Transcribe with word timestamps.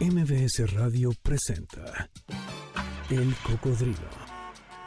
MBS 0.00 0.72
Radio 0.72 1.10
presenta 1.22 2.08
El 3.10 3.34
Cocodrilo. 3.42 4.08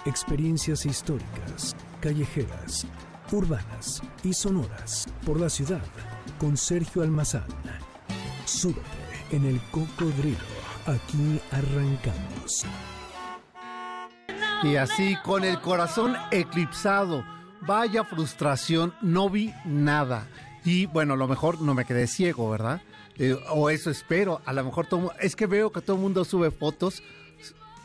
Experiencias 0.06 0.88
históricas, 0.88 1.76
callejeras, 2.02 2.88
urbanas 3.32 4.02
y 4.24 4.34
sonoras 4.34 5.06
por 5.24 5.40
la 5.40 5.52
ciudad 5.52 5.84
con 6.40 6.58
Sergio 6.58 7.04
Almazán. 7.04 7.46
Súbete 8.46 8.82
en 9.30 9.46
El 9.46 9.62
Cocodrilo. 9.70 10.40
Aquí 10.88 11.40
arrancamos. 11.52 12.66
Y 14.64 14.78
así 14.78 15.16
con 15.24 15.44
el 15.44 15.62
corazón 15.62 16.16
eclipsado. 16.32 17.24
Vaya 17.62 18.04
frustración, 18.04 18.96
no 19.04 19.30
vi 19.30 19.54
nada. 19.64 20.28
Y 20.66 20.88
bueno, 20.88 21.16
lo 21.16 21.28
mejor 21.28 21.62
no 21.62 21.76
me 21.76 21.86
quedé 21.86 22.08
ciego, 22.08 22.50
¿verdad? 22.50 22.82
Eh, 23.18 23.36
o 23.50 23.70
eso 23.70 23.90
espero. 23.90 24.42
A 24.46 24.54
lo 24.54 24.64
mejor 24.64 24.88
todo, 24.88 25.14
es 25.20 25.36
que 25.36 25.46
veo 25.46 25.72
que 25.72 25.82
todo 25.82 25.96
el 25.96 26.02
mundo 26.02 26.26
sube 26.26 26.52
fotos, 26.52 27.04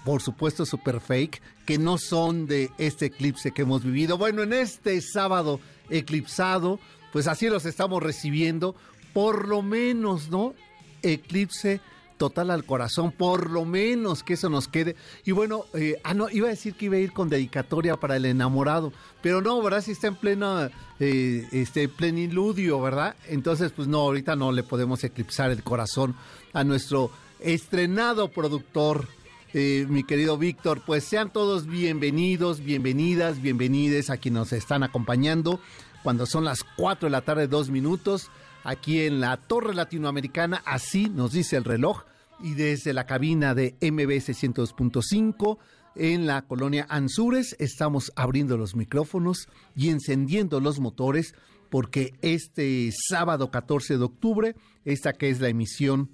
por 0.04 0.22
supuesto 0.22 0.64
super 0.64 1.00
fake, 1.00 1.42
que 1.66 1.78
no 1.78 1.98
son 1.98 2.46
de 2.46 2.70
este 2.78 3.06
eclipse 3.06 3.52
que 3.52 3.62
hemos 3.62 3.84
vivido. 3.84 4.16
Bueno, 4.16 4.42
en 4.42 4.52
este 4.52 5.00
sábado 5.00 5.60
eclipsado, 5.90 6.80
pues 7.12 7.26
así 7.26 7.48
los 7.48 7.66
estamos 7.66 8.02
recibiendo. 8.02 8.74
Por 9.12 9.48
lo 9.48 9.62
menos, 9.62 10.28
¿no? 10.30 10.54
Eclipse 11.02 11.80
total 12.18 12.50
al 12.50 12.64
corazón, 12.64 13.12
por 13.12 13.50
lo 13.50 13.64
menos 13.64 14.22
que 14.22 14.34
eso 14.34 14.50
nos 14.50 14.68
quede. 14.68 14.96
Y 15.24 15.32
bueno, 15.32 15.64
eh, 15.72 15.98
ah, 16.04 16.12
no, 16.12 16.28
iba 16.28 16.48
a 16.48 16.50
decir 16.50 16.74
que 16.74 16.86
iba 16.86 16.96
a 16.96 17.00
ir 17.00 17.12
con 17.12 17.30
dedicatoria 17.30 17.96
para 17.96 18.16
el 18.16 18.26
enamorado, 18.26 18.92
pero 19.22 19.40
no, 19.40 19.62
¿verdad? 19.62 19.82
Si 19.82 19.92
está 19.92 20.08
en 20.08 20.16
plena, 20.16 20.70
eh, 21.00 21.46
este, 21.52 21.88
pleniludio, 21.88 22.80
¿verdad? 22.80 23.16
Entonces, 23.28 23.72
pues 23.72 23.88
no, 23.88 24.00
ahorita 24.00 24.36
no 24.36 24.52
le 24.52 24.62
podemos 24.62 25.02
eclipsar 25.04 25.50
el 25.50 25.62
corazón 25.62 26.14
a 26.52 26.64
nuestro 26.64 27.10
estrenado 27.40 28.28
productor. 28.28 29.08
Eh, 29.54 29.86
mi 29.88 30.04
querido 30.04 30.36
Víctor, 30.36 30.82
pues 30.84 31.04
sean 31.04 31.32
todos 31.32 31.66
bienvenidos, 31.66 32.60
bienvenidas, 32.60 33.40
bienvenides 33.40 34.10
a 34.10 34.18
quienes 34.18 34.40
nos 34.40 34.52
están 34.52 34.82
acompañando 34.82 35.58
cuando 36.02 36.26
son 36.26 36.44
las 36.44 36.64
4 36.76 37.06
de 37.06 37.10
la 37.10 37.22
tarde, 37.22 37.48
dos 37.48 37.70
minutos 37.70 38.30
aquí 38.64 39.02
en 39.02 39.20
la 39.20 39.36
Torre 39.36 39.74
Latinoamericana, 39.74 40.62
así 40.64 41.08
nos 41.08 41.32
dice 41.32 41.56
el 41.56 41.64
reloj, 41.64 42.04
y 42.40 42.54
desde 42.54 42.92
la 42.92 43.06
cabina 43.06 43.54
de 43.54 43.76
MBS 43.80 44.30
102.5 44.30 45.58
en 45.96 46.26
la 46.26 46.42
colonia 46.42 46.86
Anzures 46.88 47.56
estamos 47.58 48.12
abriendo 48.14 48.56
los 48.56 48.76
micrófonos 48.76 49.48
y 49.74 49.88
encendiendo 49.88 50.60
los 50.60 50.78
motores 50.78 51.34
porque 51.70 52.14
este 52.22 52.90
sábado 52.92 53.50
14 53.50 53.98
de 53.98 54.04
octubre, 54.04 54.56
esta 54.84 55.12
que 55.12 55.28
es 55.28 55.40
la 55.40 55.48
emisión 55.48 56.10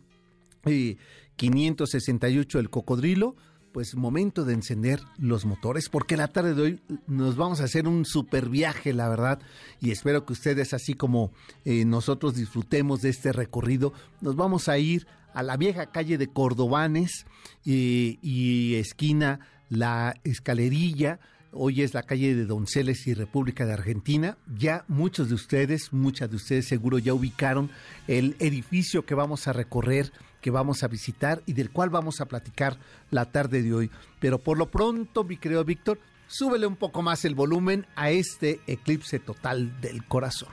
568 1.36 2.58
eh, 2.58 2.60
del 2.60 2.70
Cocodrilo, 2.70 3.36
pues 3.74 3.96
momento 3.96 4.44
de 4.44 4.54
encender 4.54 5.00
los 5.18 5.44
motores, 5.44 5.88
porque 5.88 6.16
la 6.16 6.28
tarde 6.28 6.54
de 6.54 6.62
hoy 6.62 6.80
nos 7.08 7.34
vamos 7.34 7.60
a 7.60 7.64
hacer 7.64 7.88
un 7.88 8.04
super 8.04 8.48
viaje, 8.48 8.94
la 8.94 9.08
verdad, 9.08 9.40
y 9.80 9.90
espero 9.90 10.24
que 10.24 10.32
ustedes, 10.32 10.72
así 10.72 10.94
como 10.94 11.32
eh, 11.64 11.84
nosotros 11.84 12.36
disfrutemos 12.36 13.02
de 13.02 13.10
este 13.10 13.32
recorrido, 13.32 13.92
nos 14.20 14.36
vamos 14.36 14.68
a 14.68 14.78
ir 14.78 15.08
a 15.34 15.42
la 15.42 15.56
vieja 15.56 15.86
calle 15.86 16.18
de 16.18 16.28
Cordobanes 16.28 17.26
eh, 17.66 18.16
y 18.22 18.76
esquina 18.76 19.40
La 19.68 20.14
Escalerilla, 20.22 21.18
Hoy 21.56 21.82
es 21.82 21.94
la 21.94 22.02
calle 22.02 22.34
de 22.34 22.46
Donceles 22.46 23.06
y 23.06 23.14
República 23.14 23.64
de 23.64 23.74
Argentina. 23.74 24.36
Ya 24.58 24.84
muchos 24.88 25.28
de 25.28 25.36
ustedes, 25.36 25.92
muchas 25.92 26.28
de 26.28 26.34
ustedes 26.34 26.66
seguro 26.66 26.98
ya 26.98 27.14
ubicaron 27.14 27.70
el 28.08 28.34
edificio 28.40 29.04
que 29.06 29.14
vamos 29.14 29.46
a 29.46 29.52
recorrer 29.52 30.10
que 30.44 30.50
vamos 30.50 30.82
a 30.82 30.88
visitar 30.88 31.42
y 31.46 31.54
del 31.54 31.70
cual 31.70 31.88
vamos 31.88 32.20
a 32.20 32.26
platicar 32.26 32.76
la 33.10 33.24
tarde 33.24 33.62
de 33.62 33.72
hoy. 33.72 33.90
Pero 34.20 34.38
por 34.38 34.58
lo 34.58 34.70
pronto, 34.70 35.24
mi 35.24 35.38
querido 35.38 35.64
Víctor, 35.64 35.98
súbele 36.26 36.66
un 36.66 36.76
poco 36.76 37.00
más 37.00 37.24
el 37.24 37.34
volumen 37.34 37.86
a 37.96 38.10
este 38.10 38.60
eclipse 38.66 39.18
total 39.20 39.80
del 39.80 40.04
corazón. 40.06 40.50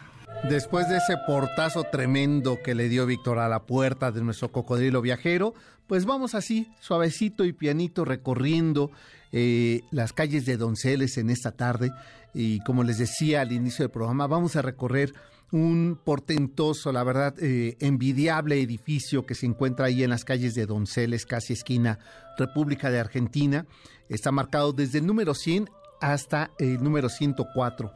Después 0.50 0.88
de 0.88 0.96
ese 0.96 1.18
portazo 1.28 1.84
tremendo 1.84 2.62
que 2.64 2.74
le 2.74 2.88
dio 2.88 3.06
Víctor 3.06 3.40
a 3.40 3.50
la 3.50 3.64
puerta 3.64 4.14
de 4.14 4.22
nuestro 4.24 4.50
cocodrilo 4.50 5.02
viajero, 5.02 5.54
pues 5.88 6.06
vamos 6.06 6.36
así, 6.36 6.72
suavecito 6.80 7.44
y 7.44 7.52
pianito, 7.52 8.06
recorriendo 8.06 8.92
eh, 9.34 9.82
las 9.92 10.14
calles 10.14 10.46
de 10.46 10.56
Donceles 10.56 11.18
en 11.18 11.30
esta 11.30 11.52
tarde. 11.52 11.92
Y 12.34 12.62
como 12.62 12.86
les 12.86 12.98
decía 12.98 13.42
al 13.42 13.52
inicio 13.52 13.84
del 13.84 13.92
programa, 13.92 14.26
vamos 14.26 14.56
a 14.56 14.62
recorrer 14.62 15.12
un 15.52 16.00
portentoso, 16.02 16.92
la 16.92 17.04
verdad, 17.04 17.36
eh, 17.40 17.76
envidiable 17.80 18.62
edificio 18.62 19.26
que 19.26 19.36
se 19.36 19.46
encuentra 19.46 19.88
ahí 19.88 20.04
en 20.04 20.10
las 20.10 20.24
calles 20.24 20.56
de 20.56 20.66
Donceles, 20.66 21.26
casi 21.26 21.54
esquina 21.54 22.00
República 22.38 22.90
de 22.90 23.00
Argentina. 23.00 23.66
Está 24.08 24.32
marcado 24.32 24.72
desde 24.72 25.00
el 25.00 25.06
número 25.06 25.34
100 25.34 25.70
hasta 26.00 26.52
el 26.58 26.82
número 26.82 27.10
104. 27.10 27.92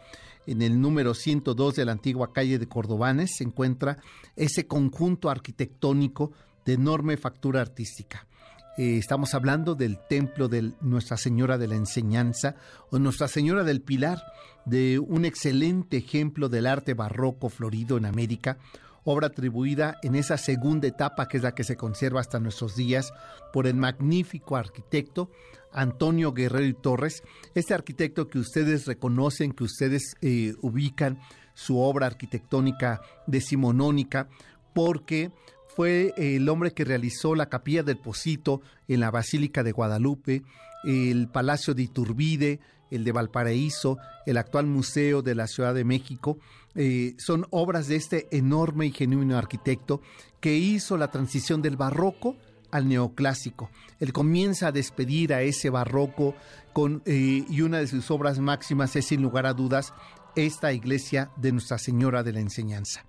En 0.47 0.61
el 0.61 0.79
número 0.79 1.13
102 1.13 1.75
de 1.75 1.85
la 1.85 1.93
antigua 1.93 2.33
calle 2.33 2.59
de 2.59 2.67
Cordobanes 2.67 3.37
se 3.37 3.43
encuentra 3.43 3.97
ese 4.35 4.67
conjunto 4.67 5.29
arquitectónico 5.29 6.31
de 6.65 6.73
enorme 6.73 7.17
factura 7.17 7.61
artística. 7.61 8.27
Eh, 8.77 8.97
estamos 8.97 9.33
hablando 9.33 9.73
del 9.73 9.97
templo 9.97 10.49
de 10.49 10.73
Nuestra 10.81 11.15
Señora 11.15 11.57
de 11.57 11.67
la 11.67 11.75
Enseñanza 11.75 12.55
o 12.91 12.99
Nuestra 12.99 13.29
Señora 13.29 13.63
del 13.63 13.81
Pilar, 13.81 14.21
de 14.65 14.99
un 14.99 15.23
excelente 15.23 15.95
ejemplo 15.95 16.49
del 16.49 16.67
arte 16.67 16.93
barroco 16.93 17.47
florido 17.47 17.95
en 17.95 18.05
América, 18.05 18.57
obra 19.05 19.27
atribuida 19.27 19.97
en 20.03 20.15
esa 20.15 20.37
segunda 20.37 20.89
etapa 20.89 21.29
que 21.29 21.37
es 21.37 21.43
la 21.43 21.55
que 21.55 21.63
se 21.63 21.77
conserva 21.77 22.19
hasta 22.19 22.41
nuestros 22.41 22.75
días 22.75 23.13
por 23.53 23.65
el 23.65 23.75
magnífico 23.75 24.57
arquitecto 24.57 25.31
Antonio 25.71 26.33
Guerrero 26.33 26.65
y 26.65 26.73
Torres, 26.73 27.23
este 27.53 27.73
arquitecto 27.73 28.27
que 28.27 28.39
ustedes 28.39 28.87
reconocen, 28.87 29.53
que 29.53 29.63
ustedes 29.63 30.15
eh, 30.21 30.53
ubican 30.61 31.19
su 31.53 31.79
obra 31.79 32.07
arquitectónica 32.07 33.01
decimonónica, 33.25 34.27
porque 34.73 35.31
fue 35.75 36.13
el 36.17 36.47
hombre 36.47 36.71
que 36.71 36.85
realizó 36.85 37.35
la 37.35 37.49
capilla 37.49 37.83
del 37.83 37.97
Pocito 37.97 38.61
en 38.87 39.01
la 39.01 39.11
Basílica 39.11 39.63
de 39.63 39.73
Guadalupe, 39.73 40.43
el 40.85 41.27
Palacio 41.27 41.73
de 41.73 41.83
Iturbide, 41.83 42.59
el 42.91 43.03
de 43.03 43.11
Valparaíso, 43.11 43.97
el 44.25 44.37
actual 44.37 44.67
Museo 44.67 45.21
de 45.21 45.35
la 45.35 45.47
Ciudad 45.47 45.73
de 45.73 45.83
México. 45.83 46.37
Eh, 46.75 47.15
son 47.17 47.45
obras 47.49 47.87
de 47.87 47.95
este 47.95 48.27
enorme 48.31 48.85
y 48.85 48.91
genuino 48.91 49.37
arquitecto 49.37 50.01
que 50.39 50.55
hizo 50.55 50.97
la 50.97 51.11
transición 51.11 51.61
del 51.61 51.77
barroco 51.77 52.37
al 52.71 52.87
neoclásico. 52.87 53.69
Él 53.99 54.13
comienza 54.13 54.67
a 54.67 54.71
despedir 54.71 55.33
a 55.33 55.41
ese 55.41 55.69
barroco 55.69 56.35
con, 56.73 57.01
eh, 57.05 57.45
y 57.49 57.61
una 57.61 57.79
de 57.79 57.87
sus 57.87 58.11
obras 58.11 58.39
máximas 58.39 58.95
es 58.95 59.05
sin 59.05 59.21
lugar 59.21 59.45
a 59.45 59.53
dudas 59.53 59.93
esta 60.35 60.73
iglesia 60.73 61.31
de 61.37 61.53
Nuestra 61.53 61.77
Señora 61.77 62.23
de 62.23 62.33
la 62.33 62.41
Enseñanza. 62.41 63.05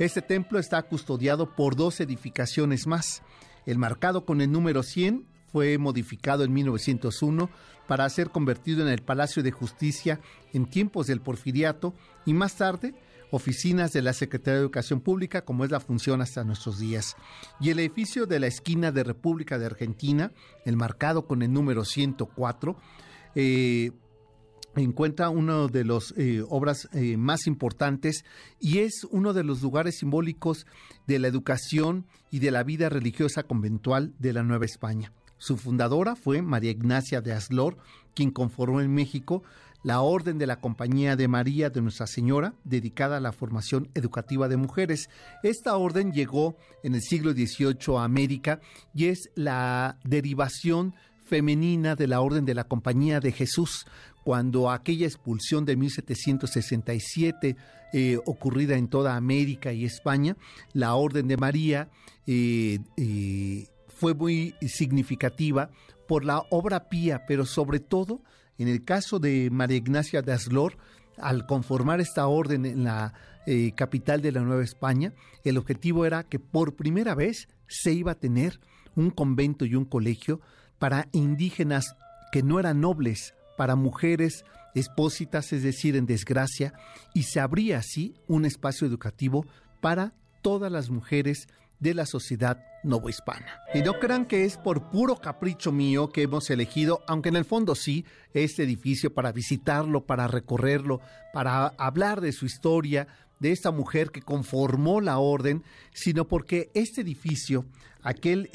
Este 0.00 0.22
templo 0.22 0.58
está 0.58 0.80
custodiado 0.80 1.54
por 1.54 1.76
dos 1.76 2.00
edificaciones 2.00 2.86
más. 2.86 3.22
El 3.66 3.76
marcado 3.76 4.24
con 4.24 4.40
el 4.40 4.50
número 4.50 4.82
100 4.82 5.26
fue 5.52 5.76
modificado 5.76 6.42
en 6.42 6.54
1901 6.54 7.50
para 7.86 8.08
ser 8.08 8.30
convertido 8.30 8.80
en 8.80 8.88
el 8.88 9.02
Palacio 9.02 9.42
de 9.42 9.50
Justicia 9.50 10.18
en 10.54 10.64
tiempos 10.64 11.06
del 11.06 11.20
Porfiriato 11.20 11.94
y 12.24 12.32
más 12.32 12.56
tarde 12.56 12.94
oficinas 13.30 13.92
de 13.92 14.00
la 14.00 14.14
Secretaría 14.14 14.54
de 14.54 14.62
Educación 14.62 15.02
Pública, 15.02 15.44
como 15.44 15.66
es 15.66 15.70
la 15.70 15.80
función 15.80 16.22
hasta 16.22 16.44
nuestros 16.44 16.78
días. 16.78 17.14
Y 17.60 17.68
el 17.68 17.78
edificio 17.78 18.24
de 18.24 18.40
la 18.40 18.46
esquina 18.46 18.92
de 18.92 19.04
República 19.04 19.58
de 19.58 19.66
Argentina, 19.66 20.32
el 20.64 20.78
marcado 20.78 21.26
con 21.26 21.42
el 21.42 21.52
número 21.52 21.84
104, 21.84 22.74
eh, 23.34 23.92
encuentra 24.76 25.30
una 25.30 25.66
de 25.66 25.84
las 25.84 26.14
eh, 26.16 26.42
obras 26.48 26.88
eh, 26.92 27.16
más 27.16 27.46
importantes 27.46 28.24
y 28.60 28.78
es 28.78 29.04
uno 29.10 29.32
de 29.32 29.44
los 29.44 29.62
lugares 29.62 29.98
simbólicos 29.98 30.66
de 31.06 31.18
la 31.18 31.28
educación 31.28 32.06
y 32.30 32.38
de 32.38 32.50
la 32.50 32.62
vida 32.62 32.88
religiosa 32.88 33.42
conventual 33.42 34.14
de 34.18 34.32
la 34.32 34.42
Nueva 34.42 34.64
España. 34.64 35.12
Su 35.38 35.56
fundadora 35.56 36.16
fue 36.16 36.42
María 36.42 36.70
Ignacia 36.70 37.20
de 37.20 37.32
Aslor, 37.32 37.78
quien 38.14 38.30
conformó 38.30 38.80
en 38.80 38.92
México 38.92 39.42
la 39.82 40.02
Orden 40.02 40.36
de 40.36 40.46
la 40.46 40.60
Compañía 40.60 41.16
de 41.16 41.28
María 41.28 41.70
de 41.70 41.80
Nuestra 41.80 42.06
Señora, 42.06 42.54
dedicada 42.64 43.16
a 43.16 43.20
la 43.20 43.32
formación 43.32 43.88
educativa 43.94 44.48
de 44.48 44.58
mujeres. 44.58 45.08
Esta 45.42 45.76
orden 45.76 46.12
llegó 46.12 46.56
en 46.82 46.94
el 46.94 47.00
siglo 47.00 47.32
XVIII 47.32 47.96
a 47.96 48.04
América 48.04 48.60
y 48.94 49.06
es 49.06 49.30
la 49.34 49.98
derivación 50.04 50.94
femenina 51.30 51.94
de 51.94 52.08
la 52.08 52.20
Orden 52.20 52.44
de 52.44 52.54
la 52.54 52.64
Compañía 52.64 53.20
de 53.20 53.32
Jesús, 53.32 53.86
cuando 54.24 54.70
aquella 54.70 55.06
expulsión 55.06 55.64
de 55.64 55.76
1767 55.76 57.56
eh, 57.92 58.18
ocurrida 58.24 58.76
en 58.76 58.88
toda 58.88 59.16
América 59.16 59.72
y 59.72 59.84
España, 59.84 60.36
la 60.72 60.94
Orden 60.94 61.28
de 61.28 61.36
María 61.36 61.88
eh, 62.26 62.78
eh, 62.96 63.66
fue 63.88 64.14
muy 64.14 64.54
significativa 64.66 65.70
por 66.06 66.24
la 66.24 66.44
obra 66.50 66.88
pía, 66.88 67.24
pero 67.26 67.44
sobre 67.46 67.80
todo 67.80 68.22
en 68.58 68.68
el 68.68 68.84
caso 68.84 69.18
de 69.18 69.48
María 69.50 69.78
Ignacia 69.78 70.22
de 70.22 70.32
Aslor, 70.32 70.76
al 71.16 71.46
conformar 71.46 72.00
esta 72.00 72.26
orden 72.26 72.66
en 72.66 72.84
la 72.84 73.14
capital 73.74 74.22
de 74.22 74.30
la 74.30 74.42
Nueva 74.42 74.62
España, 74.62 75.12
el 75.42 75.58
objetivo 75.58 76.06
era 76.06 76.22
que 76.22 76.38
por 76.38 76.76
primera 76.76 77.16
vez 77.16 77.48
se 77.66 77.92
iba 77.92 78.12
a 78.12 78.18
tener 78.18 78.60
un 78.94 79.10
convento 79.10 79.64
y 79.64 79.74
un 79.74 79.86
colegio 79.86 80.40
para 80.78 81.08
indígenas 81.12 81.96
que 82.30 82.42
no 82.42 82.60
eran 82.60 82.80
nobles, 82.80 83.34
para 83.60 83.76
mujeres 83.76 84.46
expósitas, 84.74 85.52
es 85.52 85.62
decir, 85.62 85.94
en 85.94 86.06
desgracia, 86.06 86.72
y 87.12 87.24
se 87.24 87.40
abría 87.40 87.76
así 87.76 88.14
un 88.26 88.46
espacio 88.46 88.86
educativo 88.86 89.44
para 89.82 90.14
todas 90.40 90.72
las 90.72 90.88
mujeres 90.88 91.46
de 91.78 91.92
la 91.92 92.06
sociedad 92.06 92.64
novohispana. 92.84 93.60
Y 93.74 93.82
no 93.82 93.98
crean 94.00 94.24
que 94.24 94.46
es 94.46 94.56
por 94.56 94.88
puro 94.88 95.16
capricho 95.16 95.72
mío 95.72 96.08
que 96.08 96.22
hemos 96.22 96.48
elegido, 96.48 97.02
aunque 97.06 97.28
en 97.28 97.36
el 97.36 97.44
fondo 97.44 97.74
sí, 97.74 98.06
este 98.32 98.62
edificio 98.62 99.12
para 99.12 99.30
visitarlo, 99.30 100.06
para 100.06 100.26
recorrerlo, 100.26 101.02
para 101.34 101.66
hablar 101.76 102.22
de 102.22 102.32
su 102.32 102.46
historia, 102.46 103.08
de 103.40 103.52
esta 103.52 103.72
mujer 103.72 104.10
que 104.10 104.22
conformó 104.22 105.02
la 105.02 105.18
orden, 105.18 105.64
sino 105.92 106.26
porque 106.26 106.70
este 106.72 107.02
edificio, 107.02 107.66
aquel 108.00 108.48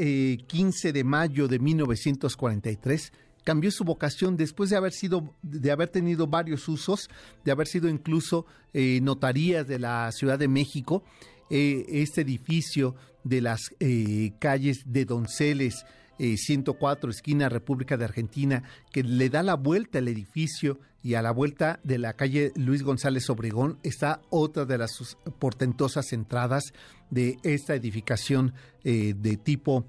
15 0.48 0.90
eh, 0.90 0.94
de 0.94 1.04
mayo 1.04 1.48
de 1.48 1.60
1943, 1.60 3.14
cambió 3.46 3.72
su 3.72 3.86
vocación 3.86 4.36
después 4.36 4.70
de 4.70 4.76
haber 4.76 4.92
sido, 4.92 5.34
de 5.42 5.72
haber 5.72 5.88
tenido 5.88 6.28
varios 6.28 6.68
usos, 6.68 7.10
de 7.46 7.52
haber 7.52 7.68
sido 7.68 7.88
incluso 7.88 8.46
eh, 8.74 9.00
notarías 9.02 9.66
de 9.68 9.80
la 9.80 10.12
Ciudad 10.12 10.38
de 10.38 10.50
México. 10.50 11.04
Eh, 11.50 11.86
este 11.88 12.22
edificio 12.22 12.96
de 13.24 13.42
las 13.42 13.62
eh, 13.80 14.34
calles 14.40 14.82
de 14.86 15.06
Donceles, 15.06 15.86
104, 16.18 17.10
esquina 17.10 17.50
República 17.50 17.98
de 17.98 18.06
Argentina, 18.06 18.64
que 18.92 19.04
le 19.04 19.30
da 19.30 19.44
la 19.44 19.56
vuelta 19.56 20.00
al 20.00 20.08
edificio 20.08 20.80
y 21.04 21.16
a 21.16 21.22
la 21.22 21.32
vuelta 21.32 21.82
de 21.84 21.98
la 21.98 22.14
calle 22.14 22.54
Luis 22.56 22.84
González 22.84 23.30
Obregón 23.30 23.80
está 23.84 24.22
otra 24.30 24.64
de 24.64 24.78
las 24.78 25.18
portentosas 25.40 26.14
entradas 26.14 26.72
de 27.10 27.38
esta 27.44 27.76
edificación 27.76 28.54
de 28.82 29.40
tipo 29.44 29.88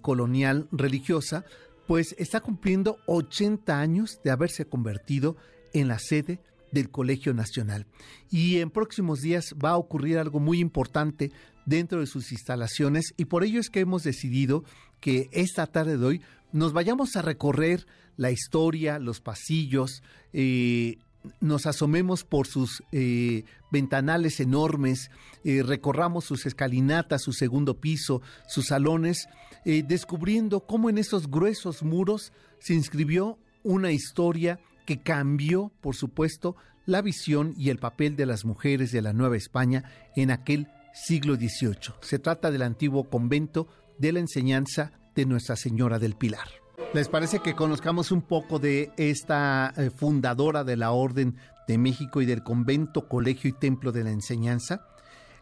colonial 0.00 0.68
religiosa, 0.70 1.44
pues 1.86 2.14
está 2.18 2.40
cumpliendo 2.40 2.98
80 3.06 3.78
años 3.78 4.20
de 4.24 4.30
haberse 4.30 4.66
convertido 4.66 5.36
en 5.72 5.88
la 5.88 5.98
sede 5.98 6.40
del 6.72 6.90
Colegio 6.90 7.34
Nacional. 7.34 7.86
Y 8.30 8.58
en 8.58 8.70
próximos 8.70 9.20
días 9.20 9.54
va 9.62 9.70
a 9.70 9.76
ocurrir 9.76 10.18
algo 10.18 10.40
muy 10.40 10.60
importante 10.60 11.30
dentro 11.66 12.00
de 12.00 12.06
sus 12.06 12.32
instalaciones 12.32 13.14
y 13.16 13.26
por 13.26 13.44
ello 13.44 13.60
es 13.60 13.70
que 13.70 13.80
hemos 13.80 14.02
decidido 14.02 14.64
que 15.00 15.28
esta 15.32 15.66
tarde 15.66 15.96
de 15.96 16.04
hoy 16.04 16.22
nos 16.52 16.72
vayamos 16.72 17.16
a 17.16 17.22
recorrer 17.22 17.86
la 18.16 18.30
historia, 18.30 18.98
los 18.98 19.20
pasillos, 19.20 20.02
eh, 20.32 20.98
nos 21.40 21.66
asomemos 21.66 22.24
por 22.24 22.46
sus 22.46 22.82
eh, 22.92 23.44
ventanales 23.70 24.40
enormes, 24.40 25.10
eh, 25.44 25.62
recorramos 25.62 26.24
sus 26.24 26.46
escalinatas, 26.46 27.22
su 27.22 27.32
segundo 27.32 27.80
piso, 27.80 28.22
sus 28.48 28.66
salones, 28.66 29.28
eh, 29.64 29.82
descubriendo 29.86 30.60
cómo 30.60 30.90
en 30.90 30.98
esos 30.98 31.30
gruesos 31.30 31.82
muros 31.82 32.32
se 32.58 32.74
inscribió 32.74 33.38
una 33.62 33.92
historia 33.92 34.60
que 34.86 35.00
cambió, 35.00 35.72
por 35.80 35.96
supuesto, 35.96 36.56
la 36.86 37.00
visión 37.00 37.54
y 37.56 37.70
el 37.70 37.78
papel 37.78 38.16
de 38.16 38.26
las 38.26 38.44
mujeres 38.44 38.92
de 38.92 39.00
la 39.00 39.12
Nueva 39.12 39.36
España 39.36 39.84
en 40.16 40.30
aquel 40.30 40.68
siglo 40.92 41.36
XVIII. 41.36 41.94
Se 42.02 42.18
trata 42.18 42.50
del 42.50 42.62
antiguo 42.62 43.08
convento 43.08 43.68
de 43.98 44.12
la 44.12 44.20
enseñanza 44.20 44.92
de 45.14 45.24
Nuestra 45.24 45.56
Señora 45.56 45.98
del 45.98 46.14
Pilar. 46.14 46.63
¿Les 46.92 47.08
parece 47.08 47.40
que 47.40 47.54
conozcamos 47.54 48.10
un 48.10 48.22
poco 48.22 48.58
de 48.58 48.92
esta 48.96 49.72
eh, 49.76 49.90
fundadora 49.90 50.64
de 50.64 50.76
la 50.76 50.92
Orden 50.92 51.36
de 51.68 51.78
México 51.78 52.20
y 52.20 52.26
del 52.26 52.42
convento, 52.42 53.08
colegio 53.08 53.50
y 53.50 53.52
templo 53.52 53.92
de 53.92 54.04
la 54.04 54.10
enseñanza? 54.10 54.86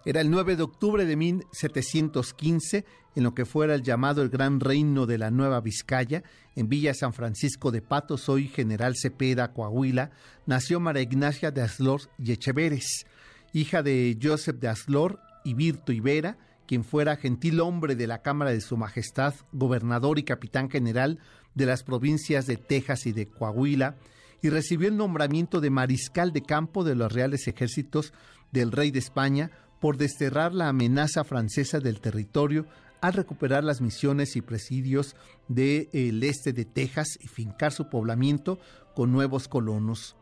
Era 0.04 0.20
el 0.20 0.30
9 0.30 0.56
de 0.56 0.62
octubre 0.62 1.04
de 1.04 1.14
1715, 1.16 2.84
en 3.14 3.22
lo 3.22 3.34
que 3.34 3.44
fuera 3.44 3.74
el 3.74 3.82
llamado 3.82 4.22
el 4.22 4.30
Gran 4.30 4.60
Reino 4.60 5.06
de 5.06 5.16
la 5.16 5.30
Nueva 5.30 5.60
Vizcaya, 5.60 6.22
en 6.56 6.68
Villa 6.68 6.92
San 6.92 7.12
Francisco 7.12 7.70
de 7.70 7.82
Patos, 7.82 8.28
hoy 8.28 8.48
General 8.48 8.94
Cepeda, 8.96 9.52
Coahuila, 9.52 10.10
nació 10.44 10.80
María 10.80 11.02
Ignacia 11.02 11.50
de 11.50 11.62
Aslor 11.62 12.02
y 12.18 12.32
Echeveres, 12.32 13.06
hija 13.52 13.82
de 13.82 14.18
Joseph 14.20 14.56
de 14.56 14.68
Aslor 14.68 15.20
y 15.44 15.54
Virto 15.54 15.92
Ibera, 15.92 16.36
quien 16.66 16.84
fuera 16.84 17.16
gentil 17.16 17.60
hombre 17.60 17.96
de 17.96 18.06
la 18.06 18.22
Cámara 18.22 18.50
de 18.52 18.60
Su 18.60 18.76
Majestad, 18.76 19.34
gobernador 19.52 20.18
y 20.18 20.22
capitán 20.22 20.70
general 20.70 21.18
de 21.54 21.66
las 21.66 21.82
provincias 21.82 22.46
de 22.46 22.56
Texas 22.56 23.06
y 23.06 23.12
de 23.12 23.26
Coahuila, 23.26 23.96
y 24.42 24.50
recibió 24.50 24.88
el 24.88 24.96
nombramiento 24.96 25.60
de 25.60 25.70
mariscal 25.70 26.32
de 26.32 26.42
campo 26.42 26.84
de 26.84 26.94
los 26.94 27.12
reales 27.12 27.46
ejércitos 27.46 28.12
del 28.50 28.72
rey 28.72 28.90
de 28.90 28.98
España 28.98 29.50
por 29.80 29.96
desterrar 29.96 30.54
la 30.54 30.68
amenaza 30.68 31.24
francesa 31.24 31.80
del 31.80 32.00
territorio 32.00 32.66
al 33.00 33.14
recuperar 33.14 33.64
las 33.64 33.80
misiones 33.80 34.36
y 34.36 34.42
presidios 34.42 35.16
del 35.48 36.22
este 36.22 36.52
de 36.52 36.64
Texas 36.64 37.18
y 37.20 37.26
fincar 37.26 37.72
su 37.72 37.88
poblamiento 37.88 38.60
con 38.94 39.10
nuevos 39.10 39.48
colonos. 39.48 40.16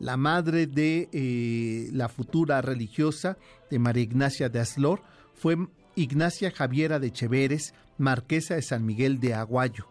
La 0.00 0.16
madre 0.16 0.66
de 0.66 1.08
eh, 1.12 1.88
la 1.92 2.08
futura 2.08 2.60
religiosa 2.60 3.38
de 3.70 3.78
María 3.78 4.02
Ignacia 4.02 4.48
de 4.48 4.58
Aslor 4.58 5.02
fue 5.32 5.56
Ignacia 5.96 6.50
Javiera 6.50 6.98
de 6.98 7.12
Cheveres, 7.12 7.74
marquesa 7.98 8.54
de 8.54 8.62
San 8.62 8.84
Miguel 8.84 9.20
de 9.20 9.34
Aguayo, 9.34 9.86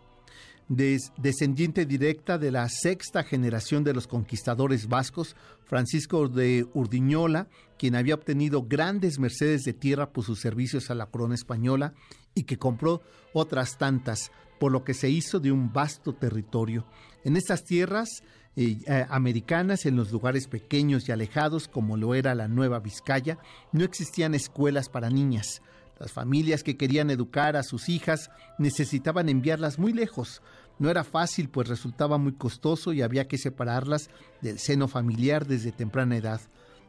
descendiente 0.67 1.85
directa 1.85 2.37
de 2.37 2.51
la 2.51 2.67
sexta 2.69 3.23
generación 3.23 3.83
de 3.83 3.93
los 3.93 4.07
conquistadores 4.07 4.87
vascos, 4.87 5.35
Francisco 5.65 6.27
de 6.27 6.67
Urdiñola, 6.73 7.47
quien 7.77 7.95
había 7.95 8.15
obtenido 8.15 8.63
grandes 8.63 9.19
mercedes 9.19 9.63
de 9.63 9.73
tierra 9.73 10.11
por 10.11 10.23
sus 10.23 10.39
servicios 10.39 10.89
a 10.89 10.95
la 10.95 11.07
corona 11.07 11.35
española 11.35 11.93
y 12.35 12.43
que 12.43 12.57
compró 12.57 13.01
otras 13.33 13.77
tantas, 13.77 14.31
por 14.59 14.71
lo 14.71 14.83
que 14.83 14.93
se 14.93 15.09
hizo 15.09 15.39
de 15.39 15.51
un 15.51 15.73
vasto 15.73 16.13
territorio. 16.13 16.85
En 17.23 17.35
estas 17.37 17.63
tierras 17.63 18.09
eh, 18.55 18.77
eh, 18.85 19.05
americanas, 19.09 19.85
en 19.85 19.95
los 19.95 20.11
lugares 20.11 20.47
pequeños 20.47 21.07
y 21.07 21.11
alejados, 21.11 21.67
como 21.67 21.97
lo 21.97 22.13
era 22.13 22.35
la 22.35 22.47
Nueva 22.47 22.79
Vizcaya, 22.79 23.39
no 23.71 23.83
existían 23.83 24.35
escuelas 24.35 24.89
para 24.89 25.09
niñas. 25.09 25.61
Las 25.99 26.11
familias 26.11 26.63
que 26.63 26.77
querían 26.77 27.09
educar 27.09 27.55
a 27.55 27.63
sus 27.63 27.89
hijas 27.89 28.31
necesitaban 28.57 29.29
enviarlas 29.29 29.79
muy 29.79 29.93
lejos. 29.93 30.41
No 30.79 30.89
era 30.89 31.03
fácil, 31.03 31.49
pues 31.49 31.67
resultaba 31.67 32.17
muy 32.17 32.33
costoso 32.33 32.93
y 32.93 33.01
había 33.01 33.27
que 33.27 33.37
separarlas 33.37 34.09
del 34.41 34.59
seno 34.59 34.87
familiar 34.87 35.45
desde 35.45 35.71
temprana 35.71 36.17
edad. 36.17 36.41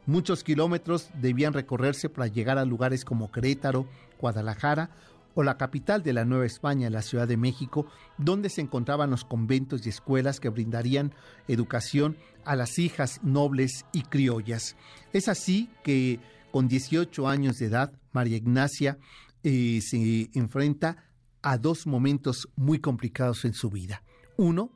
Muchos 0.07 0.45
kilómetros 0.45 1.09
debían 1.21 1.53
recorrerse 1.53 2.09
para 2.09 2.27
llegar 2.27 2.59
a 2.59 2.65
lugares 2.65 3.05
como 3.05 3.31
Querétaro, 3.31 3.87
Guadalajara 4.21 4.91
o 5.35 5.43
la 5.43 5.57
capital 5.57 6.03
de 6.03 6.13
la 6.13 6.25
Nueva 6.25 6.47
España, 6.47 6.91
la 6.91 7.03
Ciudad 7.03 7.27
de 7.27 7.37
México, 7.37 7.87
donde 8.19 8.49
se 8.49 8.61
encontraban 8.61 9.11
los 9.11 9.25
conventos 9.25 9.85
y 9.85 9.89
escuelas 9.89 10.41
que 10.41 10.49
brindarían 10.49 11.13
educación 11.49 12.17
a 12.45 12.57
las 12.57 12.79
hijas 12.79 13.21
nobles 13.23 13.85
y 13.93 14.03
criollas. 14.03 14.77
Es 15.13 15.29
así 15.29 15.71
que 15.83 16.21
con 16.55 16.69
18 16.69 17.27
años 17.27 17.59
de 17.59 17.67
edad, 17.67 17.93
María 18.13 18.37
Ignacia 18.37 18.97
eh, 19.43 19.81
se 19.83 20.31
enfrenta 20.35 21.05
a 21.43 21.59
dos 21.59 21.85
momentos 21.85 22.49
muy 22.55 22.79
complicados 22.79 23.45
en 23.45 23.55
su 23.55 23.71
vida. 23.71 24.05
Uno, 24.37 24.71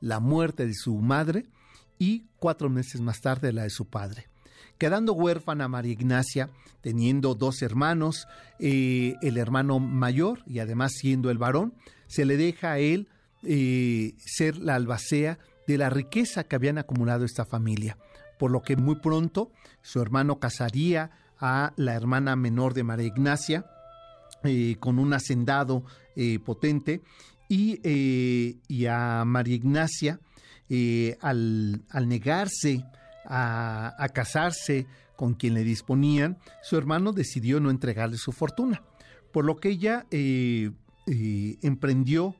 la 0.00 0.20
muerte 0.20 0.66
de 0.66 0.72
su 0.72 0.96
madre 0.96 1.44
y 1.98 2.24
cuatro 2.38 2.70
meses 2.70 3.02
más 3.02 3.20
tarde 3.20 3.52
la 3.52 3.64
de 3.64 3.68
su 3.68 3.84
padre. 3.84 4.30
Quedando 4.78 5.12
huérfana 5.12 5.68
María 5.68 5.92
Ignacia, 5.92 6.48
teniendo 6.80 7.34
dos 7.34 7.60
hermanos, 7.60 8.26
eh, 8.58 9.12
el 9.20 9.36
hermano 9.36 9.80
mayor 9.80 10.42
y 10.46 10.60
además 10.60 10.92
siendo 10.94 11.30
el 11.30 11.36
varón, 11.36 11.74
se 12.06 12.24
le 12.24 12.38
deja 12.38 12.72
a 12.72 12.78
él 12.78 13.06
eh, 13.42 14.14
ser 14.16 14.56
la 14.56 14.76
albacea 14.76 15.38
de 15.66 15.76
la 15.76 15.90
riqueza 15.90 16.44
que 16.44 16.56
habían 16.56 16.78
acumulado 16.78 17.26
esta 17.26 17.44
familia 17.44 17.98
por 18.38 18.50
lo 18.50 18.62
que 18.62 18.76
muy 18.76 18.96
pronto 18.96 19.50
su 19.82 20.00
hermano 20.00 20.38
casaría 20.38 21.10
a 21.40 21.72
la 21.76 21.94
hermana 21.94 22.36
menor 22.36 22.74
de 22.74 22.84
María 22.84 23.06
Ignacia 23.06 23.66
eh, 24.44 24.76
con 24.78 24.98
un 24.98 25.12
hacendado 25.14 25.84
eh, 26.14 26.38
potente 26.38 27.02
y, 27.48 27.80
eh, 27.82 28.88
a 28.88 29.24
María 29.24 29.56
Ignacia 29.56 30.20
al, 31.20 31.82
negarse 32.06 32.84
a, 33.24 33.94
a, 33.98 34.08
casarse 34.10 34.86
con 35.16 35.34
quien 35.34 35.54
le 35.54 35.64
disponían, 35.64 36.38
su 36.62 36.76
hermano 36.76 37.12
decidió 37.12 37.58
no 37.58 37.70
entregarle 37.70 38.18
su 38.18 38.32
fortuna, 38.32 38.82
por 39.32 39.44
lo 39.44 39.56
que 39.56 39.70
ella 39.70 40.06
emprendió 41.62 42.36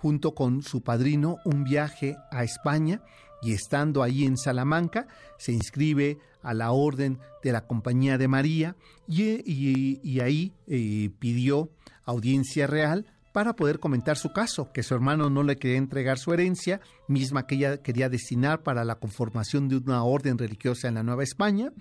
junto 0.00 0.34
con 0.34 0.62
su 0.62 0.82
padrino 0.82 1.38
un 1.44 1.64
viaje 1.64 2.16
a 2.30 2.44
España 2.44 3.02
y 3.42 3.52
estando 3.52 4.02
ahí 4.02 4.24
en 4.24 4.36
Salamanca 4.36 5.06
se 5.38 5.52
inscribe 5.52 6.18
a 6.42 6.54
la 6.54 6.72
orden 6.72 7.18
de 7.42 7.52
la 7.52 7.66
Compañía 7.66 8.18
de 8.18 8.28
María 8.28 8.76
y, 9.06 10.20
ahí 10.20 10.52
eh, 10.66 11.10
pidió 11.18 11.70
audiencia 12.04 12.66
real 12.66 13.06
para 13.32 13.54
poder 13.54 13.78
comentar 13.78 14.16
su 14.16 14.32
caso, 14.32 14.72
que 14.72 14.82
su 14.82 14.94
hermano 14.94 15.30
no 15.30 15.42
le 15.42 15.56
quería 15.56 15.76
entregar 15.76 16.18
su 16.18 16.32
herencia, 16.32 16.80
misma 17.06 17.46
que 17.46 17.56
ella 17.56 17.82
quería 17.82 18.08
destinar 18.08 18.62
para 18.62 18.84
la 18.84 18.96
conformación 18.96 19.68
de 19.68 19.76
una 19.76 20.02
orden 20.02 20.38
religiosa 20.38 20.88
en 20.88 20.94
la 20.94 21.02
Nueva 21.02 21.22
España, 21.22 21.72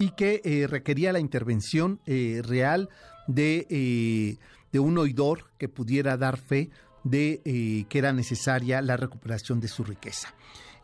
y 0.00 0.10
que 0.10 0.40
eh, 0.44 0.66
requería 0.66 1.12
la 1.12 1.20
intervención 1.20 2.00
eh, 2.06 2.40
real 2.44 2.88
de, 3.26 4.38
de 4.72 4.80
un 4.80 4.98
oidor 4.98 5.50
que 5.58 5.68
pudiera 5.68 6.16
dar 6.16 6.38
fe 6.38 6.70
de 7.10 7.42
eh, 7.44 7.84
que 7.88 7.98
era 7.98 8.12
necesaria 8.12 8.80
la 8.82 8.96
recuperación 8.96 9.60
de 9.60 9.68
su 9.68 9.84
riqueza. 9.84 10.34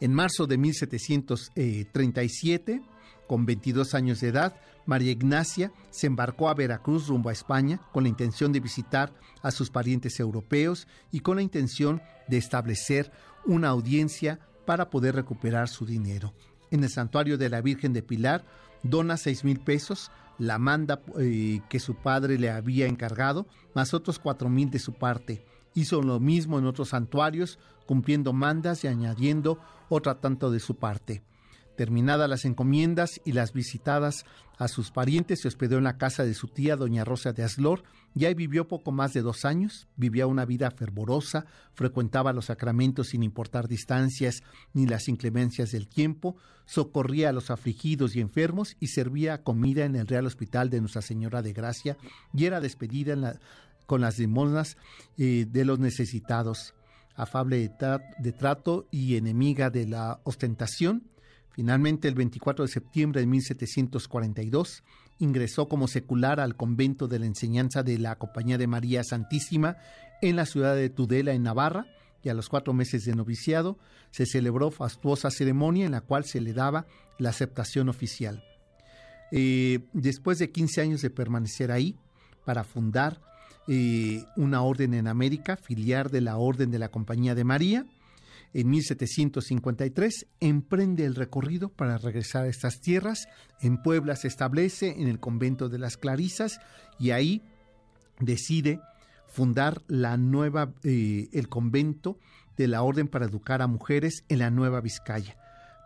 En 0.01 0.13
marzo 0.13 0.47
de 0.47 0.59
1737, 0.59 2.83
con 3.27 3.47
22 3.47 3.95
años 3.95 4.21
de 4.21 4.29
edad, 4.29 4.55
María 4.87 5.13
Ignacia 5.13 5.73
se 5.91 6.07
embarcó 6.07 6.49
a 6.49 6.55
Veracruz 6.55 7.09
rumbo 7.09 7.31
a 7.31 7.33
España 7.33 7.81
con 7.93 8.05
la 8.05 8.11
intención 8.11 8.53
de 8.53 8.61
visitar 8.61 9.13
a 9.43 9.51
sus 9.51 9.71
parientes 9.71 10.21
europeos 10.21 10.87
y 11.11 11.21
con 11.21 11.37
la 11.37 11.43
intención 11.43 12.03
de 12.29 12.37
establecer 12.37 13.11
una 13.47 13.69
audiencia 13.69 14.41
para 14.67 14.91
poder 14.91 15.15
recuperar 15.15 15.69
su 15.69 15.87
dinero. 15.87 16.35
En 16.71 16.85
el 16.85 16.91
santuario 16.91 17.39
de 17.39 17.49
la 17.49 17.61
Virgen 17.61 17.93
de 17.93 18.03
Pilar 18.03 18.45
dona 18.83 19.17
seis 19.17 19.45
mil 19.45 19.61
pesos, 19.61 20.11
la 20.39 20.59
manda 20.59 21.01
eh, 21.19 21.61
que 21.69 21.81
su 21.81 21.95
padre 21.95 22.39
le 22.39 22.51
había 22.51 22.87
encargado, 22.87 23.47
más 23.75 23.95
otros 23.95 24.19
cuatro 24.19 24.49
mil 24.49 24.71
de 24.71 24.79
su 24.79 24.93
parte. 24.93 25.45
Hizo 25.75 26.03
lo 26.03 26.21
mismo 26.21 26.59
en 26.59 26.67
otros 26.67 26.91
santuarios, 26.91 27.59
cumpliendo 27.87 28.33
mandas 28.33 28.85
y 28.85 28.87
añadiendo 28.87 29.59
otra 29.89 30.21
tanto 30.21 30.51
de 30.51 30.61
su 30.61 30.77
parte. 30.77 31.23
Terminadas 31.77 32.31
las 32.31 32.45
encomiendas 32.45 33.21
y 33.25 33.33
las 33.33 33.53
visitadas 33.53 34.25
a 34.59 34.69
sus 34.69 34.93
parientes, 34.93 35.41
se 35.41 35.49
hospedó 35.49 35.79
en 35.79 35.85
la 35.85 35.99
casa 35.99 36.25
de 36.25 36.35
su 36.35 36.47
tía, 36.47 36.77
doña 36.77 37.05
Rosa 37.05 37.33
de 37.33 37.43
Aslor, 37.43 37.83
y 38.15 38.27
ahí 38.27 38.35
vivió 38.35 38.69
poco 38.69 38.93
más 38.93 39.13
de 39.13 39.23
dos 39.23 39.45
años, 39.45 39.89
vivía 39.97 40.29
una 40.29 40.45
vida 40.45 40.71
fervorosa, 40.71 41.47
frecuentaba 41.75 42.33
los 42.33 42.45
sacramentos 42.45 43.09
sin 43.09 43.25
importar 43.25 43.67
distancias 43.67 44.45
ni 44.73 44.87
las 44.87 45.09
inclemencias 45.09 45.73
del 45.73 45.89
tiempo, 45.89 46.37
socorría 46.65 47.31
a 47.31 47.33
los 47.33 47.51
afligidos 47.51 48.15
y 48.15 48.21
enfermos 48.21 48.77
y 48.79 48.89
servía 48.89 49.43
comida 49.43 49.85
en 49.85 49.97
el 49.97 50.07
Real 50.07 50.27
Hospital 50.27 50.71
de 50.71 50.81
Nuestra 50.81 51.03
Señora 51.03 51.43
de 51.43 51.53
Gracia 51.53 51.97
y 52.33 52.45
era 52.45 52.61
despedida 52.61 53.41
con 53.87 54.01
las 54.01 54.19
limosnas 54.19 54.77
eh, 55.19 55.47
de 55.49 55.65
los 55.65 55.79
necesitados, 55.79 56.75
afable 57.17 57.71
de 58.19 58.33
trato 58.33 58.89
y 58.91 59.17
enemiga 59.17 59.71
de 59.71 59.87
la 59.87 60.21
ostentación, 60.25 61.05
Finalmente, 61.55 62.09
el 62.09 62.17
24 62.17 62.65
de 62.65 62.69
septiembre 62.69 63.21
de 63.21 63.29
1742, 63.29 64.83
ingresó 65.21 65.69
como 65.69 65.87
secular 65.87 66.41
al 66.41 66.57
convento 66.57 67.07
de 67.07 67.21
la 67.21 67.27
enseñanza 67.27 67.85
de 67.85 67.97
la 67.97 68.19
Compañía 68.19 68.59
de 68.59 68.67
María 68.67 69.05
Santísima 69.05 69.77
en 70.21 70.35
la 70.35 70.47
ciudad 70.47 70.75
de 70.75 70.91
Tudela, 70.91 71.33
en 71.33 71.45
Navarra, 71.45 71.87
y 72.25 72.29
a 72.29 72.35
los 72.35 72.49
cuatro 72.49 72.73
meses 72.73 73.05
de 73.05 73.15
noviciado 73.15 73.79
se 74.11 74.27
celebró 74.27 74.73
fastuosa 74.73 75.31
ceremonia 75.31 75.87
en 75.87 75.93
la 75.93 76.01
cual 76.01 76.25
se 76.25 76.41
le 76.41 76.55
daba 76.55 76.87
la 77.19 77.29
aceptación 77.29 77.89
oficial. 77.89 78.43
Eh, 79.31 79.87
después 79.93 80.41
de 80.41 80.51
15 80.51 80.81
años 80.81 81.03
de 81.03 81.11
permanecer 81.11 81.71
ahí, 81.71 81.97
para 82.45 82.65
fundar 82.65 83.21
una 83.67 84.63
orden 84.63 84.95
en 84.95 85.07
América, 85.07 85.57
filiar 85.57 86.11
de 86.11 86.21
la 86.21 86.37
Orden 86.37 86.71
de 86.71 86.79
la 86.79 86.91
Compañía 86.91 87.35
de 87.35 87.45
María, 87.45 87.87
en 88.55 88.71
1753 88.71 90.27
emprende 90.39 91.05
el 91.05 91.17
recorrido 91.17 91.71
para 91.71 91.99
regresar 91.99 92.45
a 92.45 92.49
estas 92.49 92.81
tierras. 92.81 93.27
En 93.61 93.83
Puebla 93.83 94.15
se 94.15 94.29
establece 94.29 94.95
en 95.01 95.09
el 95.09 95.19
convento 95.19 95.69
de 95.69 95.79
las 95.79 95.97
Clarisas 95.97 96.61
y 97.01 97.11
ahí 97.11 97.43
decide 98.21 98.81
fundar 99.27 99.83
la 99.89 100.17
nueva, 100.17 100.73
eh, 100.85 101.29
el 101.33 101.49
convento 101.49 102.17
de 102.57 102.69
la 102.69 102.83
Orden 102.83 103.09
para 103.09 103.27
Educar 103.27 103.61
a 103.61 103.67
Mujeres 103.67 104.25
en 104.29 104.39
la 104.39 104.51
Nueva 104.51 104.81
Vizcaya. 104.81 105.37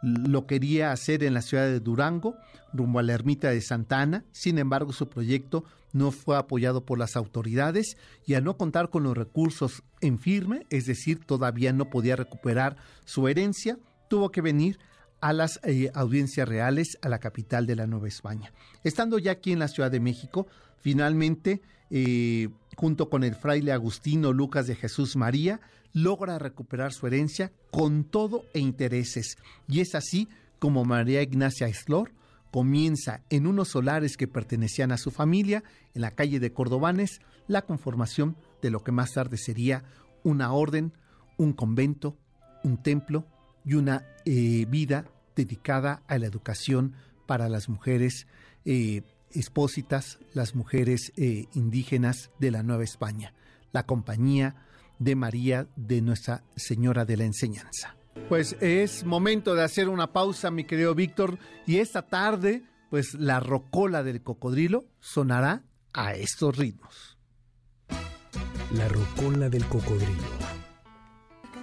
Lo 0.03 0.47
quería 0.47 0.93
hacer 0.93 1.25
en 1.25 1.33
la 1.33 1.41
ciudad 1.41 1.65
de 1.65 1.81
Durango, 1.81 2.37
rumbo 2.75 2.99
a 2.99 3.03
la 3.03 3.15
ermita 3.15 3.49
de 3.49 3.63
Santa 3.63 4.03
Ana, 4.03 4.25
sin 4.33 4.59
embargo 4.59 4.93
su 4.93 5.09
proyecto 5.09 5.65
no 5.93 6.11
fue 6.11 6.37
apoyado 6.37 6.85
por 6.85 6.99
las 6.99 7.17
autoridades 7.17 7.97
y 8.27 8.35
al 8.35 8.45
no 8.45 8.57
contar 8.57 8.91
con 8.91 9.03
los 9.03 9.17
recursos 9.17 9.83
en 10.01 10.19
firme, 10.19 10.67
es 10.71 10.87
decir, 10.87 11.25
todavía 11.25 11.73
no 11.73 11.91
podía 11.91 12.17
recuperar 12.17 12.77
su 13.05 13.29
herencia, 13.29 13.79
tuvo 14.09 14.31
que 14.31 14.41
venir 14.41 14.79
a 15.21 15.33
las 15.33 15.61
eh, 15.65 15.91
audiencias 15.95 16.49
reales 16.49 16.99
a 17.03 17.09
la 17.09 17.19
capital 17.19 17.67
de 17.67 17.77
la 17.77 17.87
Nueva 17.87 18.09
España. 18.09 18.53
Estando 18.85 19.19
ya 19.19 19.33
aquí 19.33 19.53
en 19.53 19.59
la 19.59 19.69
Ciudad 19.69 19.91
de 19.91 20.01
México, 20.01 20.47
finalmente, 20.79 21.61
eh, 21.91 22.49
junto 22.77 23.09
con 23.11 23.25
el 23.25 23.35
fraile 23.35 23.73
Agustino 23.73 24.33
Lucas 24.33 24.67
de 24.67 24.77
Jesús 24.77 25.17
María, 25.17 25.61
logra 25.93 26.39
recuperar 26.39 26.93
su 26.93 27.07
herencia 27.07 27.53
con 27.71 28.05
todo 28.05 28.45
e 28.55 28.61
intereses. 28.61 29.37
Y 29.67 29.81
es 29.81 29.95
así 29.95 30.29
como 30.59 30.85
María 30.85 31.23
Ignacia 31.23 31.67
Eslor 31.67 32.13
comienza 32.51 33.23
en 33.31 33.47
unos 33.47 33.69
solares 33.69 34.17
que 34.17 34.29
pertenecían 34.29 34.93
a 34.93 34.99
su 34.99 35.11
familia, 35.11 35.63
en 35.95 36.03
la 36.03 36.13
calle 36.13 36.41
de 36.41 36.53
Cordobanes, 36.53 37.21
la 37.47 37.63
conformación 37.63 38.37
de 38.63 38.71
lo 38.71 38.83
que 38.83 38.93
más 38.93 39.13
tarde 39.13 39.37
sería 39.37 39.85
una 40.23 40.53
orden, 40.53 40.93
un 41.37 41.53
convento, 41.53 42.17
un 42.65 42.83
templo 42.83 43.27
y 43.65 43.75
una 43.75 44.05
eh, 44.25 44.67
vida 44.69 45.07
dedicada 45.37 46.03
a 46.09 46.19
la 46.19 46.27
educación 46.27 46.95
para 47.27 47.49
las 47.49 47.69
mujeres 47.69 48.27
eh, 48.65 49.03
expósitas, 49.33 50.19
las 50.35 50.55
mujeres 50.55 51.13
eh, 51.17 51.47
indígenas 51.55 52.31
de 52.39 52.51
la 52.51 52.63
Nueva 52.63 52.85
España, 52.85 53.35
la 53.73 53.85
compañía 53.85 54.57
de 54.99 55.15
María 55.15 55.69
de 55.77 56.01
Nuestra 56.01 56.43
Señora 56.57 57.05
de 57.05 57.17
la 57.17 57.25
Enseñanza. 57.25 57.98
Pues 58.29 58.57
es 58.61 59.05
momento 59.05 59.55
de 59.55 59.65
hacer 59.65 59.89
una 59.89 60.13
pausa, 60.13 60.51
mi 60.51 60.65
querido 60.65 60.95
Víctor, 60.95 61.39
y 61.67 61.79
esta 61.79 62.03
tarde, 62.03 62.63
pues 62.91 63.15
la 63.15 63.41
rocola 63.41 64.03
del 64.03 64.23
cocodrilo 64.23 64.87
sonará 65.01 65.65
a 65.93 66.15
estos 66.15 66.57
ritmos. 66.57 67.19
La 68.73 68.89
rocola 68.89 69.49
del 69.49 69.65
cocodrilo. 69.65 70.23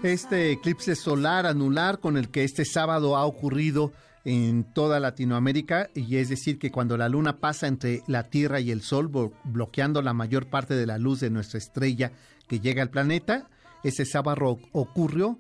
Este 0.02 0.52
eclipse 0.52 0.96
solar 0.96 1.46
anular 1.46 2.00
con 2.00 2.18
el 2.18 2.30
que 2.30 2.44
este 2.44 2.66
sábado 2.66 3.16
ha 3.16 3.26
ocurrido 3.26 3.92
en 4.24 4.64
toda 4.74 5.00
Latinoamérica, 5.00 5.90
y 5.94 6.18
es 6.18 6.30
decir, 6.30 6.58
que 6.58 6.72
cuando 6.72 6.98
la 6.98 7.10
luna 7.10 7.40
pasa 7.40 7.68
entre 7.68 8.02
la 8.08 8.24
Tierra 8.24 8.60
y 8.60 8.72
el 8.72 8.82
Sol, 8.82 9.10
bloqueando 9.44 10.02
la 10.02 10.14
mayor 10.14 10.48
parte 10.48 10.74
de 10.74 10.88
la 10.88 10.98
luz 10.98 11.20
de 11.20 11.30
nuestra 11.30 11.60
estrella 11.60 12.12
que 12.48 12.60
llega 12.60 12.82
al 12.82 12.90
planeta, 12.90 13.50
ese 13.84 14.04
sábado 14.04 14.58
ocurrió 14.72 15.38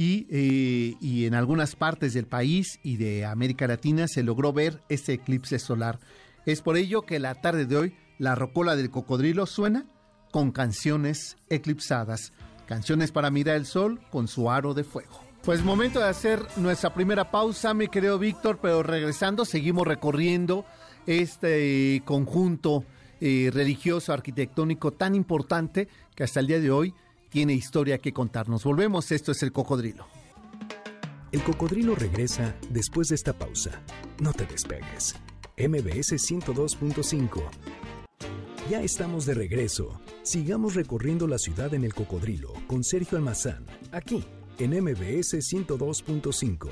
eh, 0.00 0.94
y, 1.00 1.26
en 1.26 1.34
algunas 1.34 1.74
partes 1.74 2.14
del 2.14 2.26
país 2.26 2.78
y 2.84 2.98
de 2.98 3.24
América 3.24 3.66
Latina 3.66 4.06
se 4.06 4.22
logró 4.22 4.52
ver 4.52 4.80
este 4.88 5.14
eclipse 5.14 5.58
solar. 5.58 5.98
Es 6.46 6.62
por 6.62 6.76
ello 6.76 7.02
que 7.02 7.18
la 7.18 7.34
tarde 7.34 7.66
de 7.66 7.76
hoy 7.76 7.94
la 8.18 8.36
rocola 8.36 8.76
del 8.76 8.90
cocodrilo 8.90 9.46
suena 9.46 9.86
con 10.30 10.52
canciones 10.52 11.36
eclipsadas, 11.48 12.32
canciones 12.66 13.10
para 13.10 13.30
mirar 13.30 13.56
el 13.56 13.66
sol 13.66 14.00
con 14.10 14.28
su 14.28 14.50
aro 14.50 14.72
de 14.72 14.84
fuego. 14.84 15.20
Pues 15.42 15.64
momento 15.64 15.98
de 15.98 16.08
hacer 16.08 16.46
nuestra 16.56 16.94
primera 16.94 17.30
pausa, 17.32 17.74
mi 17.74 17.88
querido 17.88 18.20
Víctor, 18.20 18.60
pero 18.62 18.84
regresando 18.84 19.44
seguimos 19.44 19.86
recorriendo 19.86 20.64
este 21.06 22.02
conjunto 22.04 22.84
eh, 23.20 23.50
religioso 23.52 24.12
arquitectónico 24.12 24.92
tan 24.92 25.16
importante 25.16 25.88
que 26.14 26.22
hasta 26.22 26.38
el 26.38 26.46
día 26.46 26.60
de 26.60 26.70
hoy 26.70 26.94
tiene 27.28 27.52
historia 27.54 27.98
que 27.98 28.12
contarnos. 28.12 28.64
Volvemos, 28.64 29.12
esto 29.12 29.32
es 29.32 29.42
el 29.42 29.52
cocodrilo. 29.52 30.06
El 31.30 31.42
cocodrilo 31.42 31.94
regresa 31.94 32.56
después 32.70 33.08
de 33.08 33.14
esta 33.14 33.32
pausa. 33.32 33.82
No 34.20 34.32
te 34.32 34.46
despegues. 34.46 35.14
MBS 35.58 36.12
102.5. 36.12 37.42
Ya 38.70 38.82
estamos 38.82 39.26
de 39.26 39.34
regreso. 39.34 40.00
Sigamos 40.22 40.74
recorriendo 40.74 41.26
la 41.26 41.38
ciudad 41.38 41.72
en 41.74 41.84
el 41.84 41.94
cocodrilo 41.94 42.52
con 42.66 42.84
Sergio 42.84 43.18
Almazán, 43.18 43.64
aquí 43.92 44.24
en 44.58 44.70
MBS 44.82 45.34
102.5. 45.34 46.68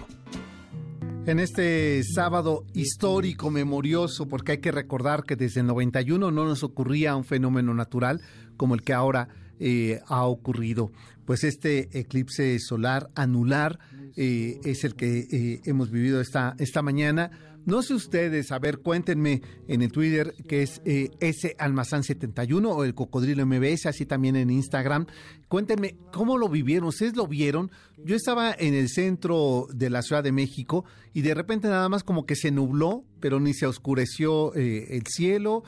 En 1.27 1.41
este 1.41 2.05
sábado 2.05 2.65
histórico, 2.73 3.51
memorioso, 3.51 4.29
porque 4.29 4.53
hay 4.53 4.59
que 4.59 4.73
recordar 4.73 5.25
que 5.25 5.37
desde 5.37 5.61
el 5.61 5.67
91 5.67 6.31
no 6.31 6.45
nos 6.45 6.63
ocurría 6.63 7.17
un 7.17 7.25
fenómeno 7.25 7.75
natural 7.75 8.21
como 8.57 8.75
el 8.75 8.83
que 8.83 8.93
ahora 8.93 9.29
eh, 9.59 10.01
ha 10.07 10.25
ocurrido. 10.25 10.93
Pues 11.25 11.43
este 11.45 11.89
eclipse 11.99 12.59
solar 12.59 13.09
anular 13.15 13.79
eh, 14.17 14.61
es 14.65 14.85
el 14.85 14.95
que 14.95 15.27
eh, 15.31 15.61
hemos 15.65 15.91
vivido 15.91 16.21
esta, 16.21 16.55
esta 16.59 16.83
mañana. 16.83 17.31
No 17.65 17.83
sé 17.83 17.95
ustedes, 17.95 18.53
a 18.53 18.61
ver, 18.61 18.79
cuéntenme 18.79 19.43
en 19.67 19.83
el 19.83 19.91
Twitter 19.91 20.35
que 20.47 20.63
es 20.63 20.81
ese 20.85 21.57
Almazán 21.59 22.05
71 22.05 22.71
o 22.71 22.85
el 22.85 22.95
Cocodrilo 22.95 23.45
MBS, 23.45 23.87
así 23.87 24.07
también 24.07 24.37
en 24.37 24.51
Instagram. 24.51 25.07
Cuéntenme 25.49 25.97
cómo 26.13 26.39
lo 26.39 26.49
vivieron, 26.49 26.87
ustedes 26.87 27.17
lo 27.17 27.27
vieron. 27.27 27.73
Yo 28.05 28.15
estaba 28.15 28.55
en 28.57 28.75
el 28.75 28.89
centro 28.89 29.67
de 29.75 29.91
la 29.91 30.03
Ciudad 30.03 30.23
de 30.23 30.31
México 30.31 30.85
y 31.13 31.23
de 31.23 31.35
repente 31.35 31.67
nada 31.67 31.89
más 31.89 32.05
como 32.05 32.25
que 32.25 32.37
se 32.37 32.53
nubló, 32.53 33.05
pero 33.19 33.41
ni 33.41 33.53
se 33.53 33.67
oscureció 33.67 34.55
el 34.55 35.03
cielo. 35.09 35.65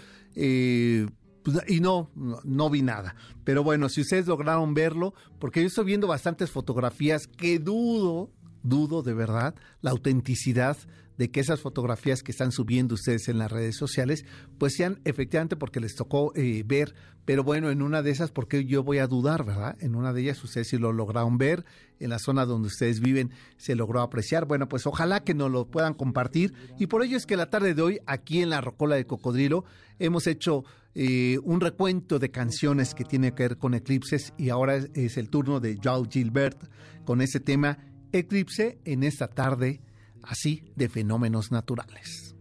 Pues, 1.53 1.65
y 1.71 1.81
no, 1.81 2.11
no, 2.15 2.71
vi 2.71 2.83
nada. 2.83 3.15
Pero 3.45 3.63
bueno, 3.63 3.89
si 3.89 4.03
ustedes 4.03 4.27
lograron 4.27 4.75
verlo, 4.75 5.15
porque 5.39 5.61
yo 5.61 5.69
estoy 5.69 5.87
viendo 5.87 6.07
bastantes 6.07 6.51
fotografías 6.51 7.27
que 7.27 7.59
dudo, 7.59 8.31
dudo 8.63 9.03
de 9.03 9.15
verdad 9.15 9.55
la 9.81 9.91
autenticidad 9.91 10.77
de 11.17 11.31
que 11.31 11.41
esas 11.41 11.61
fotografías 11.61 12.23
que 12.23 12.31
están 12.31 12.53
subiendo 12.53 12.95
ustedes 12.95 13.29
en 13.29 13.39
las 13.39 13.51
redes 13.51 13.77
sociales, 13.77 14.25
pues 14.57 14.75
sean 14.77 15.01
efectivamente 15.05 15.57
porque 15.57 15.81
les 15.81 15.97
tocó 15.97 16.33
eh, 16.37 16.63
ver, 16.65 16.95
pero 17.25 17.43
bueno, 17.43 17.71
en 17.71 17.83
una 17.83 18.03
de 18.03 18.11
esas, 18.11 18.31
porque 18.31 18.65
yo 18.65 18.85
voy 18.85 18.99
a 18.99 19.09
dudar, 19.09 19.45
¿verdad? 19.45 19.77
En 19.81 19.97
una 19.97 20.13
de 20.13 20.23
ellas 20.23 20.43
ustedes 20.45 20.69
sí 20.69 20.79
lo 20.79 20.93
lograron 20.93 21.37
ver, 21.37 21.65
en 21.99 22.11
la 22.11 22.21
zona 22.21 22.47
donde 22.47 22.69
ustedes 22.69 23.01
viven 23.01 23.33
se 23.57 23.75
logró 23.75 24.01
apreciar. 24.01 24.47
Bueno, 24.47 24.69
pues 24.69 24.87
ojalá 24.87 25.25
que 25.25 25.35
nos 25.35 25.51
lo 25.51 25.67
puedan 25.67 25.95
compartir 25.95 26.55
y 26.79 26.87
por 26.87 27.03
ello 27.03 27.17
es 27.17 27.27
que 27.27 27.37
la 27.37 27.51
tarde 27.51 27.75
de 27.75 27.83
hoy, 27.83 27.99
aquí 28.07 28.41
en 28.41 28.51
la 28.51 28.61
Rocola 28.61 28.95
de 28.95 29.05
Cocodrilo, 29.05 29.65
hemos 29.99 30.29
hecho 30.29 30.65
eh, 31.01 31.39
un 31.45 31.61
recuento 31.61 32.19
de 32.19 32.33
canciones 32.33 32.93
que 32.93 33.05
tiene 33.05 33.33
que 33.33 33.45
ver 33.45 33.57
con 33.57 33.75
eclipses 33.75 34.33
y 34.37 34.49
ahora 34.49 34.75
es, 34.75 34.91
es 34.95 35.17
el 35.17 35.31
turno 35.31 35.61
de 35.61 35.79
Joao 35.81 36.09
Gilbert 36.11 36.61
con 37.05 37.21
ese 37.21 37.39
tema 37.39 37.79
Eclipse 38.11 38.81
en 38.85 39.05
esta 39.05 39.29
tarde 39.29 39.81
así 40.25 40.65
de 40.75 40.89
fenómenos 40.89 41.53
naturales. 41.53 42.35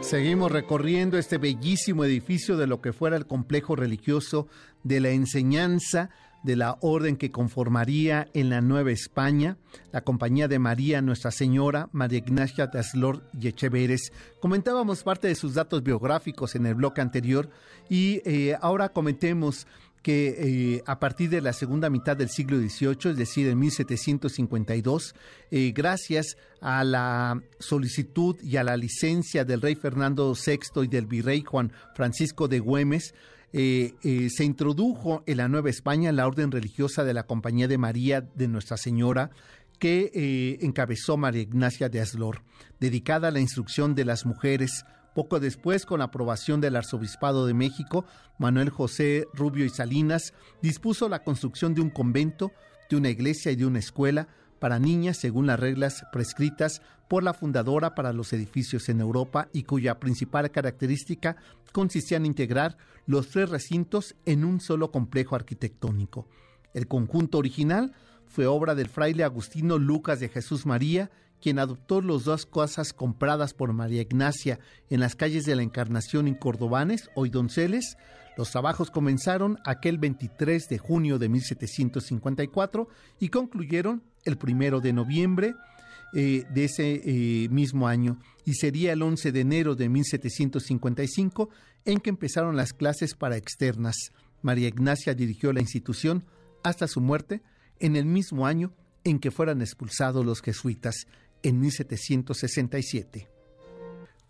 Seguimos 0.00 0.52
recorriendo 0.52 1.18
este 1.18 1.38
bellísimo 1.38 2.04
edificio 2.04 2.56
de 2.56 2.68
lo 2.68 2.80
que 2.80 2.92
fuera 2.92 3.16
el 3.16 3.26
complejo 3.26 3.74
religioso 3.74 4.46
de 4.84 5.00
la 5.00 5.08
enseñanza 5.08 6.10
de 6.44 6.56
la 6.56 6.76
orden 6.80 7.16
que 7.16 7.32
conformaría 7.32 8.28
en 8.34 8.50
la 8.50 8.60
Nueva 8.60 8.92
España 8.92 9.56
la 9.92 10.02
Compañía 10.02 10.46
de 10.46 10.58
María 10.58 11.02
Nuestra 11.02 11.30
Señora, 11.30 11.88
María 11.92 12.18
Ignacia 12.18 12.68
de 12.68 12.78
Aslor 12.78 13.24
y 13.40 13.48
Echeveres. 13.48 14.12
Comentábamos 14.40 15.02
parte 15.02 15.26
de 15.26 15.34
sus 15.34 15.54
datos 15.54 15.82
biográficos 15.82 16.54
en 16.54 16.66
el 16.66 16.74
bloque 16.74 17.00
anterior 17.00 17.50
y 17.88 18.20
eh, 18.24 18.56
ahora 18.60 18.90
comentemos 18.90 19.66
que 20.04 20.74
eh, 20.76 20.82
a 20.86 21.00
partir 21.00 21.30
de 21.30 21.40
la 21.40 21.54
segunda 21.54 21.88
mitad 21.88 22.14
del 22.14 22.28
siglo 22.28 22.58
XVIII, 22.58 23.12
es 23.12 23.16
decir, 23.16 23.48
en 23.48 23.58
1752, 23.58 25.14
eh, 25.50 25.72
gracias 25.74 26.36
a 26.60 26.84
la 26.84 27.42
solicitud 27.58 28.36
y 28.42 28.58
a 28.58 28.64
la 28.64 28.76
licencia 28.76 29.46
del 29.46 29.62
rey 29.62 29.74
Fernando 29.76 30.34
VI 30.34 30.82
y 30.82 30.88
del 30.88 31.06
virrey 31.06 31.42
Juan 31.42 31.72
Francisco 31.94 32.48
de 32.48 32.58
Güemes, 32.58 33.14
eh, 33.56 33.94
eh, 34.02 34.30
se 34.30 34.42
introdujo 34.42 35.22
en 35.26 35.36
la 35.36 35.46
Nueva 35.46 35.70
España 35.70 36.10
la 36.10 36.26
orden 36.26 36.50
religiosa 36.50 37.04
de 37.04 37.14
la 37.14 37.22
Compañía 37.22 37.68
de 37.68 37.78
María 37.78 38.20
de 38.20 38.48
Nuestra 38.48 38.76
Señora, 38.76 39.30
que 39.78 40.10
eh, 40.12 40.58
encabezó 40.62 41.16
María 41.16 41.42
Ignacia 41.42 41.88
de 41.88 42.00
Aslor, 42.00 42.42
dedicada 42.80 43.28
a 43.28 43.30
la 43.30 43.38
instrucción 43.38 43.94
de 43.94 44.04
las 44.04 44.26
mujeres. 44.26 44.84
Poco 45.14 45.38
después, 45.38 45.86
con 45.86 46.02
aprobación 46.02 46.60
del 46.60 46.74
Arzobispado 46.74 47.46
de 47.46 47.54
México, 47.54 48.04
Manuel 48.38 48.70
José 48.70 49.28
Rubio 49.32 49.64
y 49.64 49.70
Salinas 49.70 50.34
dispuso 50.60 51.08
la 51.08 51.22
construcción 51.22 51.74
de 51.74 51.80
un 51.80 51.90
convento, 51.90 52.50
de 52.90 52.96
una 52.96 53.10
iglesia 53.10 53.52
y 53.52 53.56
de 53.56 53.66
una 53.66 53.78
escuela 53.78 54.26
para 54.58 54.78
niñas 54.80 55.18
según 55.18 55.46
las 55.46 55.60
reglas 55.60 56.04
prescritas 56.10 56.82
por 57.06 57.22
la 57.22 57.34
fundadora 57.34 57.94
para 57.94 58.12
los 58.12 58.32
edificios 58.32 58.88
en 58.88 59.00
Europa 59.00 59.48
y 59.52 59.64
cuya 59.64 60.00
principal 60.00 60.50
característica 60.50 61.36
consistía 61.74 62.18
en 62.18 62.26
integrar 62.26 62.78
los 63.04 63.28
tres 63.28 63.50
recintos 63.50 64.14
en 64.24 64.44
un 64.44 64.60
solo 64.60 64.92
complejo 64.92 65.34
arquitectónico. 65.34 66.28
El 66.72 66.86
conjunto 66.86 67.38
original 67.38 67.92
fue 68.26 68.46
obra 68.46 68.76
del 68.76 68.88
fraile 68.88 69.24
Agustino 69.24 69.78
Lucas 69.78 70.20
de 70.20 70.28
Jesús 70.28 70.66
María, 70.66 71.10
quien 71.42 71.58
adoptó 71.58 72.00
las 72.00 72.24
dos 72.24 72.46
casas 72.46 72.92
compradas 72.92 73.52
por 73.54 73.72
María 73.72 74.02
Ignacia 74.02 74.60
en 74.88 75.00
las 75.00 75.16
calles 75.16 75.44
de 75.44 75.56
la 75.56 75.62
Encarnación 75.62 76.28
en 76.28 76.36
Cordobanes, 76.36 77.10
hoy 77.16 77.28
Donceles, 77.28 77.98
los 78.36 78.50
trabajos 78.50 78.90
comenzaron 78.90 79.58
aquel 79.64 79.98
23 79.98 80.68
de 80.68 80.78
junio 80.78 81.18
de 81.18 81.28
1754 81.28 82.88
y 83.20 83.28
concluyeron 83.28 84.02
el 84.24 84.38
primero 84.38 84.80
de 84.80 84.92
noviembre 84.92 85.54
eh, 86.16 86.44
de 86.48 86.64
ese 86.64 87.02
eh, 87.04 87.48
mismo 87.48 87.88
año 87.88 88.18
y 88.44 88.54
sería 88.54 88.92
el 88.92 89.02
11 89.02 89.32
de 89.32 89.40
enero 89.40 89.74
de 89.74 89.88
1755 89.88 91.50
en 91.84 92.00
que 92.00 92.10
empezaron 92.10 92.56
las 92.56 92.72
clases 92.72 93.14
para 93.14 93.36
externas. 93.36 94.12
María 94.42 94.68
Ignacia 94.68 95.14
dirigió 95.14 95.52
la 95.52 95.60
institución 95.60 96.24
hasta 96.62 96.88
su 96.88 97.00
muerte 97.00 97.42
en 97.78 97.96
el 97.96 98.06
mismo 98.06 98.46
año 98.46 98.72
en 99.04 99.18
que 99.18 99.30
fueran 99.30 99.60
expulsados 99.60 100.24
los 100.24 100.40
jesuitas, 100.40 101.06
en 101.42 101.60
1767. 101.60 103.28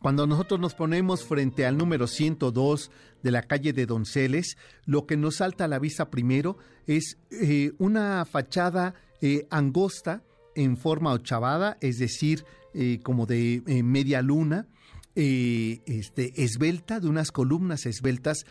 Cuando 0.01 0.27
nosotros 0.27 0.61
nos 0.61 0.75
ponemos 0.75 1.25
frente 1.25 1.65
al 1.65 1.79
número 1.79 2.07
102 2.07 2.91
de 3.23 3.31
la 3.31 3.43
calle 3.43 3.73
de 3.73 3.87
Donceles, 3.87 4.59
lo 4.85 5.07
que 5.07 5.17
nos 5.17 5.37
salta 5.37 5.65
a 5.65 5.69
la 5.69 5.79
vista 5.79 6.11
primero 6.11 6.59
es 6.87 7.17
eh, 7.31 7.73
una 7.79 8.25
fachada 8.27 8.95
eh, 9.23 9.47
angosta 9.49 10.23
en 10.55 10.77
forma 10.77 11.15
ochavada, 11.15 11.79
es 11.81 11.99
decir, 11.99 12.45
eh, 12.75 13.01
como 13.03 13.25
de 13.25 13.63
media 13.83 14.21
luna, 14.21 14.67
este, 15.15 16.43
esbelta, 16.43 17.01
de 17.01 17.09
unas 17.09 17.31
columnas 17.31 17.87
esbeltas, 17.87 18.45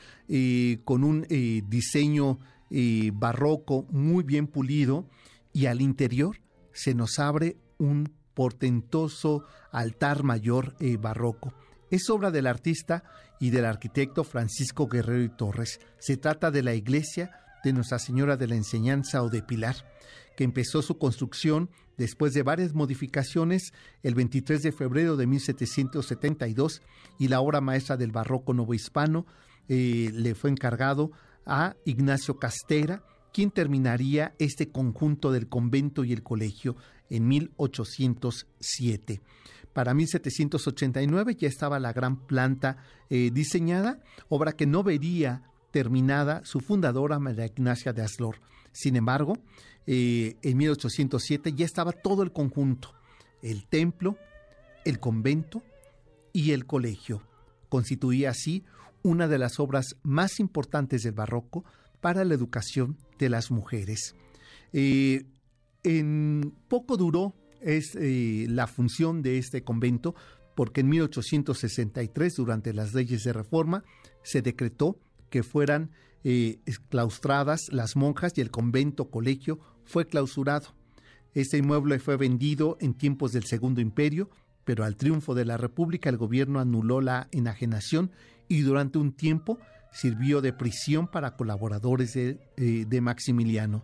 con 0.86 1.04
un 1.04 1.26
diseño 1.68 2.40
barroco 3.14 3.86
muy 3.90 4.24
bien 4.24 4.48
pulido, 4.48 5.08
y 5.54 5.68
al 5.68 5.82
interior 5.82 6.38
se 6.74 6.96
nos 6.96 7.20
abre 7.20 7.58
un 7.78 8.12
portentoso 8.34 9.46
altar 9.72 10.24
mayor 10.24 10.76
eh, 10.80 10.98
barroco. 10.98 11.54
Es 11.92 12.10
obra 12.10 12.32
del 12.32 12.48
artista 12.48 13.04
y 13.40 13.52
del 13.52 13.66
arquitecto 13.66 14.24
Francisco 14.24 14.88
Guerrero 14.88 15.24
y 15.24 15.30
Torres. 15.30 15.80
Se 16.00 16.18
trata 16.18 16.50
de 16.50 16.64
la 16.64 16.74
iglesia 16.74 17.32
de 17.64 17.74
Nuestra 17.74 18.00
Señora 18.00 18.36
de 18.36 18.48
la 18.48 18.56
Enseñanza 18.56 19.22
o 19.22 19.30
de 19.30 19.44
Pilar, 19.44 19.76
que 20.36 20.44
empezó 20.44 20.82
su 20.82 20.98
construcción 20.98 21.70
después 21.98 22.34
de 22.34 22.44
varias 22.44 22.74
modificaciones 22.74 23.74
el 24.02 24.16
23 24.16 24.62
de 24.62 24.72
febrero 24.72 25.16
de 25.16 25.28
1772 25.28 26.82
y 27.20 27.28
la 27.28 27.42
obra 27.42 27.62
maestra 27.62 27.98
del 27.98 28.12
barroco 28.12 28.54
novohispano 28.54 29.26
eh, 29.70 30.10
le 30.14 30.36
fue 30.36 30.50
encargado 30.50 31.12
a 31.46 31.76
Ignacio 31.86 32.38
Castera, 32.38 33.04
quien 33.32 33.52
terminaría 33.52 34.34
este 34.40 34.70
conjunto 34.72 35.32
del 35.32 35.48
convento 35.48 36.04
y 36.04 36.14
el 36.14 36.24
colegio 36.24 36.76
en 37.10 37.28
1807. 37.28 39.22
Para 39.74 39.94
1789 39.94 41.36
ya 41.36 41.48
estaba 41.48 41.80
la 41.80 41.94
gran 41.94 42.28
planta 42.28 42.78
eh, 43.10 43.32
diseñada, 43.34 44.00
obra 44.30 44.52
que 44.54 44.68
no 44.68 44.84
vería 44.84 45.42
terminada 45.72 46.46
su 46.46 46.60
fundadora 46.60 47.18
María 47.20 47.48
Ignacia 47.48 47.94
de 47.94 48.04
Aslor. 48.04 48.40
Sin 48.72 48.96
embargo, 48.96 49.38
eh, 49.88 50.38
en 50.42 50.58
1807 50.58 51.54
ya 51.54 51.66
estaba 51.66 51.92
todo 51.92 52.24
el 52.24 52.32
conjunto, 52.32 52.94
el 53.42 53.66
templo, 53.66 54.18
el 54.86 55.00
convento 55.00 55.64
y 56.32 56.52
el 56.52 56.66
colegio. 56.66 57.22
Constituía 57.70 58.30
así 58.30 58.64
una 59.02 59.28
de 59.28 59.38
las 59.38 59.60
obras 59.60 59.96
más 60.04 60.40
importantes 60.40 61.04
del 61.04 61.14
barroco 61.14 61.66
para 62.02 62.24
la 62.26 62.34
educación 62.34 62.98
de 63.20 63.30
las 63.30 63.52
mujeres. 63.52 64.16
Eh, 64.72 65.26
en 65.84 66.54
poco 66.68 66.98
duró 66.98 67.34
es 67.62 67.96
eh, 67.96 68.46
la 68.50 68.68
función 68.68 69.22
de 69.22 69.38
este 69.38 69.64
convento 69.64 70.16
porque 70.56 70.82
en 70.82 70.90
1863, 70.90 72.36
durante 72.36 72.74
las 72.74 72.94
leyes 72.94 73.24
de 73.24 73.34
reforma, 73.34 73.84
se 74.22 74.42
decretó 74.42 75.00
que 75.30 75.42
fueran 75.42 75.92
eh, 76.24 76.60
claustradas 76.90 77.62
las 77.72 77.96
monjas 77.96 78.34
y 78.38 78.42
el 78.42 78.52
convento 78.52 79.10
colegio 79.10 79.60
fue 79.86 80.08
clausurado. 80.08 80.74
Este 81.34 81.58
inmueble 81.58 82.00
fue 82.00 82.18
vendido 82.18 82.78
en 82.80 82.94
tiempos 82.94 83.34
del 83.34 83.44
Segundo 83.46 83.82
Imperio, 83.82 84.30
pero 84.66 84.84
al 84.84 84.96
triunfo 84.96 85.34
de 85.36 85.46
la 85.46 85.58
República 85.58 86.10
el 86.10 86.18
gobierno 86.18 86.60
anuló 86.60 87.02
la 87.02 87.28
enajenación 87.32 88.12
y 88.48 88.62
durante 88.62 88.98
un 88.98 89.14
tiempo 89.14 89.60
sirvió 89.92 90.42
de 90.42 90.54
prisión 90.54 91.08
para 91.08 91.36
colaboradores 91.36 92.14
de, 92.14 92.40
eh, 92.58 92.86
de 92.88 93.02
Maximiliano. 93.02 93.84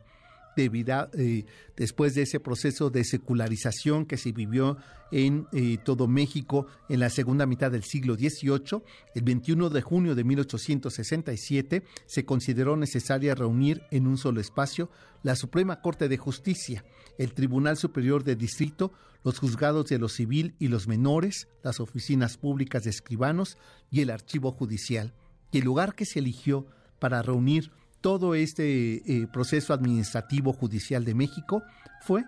Eh, 0.66 1.46
después 1.78 2.16
de 2.16 2.24
ese 2.24 2.40
proceso 2.40 2.90
de 2.90 3.04
secularización 3.04 4.06
que 4.06 4.18
se 4.18 4.32
vivió 4.32 4.78
en 5.12 5.48
eh, 5.54 5.78
todo 5.84 6.08
México 6.08 6.68
en 6.90 7.00
la 7.00 7.10
segunda 7.10 7.46
mitad 7.46 7.72
del 7.72 7.84
siglo 7.84 8.16
XVIII, 8.16 8.84
el 9.16 9.24
21 9.24 9.70
de 9.70 9.82
junio 9.82 10.16
de 10.16 10.24
1867 10.24 11.84
se 12.06 12.26
consideró 12.26 12.76
necesaria 12.76 13.36
reunir 13.36 13.84
en 13.92 14.08
un 14.08 14.18
solo 14.18 14.42
espacio 14.42 14.90
la 15.24 15.36
Suprema 15.36 15.82
Corte 15.82 16.10
de 16.10 16.18
Justicia, 16.18 16.84
el 17.18 17.34
Tribunal 17.34 17.78
Superior 17.78 18.24
de 18.24 18.36
Distrito, 18.36 18.92
los 19.24 19.40
juzgados 19.40 19.88
de 19.88 20.00
lo 20.00 20.10
civil 20.10 20.56
y 20.60 20.68
los 20.68 20.88
menores, 20.88 21.48
las 21.64 21.80
oficinas 21.80 22.38
públicas 22.38 22.84
de 22.84 22.90
escribanos 22.90 23.58
y 23.92 24.02
el 24.02 24.10
archivo 24.10 24.52
judicial. 24.52 25.14
Y 25.52 25.60
el 25.60 25.66
lugar 25.66 25.96
que 25.96 26.06
se 26.06 26.20
eligió 26.20 26.68
para 27.00 27.22
reunir 27.22 27.72
todo 28.02 28.36
este 28.36 28.96
eh, 29.06 29.28
proceso 29.28 29.74
administrativo 29.74 30.54
judicial 30.54 31.04
de 31.06 31.14
México 31.14 31.64
fue 32.02 32.24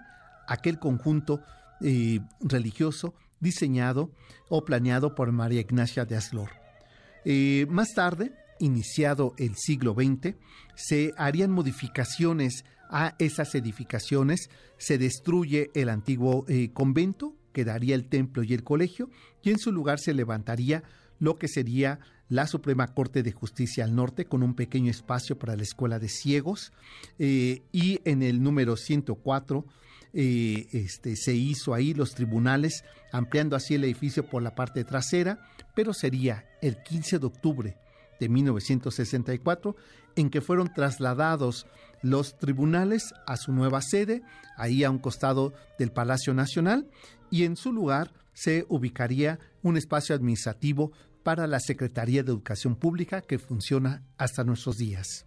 aquel 0.47 0.79
conjunto 0.79 1.41
eh, 1.81 2.19
religioso 2.41 3.13
diseñado 3.39 4.11
o 4.49 4.65
planeado 4.65 5.15
por 5.15 5.31
María 5.31 5.61
Ignacia 5.61 6.05
de 6.05 6.15
Aslor. 6.15 6.49
Eh, 7.25 7.65
más 7.69 7.93
tarde, 7.93 8.33
iniciado 8.59 9.33
el 9.37 9.55
siglo 9.55 9.95
XX, 9.95 10.35
se 10.75 11.13
harían 11.17 11.51
modificaciones 11.51 12.65
a 12.89 13.15
esas 13.19 13.55
edificaciones, 13.55 14.49
se 14.77 14.97
destruye 14.97 15.71
el 15.73 15.89
antiguo 15.89 16.45
convento, 16.73 17.35
quedaría 17.53 17.95
el 17.95 18.09
templo 18.09 18.43
y 18.43 18.53
el 18.53 18.63
colegio, 18.63 19.09
y 19.41 19.51
en 19.51 19.59
su 19.59 19.71
lugar 19.71 19.99
se 19.99 20.13
levantaría 20.13 20.83
lo 21.17 21.37
que 21.37 21.47
sería 21.47 21.99
la 22.31 22.47
Suprema 22.47 22.87
Corte 22.87 23.23
de 23.23 23.33
Justicia 23.33 23.83
al 23.83 23.93
Norte, 23.93 24.23
con 24.23 24.41
un 24.41 24.55
pequeño 24.55 24.89
espacio 24.89 25.37
para 25.37 25.57
la 25.57 25.63
Escuela 25.63 25.99
de 25.99 26.07
Ciegos, 26.07 26.71
eh, 27.19 27.61
y 27.73 27.99
en 28.05 28.23
el 28.23 28.41
número 28.41 28.77
104 28.77 29.65
eh, 30.13 30.69
este, 30.71 31.17
se 31.17 31.33
hizo 31.33 31.73
ahí 31.73 31.93
los 31.93 32.15
tribunales, 32.15 32.85
ampliando 33.11 33.57
así 33.57 33.75
el 33.75 33.83
edificio 33.83 34.25
por 34.25 34.41
la 34.41 34.55
parte 34.55 34.85
trasera, 34.85 35.45
pero 35.75 35.93
sería 35.93 36.45
el 36.61 36.81
15 36.81 37.19
de 37.19 37.25
octubre 37.25 37.77
de 38.17 38.29
1964 38.29 39.75
en 40.15 40.29
que 40.29 40.39
fueron 40.39 40.73
trasladados 40.73 41.67
los 42.01 42.37
tribunales 42.37 43.13
a 43.27 43.35
su 43.35 43.51
nueva 43.51 43.81
sede, 43.81 44.21
ahí 44.55 44.85
a 44.85 44.89
un 44.89 44.99
costado 44.99 45.53
del 45.77 45.91
Palacio 45.91 46.33
Nacional, 46.33 46.87
y 47.29 47.43
en 47.43 47.57
su 47.57 47.73
lugar 47.73 48.13
se 48.33 48.65
ubicaría 48.69 49.37
un 49.63 49.75
espacio 49.75 50.15
administrativo 50.15 50.93
para 51.23 51.47
la 51.47 51.59
Secretaría 51.59 52.23
de 52.23 52.31
Educación 52.31 52.75
Pública 52.75 53.21
que 53.21 53.39
funciona 53.39 54.03
hasta 54.17 54.43
nuestros 54.43 54.77
días. 54.77 55.25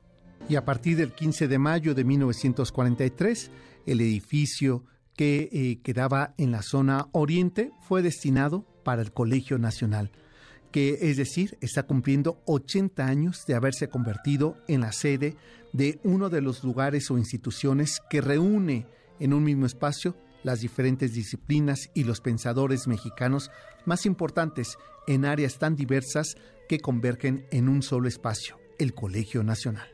Y 0.48 0.56
a 0.56 0.64
partir 0.64 0.96
del 0.96 1.12
15 1.12 1.48
de 1.48 1.58
mayo 1.58 1.94
de 1.94 2.04
1943, 2.04 3.50
el 3.86 4.00
edificio 4.00 4.84
que 5.16 5.48
eh, 5.52 5.80
quedaba 5.82 6.34
en 6.38 6.50
la 6.50 6.62
zona 6.62 7.08
oriente 7.12 7.70
fue 7.80 8.02
destinado 8.02 8.66
para 8.84 9.02
el 9.02 9.12
Colegio 9.12 9.58
Nacional, 9.58 10.10
que 10.70 10.98
es 11.02 11.16
decir, 11.16 11.56
está 11.60 11.84
cumpliendo 11.84 12.42
80 12.46 13.06
años 13.06 13.46
de 13.46 13.54
haberse 13.54 13.88
convertido 13.88 14.56
en 14.68 14.80
la 14.80 14.92
sede 14.92 15.36
de 15.72 16.00
uno 16.02 16.28
de 16.30 16.40
los 16.40 16.64
lugares 16.64 17.10
o 17.10 17.18
instituciones 17.18 18.00
que 18.10 18.20
reúne 18.20 18.86
en 19.20 19.32
un 19.32 19.44
mismo 19.44 19.66
espacio 19.66 20.16
las 20.42 20.60
diferentes 20.60 21.14
disciplinas 21.14 21.90
y 21.94 22.04
los 22.04 22.20
pensadores 22.20 22.86
mexicanos 22.86 23.50
más 23.86 24.04
importantes 24.04 24.76
en 25.06 25.24
áreas 25.24 25.58
tan 25.58 25.76
diversas 25.76 26.36
que 26.68 26.80
convergen 26.80 27.46
en 27.50 27.68
un 27.68 27.82
solo 27.82 28.08
espacio, 28.08 28.58
el 28.78 28.94
Colegio 28.94 29.42
Nacional. 29.42 29.88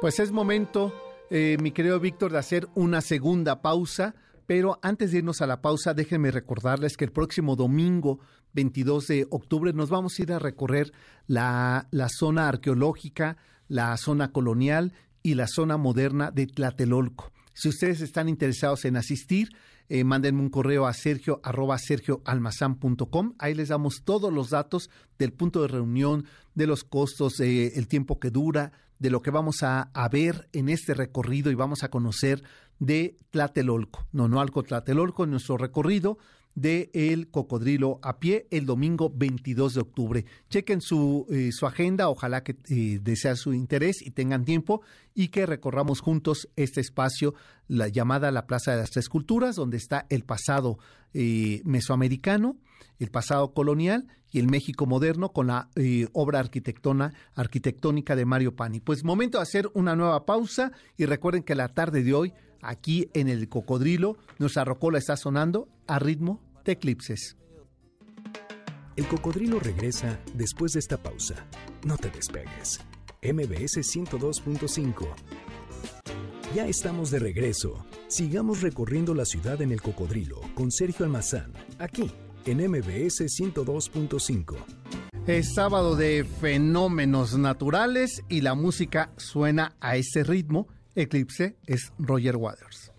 Pues 0.00 0.18
es 0.18 0.32
momento, 0.32 0.92
eh, 1.30 1.56
mi 1.60 1.72
querido 1.72 2.00
Víctor, 2.00 2.32
de 2.32 2.38
hacer 2.38 2.68
una 2.74 3.00
segunda 3.00 3.62
pausa, 3.62 4.14
pero 4.46 4.78
antes 4.82 5.12
de 5.12 5.18
irnos 5.18 5.40
a 5.42 5.46
la 5.46 5.60
pausa, 5.60 5.94
déjenme 5.94 6.30
recordarles 6.30 6.96
que 6.96 7.04
el 7.04 7.12
próximo 7.12 7.54
domingo 7.54 8.20
22 8.52 9.06
de 9.06 9.26
octubre 9.30 9.72
nos 9.72 9.90
vamos 9.90 10.18
a 10.18 10.22
ir 10.22 10.32
a 10.32 10.38
recorrer 10.38 10.92
la, 11.26 11.86
la 11.90 12.08
zona 12.08 12.48
arqueológica, 12.48 13.36
la 13.68 13.96
zona 13.96 14.32
colonial 14.32 14.92
y 15.22 15.34
la 15.34 15.46
zona 15.46 15.76
moderna 15.76 16.30
de 16.30 16.46
Tlatelolco. 16.46 17.30
Si 17.52 17.68
ustedes 17.68 18.00
están 18.00 18.28
interesados 18.28 18.84
en 18.86 18.96
asistir, 18.96 19.50
eh, 19.90 20.04
mándenme 20.04 20.40
un 20.40 20.48
correo 20.48 20.86
a 20.86 20.94
sergio 20.94 21.40
arroba 21.42 21.76
sergioalmazán.com. 21.76 23.34
Ahí 23.38 23.54
les 23.54 23.68
damos 23.68 24.02
todos 24.04 24.32
los 24.32 24.50
datos 24.50 24.88
del 25.18 25.32
punto 25.32 25.62
de 25.62 25.68
reunión, 25.68 26.24
de 26.54 26.68
los 26.68 26.84
costos, 26.84 27.40
eh, 27.40 27.72
el 27.74 27.88
tiempo 27.88 28.20
que 28.20 28.30
dura, 28.30 28.72
de 29.00 29.10
lo 29.10 29.20
que 29.20 29.30
vamos 29.30 29.62
a, 29.62 29.90
a, 29.92 30.08
ver 30.08 30.48
en 30.52 30.68
este 30.68 30.94
recorrido 30.94 31.50
y 31.50 31.56
vamos 31.56 31.82
a 31.82 31.90
conocer 31.90 32.42
de 32.78 33.18
Tlatelolco, 33.30 34.06
no, 34.12 34.28
no 34.28 34.40
algo 34.40 34.62
Tlatelolco, 34.62 35.24
en 35.24 35.32
nuestro 35.32 35.56
recorrido 35.56 36.18
de 36.54 36.90
El 36.92 37.28
Cocodrilo 37.28 37.98
a 38.02 38.18
pie 38.18 38.46
el 38.50 38.66
domingo 38.66 39.10
22 39.14 39.74
de 39.74 39.80
octubre. 39.80 40.24
Chequen 40.48 40.80
su, 40.80 41.26
eh, 41.30 41.50
su 41.52 41.66
agenda, 41.66 42.08
ojalá 42.08 42.42
que 42.42 42.56
eh, 42.68 42.98
desea 43.02 43.36
su 43.36 43.54
interés 43.54 44.02
y 44.02 44.10
tengan 44.10 44.44
tiempo 44.44 44.82
y 45.14 45.28
que 45.28 45.46
recorramos 45.46 46.00
juntos 46.00 46.48
este 46.56 46.80
espacio, 46.80 47.34
la 47.68 47.88
llamada 47.88 48.30
la 48.30 48.46
Plaza 48.46 48.72
de 48.72 48.78
las 48.78 48.90
Tres 48.90 49.08
Culturas, 49.08 49.56
donde 49.56 49.76
está 49.76 50.06
el 50.08 50.24
pasado 50.24 50.78
eh, 51.14 51.62
mesoamericano, 51.64 52.56
el 52.98 53.10
pasado 53.10 53.52
colonial 53.54 54.08
y 54.30 54.38
el 54.38 54.46
México 54.46 54.86
moderno 54.86 55.32
con 55.32 55.48
la 55.48 55.70
obra 56.12 56.38
arquitectona, 56.38 57.14
arquitectónica 57.34 58.14
de 58.14 58.24
Mario 58.24 58.54
Pani. 58.54 58.80
Pues 58.80 59.02
momento 59.02 59.38
de 59.38 59.42
hacer 59.42 59.68
una 59.74 59.96
nueva 59.96 60.24
pausa 60.24 60.70
y 60.96 61.06
recuerden 61.06 61.42
que 61.42 61.54
la 61.54 61.68
tarde 61.68 62.04
de 62.04 62.14
hoy 62.14 62.32
aquí 62.62 63.08
en 63.14 63.28
el 63.28 63.48
Cocodrilo, 63.48 64.16
nuestra 64.38 64.64
rocola 64.64 64.98
está 64.98 65.16
sonando 65.16 65.68
a 65.86 65.98
ritmo 65.98 66.40
de 66.64 66.72
eclipses. 66.72 67.36
El 68.96 69.06
Cocodrilo 69.06 69.60
regresa 69.60 70.20
después 70.34 70.72
de 70.72 70.80
esta 70.80 70.96
pausa. 70.96 71.46
No 71.86 71.96
te 71.96 72.10
despegues. 72.10 72.80
MBS 73.22 73.78
102.5. 73.78 75.06
Ya 76.54 76.66
estamos 76.66 77.10
de 77.10 77.20
regreso. 77.20 77.86
Sigamos 78.08 78.60
recorriendo 78.60 79.14
la 79.14 79.24
ciudad 79.24 79.62
en 79.62 79.72
el 79.72 79.80
Cocodrilo 79.80 80.40
con 80.54 80.70
Sergio 80.70 81.04
Almazán, 81.04 81.52
aquí 81.78 82.10
en 82.44 82.58
MBS 82.58 83.20
102.5. 83.20 84.56
Es 85.26 85.54
sábado 85.54 85.94
de 85.94 86.24
fenómenos 86.24 87.38
naturales 87.38 88.24
y 88.28 88.40
la 88.40 88.54
música 88.54 89.12
suena 89.16 89.76
a 89.80 89.96
ese 89.96 90.24
ritmo 90.24 90.66
Eclipse 90.94 91.56
es 91.66 91.92
Roger 91.98 92.36
Waters. 92.36 92.92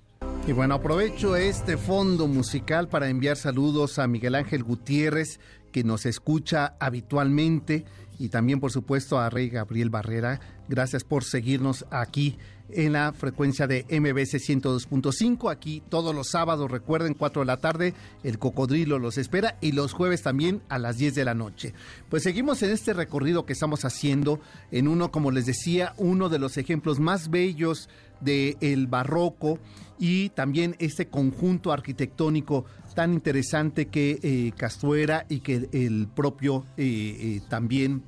Y 0.48 0.54
bueno, 0.54 0.76
aprovecho 0.76 1.36
este 1.36 1.78
fondo 1.78 2.28
musical 2.28 2.88
para 2.88 3.10
enviar 3.10 3.38
saludos 3.38 4.00
a 4.00 4.08
Miguel 4.08 4.36
Ángel 4.36 4.64
Gutiérrez, 4.64 5.40
que 5.72 5.84
nos 5.84 6.06
escucha 6.06 6.76
habitualmente, 6.80 7.86
y 8.18 8.30
también, 8.30 8.60
por 8.60 8.72
supuesto, 8.72 9.20
a 9.20 9.30
Rey 9.30 9.50
Gabriel 9.50 9.90
Barrera. 9.90 10.40
Gracias 10.68 11.04
por 11.04 11.24
seguirnos 11.24 11.86
aquí 11.92 12.38
en 12.76 12.94
la 12.94 13.14
frecuencia 13.14 13.68
de 13.68 13.86
MBC 13.90 14.40
102.5. 14.40 15.52
Aquí 15.52 15.82
todos 15.90 16.14
los 16.16 16.30
sábados, 16.30 16.70
recuerden, 16.70 17.14
4 17.14 17.42
de 17.42 17.46
la 17.46 17.58
tarde, 17.58 17.94
el 18.24 18.40
cocodrilo 18.40 19.00
los 19.00 19.18
espera 19.18 19.58
y 19.62 19.72
los 19.72 19.94
jueves 19.94 20.22
también 20.22 20.62
a 20.70 20.80
las 20.80 20.98
10 20.98 21.16
de 21.16 21.26
la 21.26 21.34
noche. 21.34 21.74
Pues 22.10 22.24
seguimos 22.24 22.62
en 22.64 22.72
este 22.72 22.94
recorrido 22.94 23.46
que 23.46 23.54
estamos 23.54 23.86
haciendo 23.86 24.40
en 24.72 24.88
uno, 24.88 25.12
como 25.12 25.32
les 25.32 25.46
decía, 25.46 25.94
uno 25.98 26.30
de 26.30 26.40
los 26.40 26.58
ejemplos 26.58 27.00
más 27.00 27.30
bellos 27.30 27.90
del 28.22 28.88
barroco 28.88 29.60
y 30.00 30.30
también 30.30 30.76
este 30.80 31.08
conjunto 31.08 31.72
arquitectónico 31.72 32.66
tan 32.96 33.14
interesante 33.14 33.88
que 33.88 34.20
eh, 34.22 34.52
Castuera 34.58 35.26
y 35.30 35.40
que 35.40 35.70
el 35.72 36.08
propio 36.08 36.66
eh, 36.78 36.86
eh, 37.20 37.42
también 37.50 38.04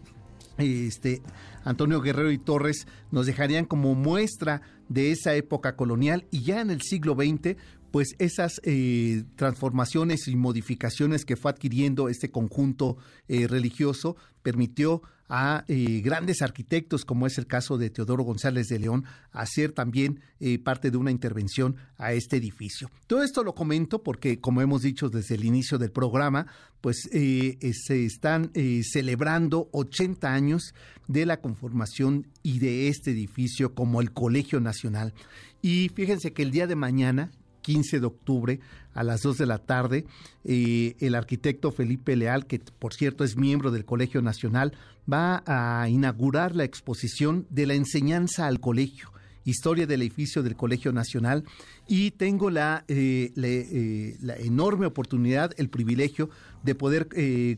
este 0.58 1.22
Antonio 1.64 2.02
Guerrero 2.02 2.32
y 2.32 2.38
Torres 2.38 2.88
nos 3.12 3.26
dejarían 3.26 3.66
como 3.66 3.96
muestra 3.96 4.62
de 4.90 5.12
esa 5.12 5.34
época 5.36 5.76
colonial 5.76 6.26
y 6.32 6.44
ya 6.44 6.62
en 6.62 6.70
el 6.70 6.82
siglo 6.82 7.16
XX 7.16 7.58
pues 7.94 8.16
esas 8.18 8.60
eh, 8.64 9.24
transformaciones 9.36 10.28
y 10.28 10.36
modificaciones 10.36 11.26
que 11.26 11.36
fue 11.36 11.52
adquiriendo 11.52 12.10
este 12.10 12.32
conjunto 12.32 12.98
eh, 13.28 13.46
religioso 13.48 14.16
permitió 14.42 15.04
a 15.30 15.64
eh, 15.68 16.02
grandes 16.04 16.42
arquitectos, 16.42 17.06
como 17.06 17.28
es 17.28 17.38
el 17.38 17.46
caso 17.46 17.78
de 17.78 17.92
Teodoro 17.92 18.24
González 18.24 18.68
de 18.70 18.80
León, 18.80 19.06
hacer 19.32 19.74
también 19.74 20.22
parte 20.64 20.92
de 20.92 20.98
una 20.98 21.12
intervención 21.12 21.76
a 21.98 22.14
este 22.14 22.38
edificio. 22.38 22.90
Todo 23.08 23.24
esto 23.24 23.44
lo 23.44 23.56
comento 23.56 24.04
porque, 24.04 24.42
como 24.42 24.62
hemos 24.62 24.82
dicho 24.82 25.10
desde 25.10 25.36
el 25.36 25.46
inicio 25.46 25.78
del 25.78 25.92
programa, 25.92 26.48
pues 26.82 27.08
se 27.10 28.06
están 28.06 28.52
celebrando 28.84 29.70
80 29.72 30.34
años 30.34 30.74
de 31.08 31.26
la 31.26 31.40
conformación 31.40 32.28
y 32.44 32.60
de 32.60 32.90
este 32.90 33.12
edificio 33.12 33.74
como 33.74 34.02
el 34.02 34.12
Colegio 34.12 34.60
Nacional. 34.60 35.14
Y 35.62 35.90
fíjense 35.96 36.34
que 36.34 36.44
el 36.44 36.52
día 36.52 36.68
de 36.68 36.76
mañana, 36.76 37.32
15 37.64 38.00
de 38.00 38.06
octubre 38.06 38.60
a 38.94 39.04
las 39.04 39.22
2 39.22 39.40
de 39.40 39.46
la 39.48 39.58
tarde. 39.58 40.06
Eh, 40.44 40.96
el 41.00 41.16
arquitecto 41.16 41.72
Felipe 41.72 42.16
Leal, 42.16 42.46
que 42.46 42.60
por 42.60 42.94
cierto 42.94 43.24
es 43.24 43.36
miembro 43.36 43.72
del 43.72 43.86
Colegio 43.86 44.22
Nacional, 44.22 44.74
va 45.12 45.44
a 45.48 45.90
inaugurar 45.90 46.56
la 46.56 46.64
exposición 46.66 47.48
de 47.50 47.66
la 47.66 47.74
enseñanza 47.74 48.46
al 48.46 48.60
colegio 48.60 49.10
historia 49.46 49.86
del 49.86 50.02
edificio 50.04 50.42
del 50.42 50.56
Colegio 50.56 50.94
Nacional 50.94 51.44
y 51.86 52.12
tengo 52.12 52.50
la, 52.50 52.86
eh, 52.88 53.34
eh, 53.36 54.16
enorme 54.40 54.86
oportunidad, 54.86 55.52
el 55.58 55.68
privilegio 55.68 56.30
de 56.64 56.76
poder 56.76 57.10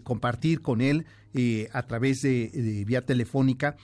compartir 0.02 0.62
con 0.62 0.82
él 0.82 1.06
a 1.74 1.84
través 1.84 2.22
de 2.22 2.84
vía 2.88 3.06
telefónica 3.06 3.76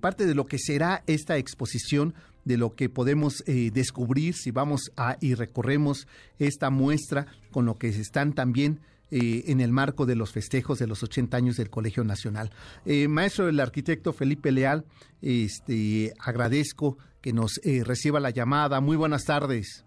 parte 0.00 0.24
de 0.24 0.34
lo 0.34 0.46
que 0.46 0.58
será 0.58 1.02
esta 1.06 1.36
exposición 1.36 2.14
de 2.44 2.56
lo 2.56 2.74
que 2.74 2.88
podemos 2.88 3.42
eh, 3.46 3.70
descubrir 3.72 4.34
si 4.34 4.50
vamos 4.50 4.90
a 4.96 5.16
y 5.20 5.34
recorremos 5.34 6.06
esta 6.38 6.70
muestra 6.70 7.26
con 7.50 7.66
lo 7.66 7.78
que 7.78 7.88
están 7.88 8.32
también 8.32 8.80
eh, 9.10 9.44
en 9.46 9.60
el 9.60 9.72
marco 9.72 10.06
de 10.06 10.14
los 10.14 10.32
festejos 10.32 10.78
de 10.78 10.86
los 10.86 11.02
80 11.02 11.36
años 11.36 11.56
del 11.56 11.70
Colegio 11.70 12.04
Nacional. 12.04 12.50
Eh, 12.84 13.08
maestro 13.08 13.46
del 13.46 13.60
arquitecto 13.60 14.12
Felipe 14.12 14.52
Leal, 14.52 14.84
este, 15.20 16.14
agradezco 16.18 16.96
que 17.20 17.32
nos 17.32 17.60
reciba 17.84 18.18
la 18.18 18.30
llamada. 18.30 18.80
Muy 18.80 18.96
buenas 18.96 19.24
tardes. 19.24 19.84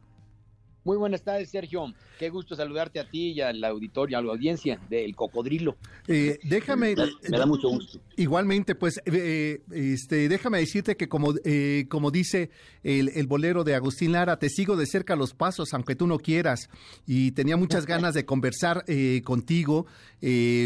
Muy 0.86 0.98
buenas 0.98 1.24
tardes, 1.24 1.50
Sergio. 1.50 1.94
Qué 2.20 2.30
gusto 2.30 2.58
saludarte 2.58 3.00
a 3.00 3.10
ti 3.10 3.32
y 3.32 3.42
al 3.42 3.64
auditorio, 3.64 4.18
a 4.18 4.22
la 4.22 4.34
audiencia 4.34 4.78
del 4.90 5.16
Cocodrilo. 5.16 5.78
Eh, 6.10 6.40
déjame. 6.44 6.94
Me, 7.30 7.38
da 7.38 7.46
mucho 7.46 7.70
gusto. 7.70 8.02
Igualmente, 8.18 8.76
pues, 8.76 9.02
eh, 9.06 9.62
este, 9.72 10.28
déjame 10.28 10.60
decirte 10.60 10.98
que 10.98 11.08
como, 11.08 11.34
eh, 11.46 11.86
como 11.90 12.12
dice 12.12 12.50
el, 12.84 13.10
el, 13.16 13.28
bolero 13.28 13.64
de 13.64 13.76
Agustín 13.76 14.12
Lara, 14.12 14.38
te 14.40 14.50
sigo 14.50 14.76
de 14.76 14.86
cerca 14.86 15.16
los 15.16 15.34
pasos, 15.34 15.74
aunque 15.74 15.96
tú 15.96 16.06
no 16.06 16.20
quieras. 16.20 16.70
Y 17.08 17.32
tenía 17.32 17.56
muchas 17.56 17.86
ganas 17.86 18.14
de 18.14 18.26
conversar 18.26 18.84
contigo, 19.24 19.86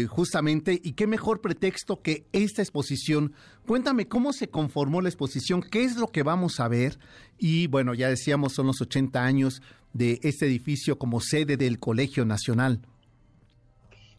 justamente. 0.08 0.80
Y 0.82 0.94
qué 0.94 1.06
mejor 1.06 1.40
pretexto 1.40 2.02
que 2.02 2.26
esta 2.32 2.60
exposición. 2.60 3.34
Cuéntame 3.66 4.08
cómo 4.08 4.32
se 4.32 4.48
conformó 4.48 5.02
la 5.02 5.10
exposición, 5.10 5.60
qué 5.60 5.84
es 5.84 5.96
lo 5.96 6.08
que 6.08 6.22
vamos 6.22 6.58
a 6.58 6.68
ver. 6.68 6.98
Y 7.38 7.66
bueno, 7.68 7.94
ya 7.94 8.08
decíamos, 8.08 8.54
son 8.54 8.66
los 8.66 8.80
80 8.80 9.22
años 9.22 9.62
de 9.98 10.20
este 10.22 10.46
edificio 10.46 10.96
como 10.96 11.20
sede 11.20 11.56
del 11.56 11.80
Colegio 11.80 12.24
Nacional. 12.24 12.80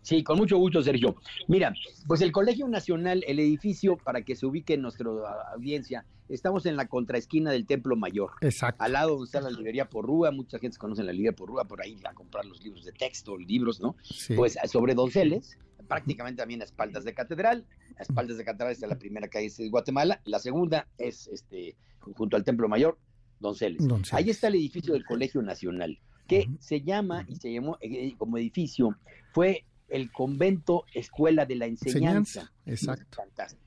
Sí, 0.02 0.24
con 0.24 0.38
mucho 0.38 0.58
gusto, 0.58 0.82
Sergio. 0.82 1.16
Mira, 1.48 1.74
pues 2.08 2.22
el 2.22 2.32
Colegio 2.32 2.68
Nacional, 2.68 3.24
el 3.28 3.40
edificio, 3.40 3.98
para 3.98 4.24
que 4.24 4.36
se 4.36 4.46
ubique 4.46 4.74
en 4.74 4.82
nuestra 4.82 5.10
audiencia, 5.54 6.06
estamos 6.28 6.66
en 6.66 6.76
la 6.76 6.88
contraesquina 6.88 7.52
del 7.52 7.66
Templo 7.66 7.96
Mayor. 7.96 8.32
Exacto. 8.42 8.84
Al 8.84 8.94
lado 8.94 9.12
donde 9.12 9.26
está 9.26 9.42
la 9.42 9.50
librería 9.50 9.90
Porrúa, 9.90 10.32
mucha 10.32 10.60
gente 10.60 10.78
conoce 10.78 11.04
la 11.04 11.12
librería 11.12 11.36
Porrúa, 11.36 11.66
por 11.66 11.82
ahí 11.82 11.98
a 12.04 12.14
comprar 12.14 12.46
los 12.46 12.64
libros 12.64 12.86
de 12.86 12.92
texto, 12.92 13.38
libros, 13.38 13.80
¿no? 13.80 13.96
Pues 14.36 14.58
sobre 14.66 14.96
Donceles, 14.96 15.58
prácticamente 15.88 16.42
también 16.42 16.62
a 16.62 16.66
espaldas 16.66 17.04
de 17.04 17.14
Catedral. 17.14 17.66
A 17.98 18.02
espaldas 18.02 18.38
de 18.38 18.46
Catedral 18.46 18.72
está 18.72 18.88
la 18.88 19.00
primera 19.00 19.28
calle 19.28 19.50
de 19.58 19.70
Guatemala, 19.70 20.22
la 20.26 20.40
segunda 20.40 20.88
es 20.98 21.28
este 21.28 21.76
junto 22.00 22.36
al 22.36 22.44
Templo 22.44 22.68
Mayor, 22.68 22.98
Donceles. 23.40 23.86
Ahí 24.12 24.30
está 24.30 24.48
el 24.48 24.56
edificio 24.56 24.94
del 24.94 25.06
Colegio 25.06 25.42
Nacional, 25.42 26.00
que 26.28 26.50
se 26.60 26.82
llama 26.82 27.26
y 27.28 27.36
se 27.36 27.52
llamó 27.52 27.78
eh, 27.82 28.14
como 28.18 28.38
edificio, 28.38 28.98
fue 29.32 29.66
el 29.90 30.12
convento 30.12 30.86
Escuela 30.94 31.46
de 31.46 31.56
la 31.56 31.66
Enseñanza. 31.66 32.52
Exacto. 32.66 33.18
Fantástico. 33.18 33.64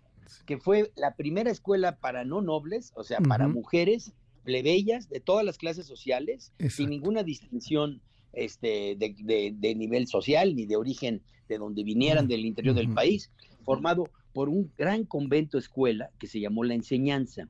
Que 0.47 0.59
fue 0.59 0.93
la 0.97 1.15
primera 1.15 1.51
escuela 1.51 1.97
para 1.97 2.25
no 2.25 2.41
nobles, 2.41 2.93
o 2.95 3.05
sea, 3.05 3.21
para 3.21 3.49
mujeres 3.49 4.13
plebeyas 4.45 5.09
de 5.09 5.21
todas 5.21 5.45
las 5.45 5.59
clases 5.59 5.87
sociales, 5.87 6.53
sin 6.69 6.91
ninguna 6.91 7.23
distinción 7.23 8.01
este, 8.33 8.97
de, 8.97 9.75
nivel 9.77 10.07
social 10.07 10.57
ni 10.57 10.67
de 10.67 10.77
origen 10.77 11.23
de 11.49 11.59
donde 11.59 11.85
vinieran 11.85 12.29
del 12.29 12.45
interior 12.45 12.75
del 12.75 12.93
país, 12.93 13.31
formado 13.65 14.09
por 14.33 14.49
un 14.49 14.73
gran 14.77 15.05
convento 15.05 15.59
escuela 15.59 16.11
que 16.19 16.27
se 16.27 16.41
llamó 16.41 16.65
La 16.65 16.75
Enseñanza. 16.75 17.49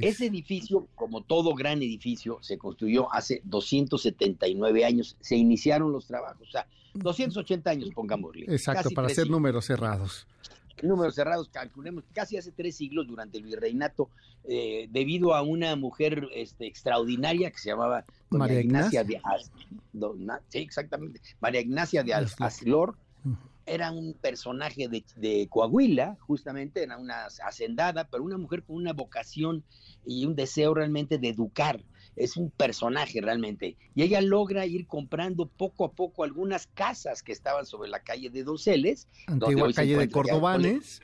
Ese 0.00 0.26
edificio, 0.26 0.88
como 0.94 1.22
todo 1.22 1.54
gran 1.54 1.82
edificio, 1.82 2.38
se 2.40 2.56
construyó 2.56 3.12
hace 3.12 3.42
279 3.44 4.84
años. 4.84 5.16
Se 5.20 5.36
iniciaron 5.36 5.92
los 5.92 6.06
trabajos, 6.06 6.48
o 6.48 6.50
sea, 6.50 6.66
280 6.94 7.70
años, 7.70 7.90
pongámosle. 7.94 8.46
Exacto, 8.48 8.90
para 8.90 9.08
hacer 9.08 9.28
números 9.28 9.66
cerrados. 9.66 10.26
Números 10.82 11.14
cerrados, 11.16 11.48
calculemos, 11.48 12.04
casi 12.12 12.36
hace 12.36 12.52
tres 12.52 12.76
siglos 12.76 13.06
durante 13.08 13.36
el 13.36 13.44
virreinato, 13.44 14.08
eh, 14.44 14.88
debido 14.90 15.34
a 15.34 15.42
una 15.42 15.74
mujer 15.76 16.28
este, 16.34 16.66
extraordinaria 16.66 17.50
que 17.50 17.58
se 17.58 17.70
llamaba 17.70 18.04
María 18.30 18.60
Ignacia, 18.60 19.02
de 19.02 19.20
sí, 20.48 20.58
exactamente, 20.58 21.20
María 21.40 21.60
Ignacia 21.60 22.04
de 22.04 22.14
Aslor 22.14 22.96
era 23.68 23.90
un 23.90 24.14
personaje 24.14 24.88
de, 24.88 25.48
Coahuila, 25.48 26.16
justamente, 26.20 26.82
era 26.82 26.98
una 26.98 27.26
hacendada, 27.44 28.08
pero 28.08 28.24
una 28.24 28.38
mujer 28.38 28.62
con 28.62 28.76
una 28.76 28.92
vocación 28.92 29.64
y 30.04 30.26
un 30.26 30.34
deseo 30.34 30.74
realmente 30.74 31.18
de 31.18 31.28
educar. 31.28 31.84
Es 32.16 32.36
un 32.36 32.50
personaje 32.50 33.20
realmente. 33.20 33.76
Y 33.94 34.02
ella 34.02 34.20
logra 34.20 34.66
ir 34.66 34.86
comprando 34.86 35.46
poco 35.46 35.84
a 35.84 35.92
poco 35.92 36.24
algunas 36.24 36.66
casas 36.66 37.22
que 37.22 37.32
estaban 37.32 37.64
sobre 37.64 37.88
la 37.88 38.00
calle 38.00 38.30
de 38.30 38.42
Donceles. 38.42 39.06
Antigua 39.26 39.72
calle 39.72 39.96
de 39.96 40.10
Cordobanes. 40.10 41.00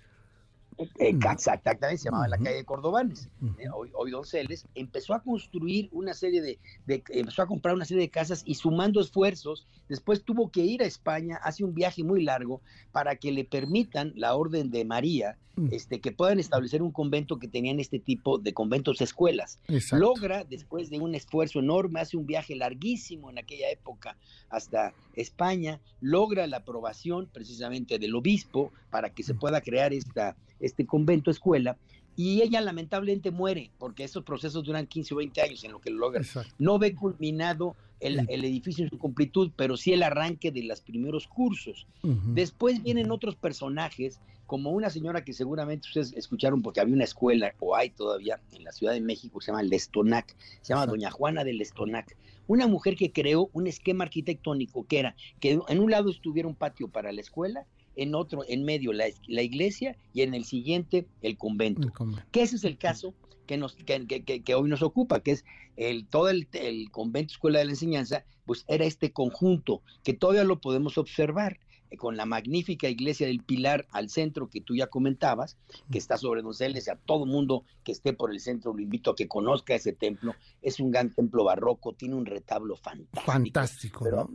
Exactamente, 0.98 1.98
se 1.98 2.04
llamaba 2.04 2.28
la 2.28 2.38
calle 2.38 2.56
de 2.56 2.64
Cordobanes, 2.64 3.28
eh, 3.58 3.68
hoy, 3.72 3.90
hoy, 3.94 4.10
Donceles, 4.10 4.66
empezó 4.74 5.14
a 5.14 5.22
construir 5.22 5.88
una 5.92 6.14
serie 6.14 6.42
de, 6.42 6.58
empezó 6.87 7.42
a 7.42 7.46
comprar 7.46 7.74
una 7.74 7.84
serie 7.84 8.02
de 8.02 8.10
casas 8.10 8.42
y 8.44 8.54
sumando 8.54 9.00
esfuerzos, 9.00 9.66
después 9.88 10.24
tuvo 10.24 10.50
que 10.50 10.62
ir 10.62 10.82
a 10.82 10.87
España, 10.87 11.38
hace 11.42 11.64
un 11.64 11.74
viaje 11.74 12.02
muy 12.02 12.22
largo 12.22 12.60
para 12.92 13.16
que 13.16 13.32
le 13.32 13.44
permitan 13.44 14.12
la 14.16 14.34
orden 14.34 14.70
de 14.70 14.84
María, 14.84 15.38
este, 15.70 16.00
que 16.00 16.10
puedan 16.10 16.40
establecer 16.40 16.82
un 16.82 16.90
convento 16.90 17.38
que 17.38 17.46
tenían 17.46 17.78
este 17.78 18.00
tipo 18.00 18.38
de 18.38 18.52
conventos 18.52 19.00
escuelas. 19.00 19.60
Logra, 19.92 20.42
después 20.42 20.90
de 20.90 20.98
un 20.98 21.14
esfuerzo 21.14 21.60
enorme, 21.60 22.00
hace 22.00 22.16
un 22.16 22.26
viaje 22.26 22.56
larguísimo 22.56 23.30
en 23.30 23.38
aquella 23.38 23.70
época 23.70 24.16
hasta 24.50 24.94
España, 25.14 25.80
logra 26.00 26.46
la 26.46 26.58
aprobación 26.58 27.28
precisamente 27.32 27.98
del 27.98 28.14
obispo 28.16 28.72
para 28.90 29.10
que 29.10 29.22
se 29.22 29.34
pueda 29.34 29.60
crear 29.60 29.92
esta 29.92 30.37
este 30.60 30.86
convento 30.86 31.30
escuela 31.30 31.76
y 32.16 32.42
ella 32.42 32.60
lamentablemente 32.60 33.30
muere 33.30 33.70
porque 33.78 34.04
esos 34.04 34.24
procesos 34.24 34.64
duran 34.64 34.86
15 34.86 35.14
o 35.14 35.16
20 35.18 35.42
años 35.42 35.64
en 35.64 35.72
lo 35.72 35.80
que 35.80 35.90
lo 35.90 35.98
logra. 35.98 36.22
No 36.58 36.78
ve 36.78 36.94
culminado 36.94 37.76
el, 38.00 38.44
edificio 38.44 38.84
en 38.84 38.90
su 38.90 38.98
completud, 38.98 39.50
pero 39.56 39.76
sí 39.76 39.92
el 39.92 40.02
arranque 40.02 40.50
de 40.50 40.62
los 40.62 40.80
primeros 40.80 41.26
cursos. 41.26 41.86
Después 42.02 42.82
vienen 42.82 43.10
otros 43.10 43.34
personajes, 43.34 44.20
como 44.46 44.70
una 44.70 44.90
señora 44.90 45.24
que 45.24 45.32
seguramente 45.32 45.88
ustedes 45.88 46.12
escucharon 46.12 46.60
porque 46.60 46.80
había 46.80 46.94
una 46.94 47.04
escuela, 47.04 47.54
o 47.60 47.74
hay 47.74 47.90
todavía, 47.90 48.40
en 48.52 48.62
la 48.62 48.72
Ciudad 48.72 48.92
de 48.92 49.00
México, 49.00 49.40
se 49.40 49.50
llama 49.50 49.62
Lestonac, 49.62 50.36
se 50.60 50.74
llama 50.74 50.86
Doña 50.86 51.10
Juana 51.10 51.44
de 51.44 51.54
Lestonac, 51.54 52.14
una 52.46 52.66
mujer 52.66 52.94
que 52.94 53.10
creó 53.10 53.48
un 53.54 53.66
esquema 53.66 54.04
arquitectónico 54.04 54.86
que 54.86 54.98
era 54.98 55.16
que 55.40 55.58
en 55.66 55.80
un 55.80 55.90
lado 55.90 56.10
estuviera 56.10 56.46
un 56.46 56.54
patio 56.54 56.88
para 56.88 57.10
la 57.10 57.22
escuela, 57.22 57.66
en 57.96 58.14
otro, 58.14 58.44
en 58.48 58.64
medio 58.64 58.92
la, 58.92 59.07
la 59.26 59.42
iglesia 59.42 59.96
y 60.12 60.22
en 60.22 60.35
el 60.35 60.44
siguiente 60.44 61.07
el 61.22 61.37
convento. 61.37 61.92
Que 62.30 62.42
ese 62.42 62.57
es 62.57 62.64
el 62.64 62.78
caso 62.78 63.14
que, 63.46 63.57
nos, 63.57 63.74
que, 63.74 64.54
hoy 64.54 64.68
nos 64.68 64.83
ocupa, 64.83 65.20
que 65.20 65.33
es 65.33 65.44
el, 65.76 66.07
todo 66.07 66.28
el, 66.28 66.48
convento 66.90 67.33
escuela 67.33 67.59
de 67.59 67.66
la 67.66 67.72
enseñanza, 67.72 68.24
pues 68.46 68.64
era 68.68 68.85
este 68.85 69.12
conjunto 69.12 69.83
que 70.02 70.14
todavía 70.14 70.44
lo 70.44 70.61
podemos 70.61 70.98
observar 70.98 71.59
con 71.96 72.16
la 72.16 72.26
magnífica 72.26 72.88
iglesia 72.88 73.26
del 73.26 73.42
Pilar 73.42 73.87
al 73.90 74.11
centro 74.11 74.48
que 74.48 74.61
tú 74.61 74.74
ya 74.74 74.87
comentabas, 74.87 75.57
que 75.90 75.98
está 75.98 76.16
sobre 76.16 76.42
Donceles, 76.42 76.88
a 76.88 76.96
todo 76.96 77.26
mundo 77.26 77.64
que 77.83 77.92
esté 77.92 78.12
por 78.12 78.33
el 78.33 78.40
centro 78.40 78.72
lo 78.72 78.80
invito 78.80 79.11
a 79.11 79.16
que 79.16 79.28
conozca 79.28 79.74
ese 79.74 79.92
templo, 79.92 80.35
es 80.62 80.80
un 80.80 80.90
gran 80.90 81.11
templo 81.11 81.44
barroco, 81.44 81.92
tiene 81.92 82.14
un 82.14 82.26
retablo 82.26 82.76
fantástico. 82.76 83.22
Fantástico, 83.24 84.28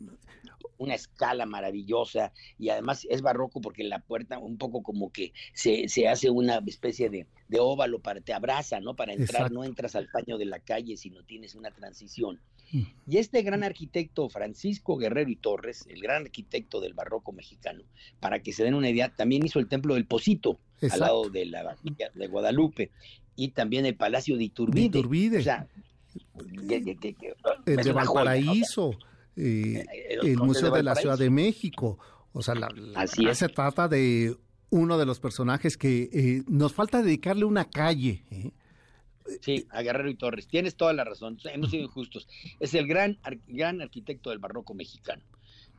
una 0.79 0.95
escala 0.95 1.45
maravillosa 1.45 2.31
y 2.57 2.69
además 2.69 3.05
es 3.09 3.21
barroco 3.21 3.61
porque 3.61 3.83
la 3.83 3.99
puerta 3.99 4.39
un 4.39 4.57
poco 4.57 4.81
como 4.81 5.11
que 5.11 5.33
se, 5.53 5.89
se 5.89 6.07
hace 6.07 6.29
una 6.29 6.61
especie 6.65 7.09
de, 7.09 7.27
de, 7.49 7.59
óvalo 7.59 7.99
para 7.99 8.21
te 8.21 8.33
abraza, 8.33 8.79
¿no? 8.79 8.95
Para 8.95 9.13
entrar, 9.13 9.51
no 9.51 9.63
entras 9.63 9.95
al 9.95 10.07
paño 10.07 10.37
de 10.37 10.45
la 10.45 10.59
calle, 10.59 10.95
sino 10.97 11.23
tienes 11.23 11.53
una 11.53 11.71
transición. 11.71 12.39
Y 12.71 13.17
este 13.17 13.41
gran 13.41 13.63
arquitecto 13.63 14.29
Francisco 14.29 14.97
Guerrero 14.97 15.29
y 15.29 15.35
Torres, 15.35 15.85
el 15.89 16.01
gran 16.01 16.23
arquitecto 16.23 16.79
del 16.81 16.93
barroco 16.93 17.31
mexicano, 17.31 17.83
para 18.19 18.41
que 18.41 18.53
se 18.53 18.63
den 18.63 18.75
una 18.75 18.89
idea, 18.89 19.09
también 19.15 19.45
hizo 19.45 19.59
el 19.59 19.67
templo 19.67 19.95
del 19.95 20.05
Posito, 20.05 20.59
al 20.91 20.99
lado 20.99 21.29
de 21.29 21.45
la 21.45 21.77
de 22.13 22.27
Guadalupe, 22.27 22.91
y 23.35 23.49
también 23.49 23.85
el 23.85 23.95
Palacio 23.95 24.37
de 24.37 24.43
Iturbide. 24.43 24.85
Iturbide. 24.85 25.39
O 25.39 25.43
sea, 25.43 25.67
el 27.65 27.77
de 27.77 27.91
Valparaíso. 27.91 28.97
Eh, 29.35 29.85
el 30.21 30.37
Museo 30.37 30.71
de, 30.71 30.83
la 30.83 30.95
Ciudad 30.95 31.17
de 31.17 31.29
México. 31.29 31.97
O 32.33 32.41
sea, 32.41 32.55
la, 32.55 32.67
se 33.07 33.49
trata 33.49 33.87
de 33.87 34.35
uno 34.69 34.97
de 34.97 35.05
los 35.05 35.19
personajes 35.19 35.77
que 35.77 36.09
eh, 36.11 36.43
nos 36.47 36.73
falta 36.73 37.01
dedicarle 37.01 37.45
una 37.45 37.65
calle. 37.65 38.23
¿eh? 38.31 38.51
Sí, 39.41 39.65
a 39.69 39.81
Guerrero 39.81 40.09
y 40.09 40.15
Torres. 40.15 40.47
Tienes 40.47 40.75
toda 40.75 40.93
la 40.93 41.03
razón. 41.03 41.37
Hemos 41.45 41.71
sido 41.71 41.83
injustos. 41.83 42.27
Es 42.59 42.73
el 42.73 42.87
gran, 42.87 43.17
gran 43.47 43.81
arquitecto 43.81 44.29
del 44.29 44.39
barroco 44.39 44.73
mexicano. 44.73 45.23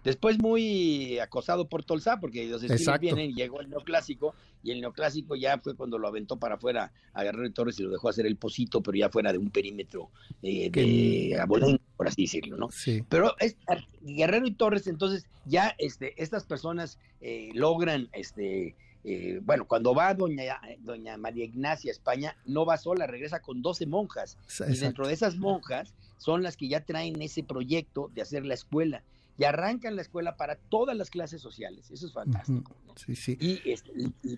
Después 0.04 0.38
muy 0.38 1.18
acosado 1.18 1.68
por 1.68 1.84
Tolsá, 1.84 2.20
porque 2.20 2.46
los 2.46 2.62
estilos 2.62 3.00
vienen, 3.00 3.34
llegó 3.34 3.60
el 3.60 3.68
neoclásico, 3.68 4.34
y 4.62 4.70
el 4.70 4.80
neoclásico 4.80 5.36
ya 5.36 5.58
fue 5.58 5.74
cuando 5.74 5.98
lo 5.98 6.08
aventó 6.08 6.38
para 6.38 6.54
afuera 6.54 6.92
a 7.12 7.22
Guerrero 7.22 7.46
y 7.46 7.50
Torres 7.50 7.78
y 7.78 7.82
lo 7.82 7.90
dejó 7.90 8.08
hacer 8.08 8.26
el 8.26 8.36
posito, 8.36 8.82
pero 8.82 8.96
ya 8.96 9.10
fuera 9.10 9.32
de 9.32 9.38
un 9.38 9.50
perímetro 9.50 10.10
eh, 10.42 10.70
de 10.70 11.38
Abolín, 11.38 11.80
por 11.96 12.08
así 12.08 12.22
decirlo, 12.22 12.56
¿no? 12.56 12.70
Sí. 12.70 13.04
Pero 13.08 13.34
es, 13.40 13.56
Guerrero 14.00 14.46
y 14.46 14.52
Torres, 14.52 14.86
entonces, 14.86 15.26
ya 15.44 15.74
este, 15.78 16.20
estas 16.22 16.44
personas 16.44 16.98
eh, 17.20 17.50
logran, 17.52 18.08
este, 18.12 18.76
eh, 19.04 19.40
bueno, 19.42 19.66
cuando 19.66 19.94
va 19.94 20.12
doña, 20.14 20.60
doña 20.80 21.16
María 21.16 21.44
Ignacia 21.44 21.90
a 21.90 21.92
España, 21.92 22.36
no 22.44 22.66
va 22.66 22.76
sola, 22.76 23.06
regresa 23.06 23.40
con 23.40 23.62
12 23.62 23.86
monjas, 23.86 24.36
y 24.68 24.76
dentro 24.76 25.06
de 25.06 25.14
esas 25.14 25.36
monjas 25.36 25.94
son 26.18 26.42
las 26.42 26.56
que 26.56 26.68
ya 26.68 26.84
traen 26.84 27.20
ese 27.22 27.42
proyecto 27.42 28.10
de 28.14 28.22
hacer 28.22 28.44
la 28.44 28.54
escuela. 28.54 29.02
Y 29.38 29.44
arrancan 29.44 29.96
la 29.96 30.02
escuela 30.02 30.36
para 30.36 30.56
todas 30.56 30.94
las 30.94 31.08
clases 31.08 31.40
sociales. 31.40 31.90
Eso 31.90 32.06
es 32.06 32.12
fantástico. 32.12 32.76
Sí, 32.94 33.16
sí. 33.16 33.38
Este, 33.64 33.90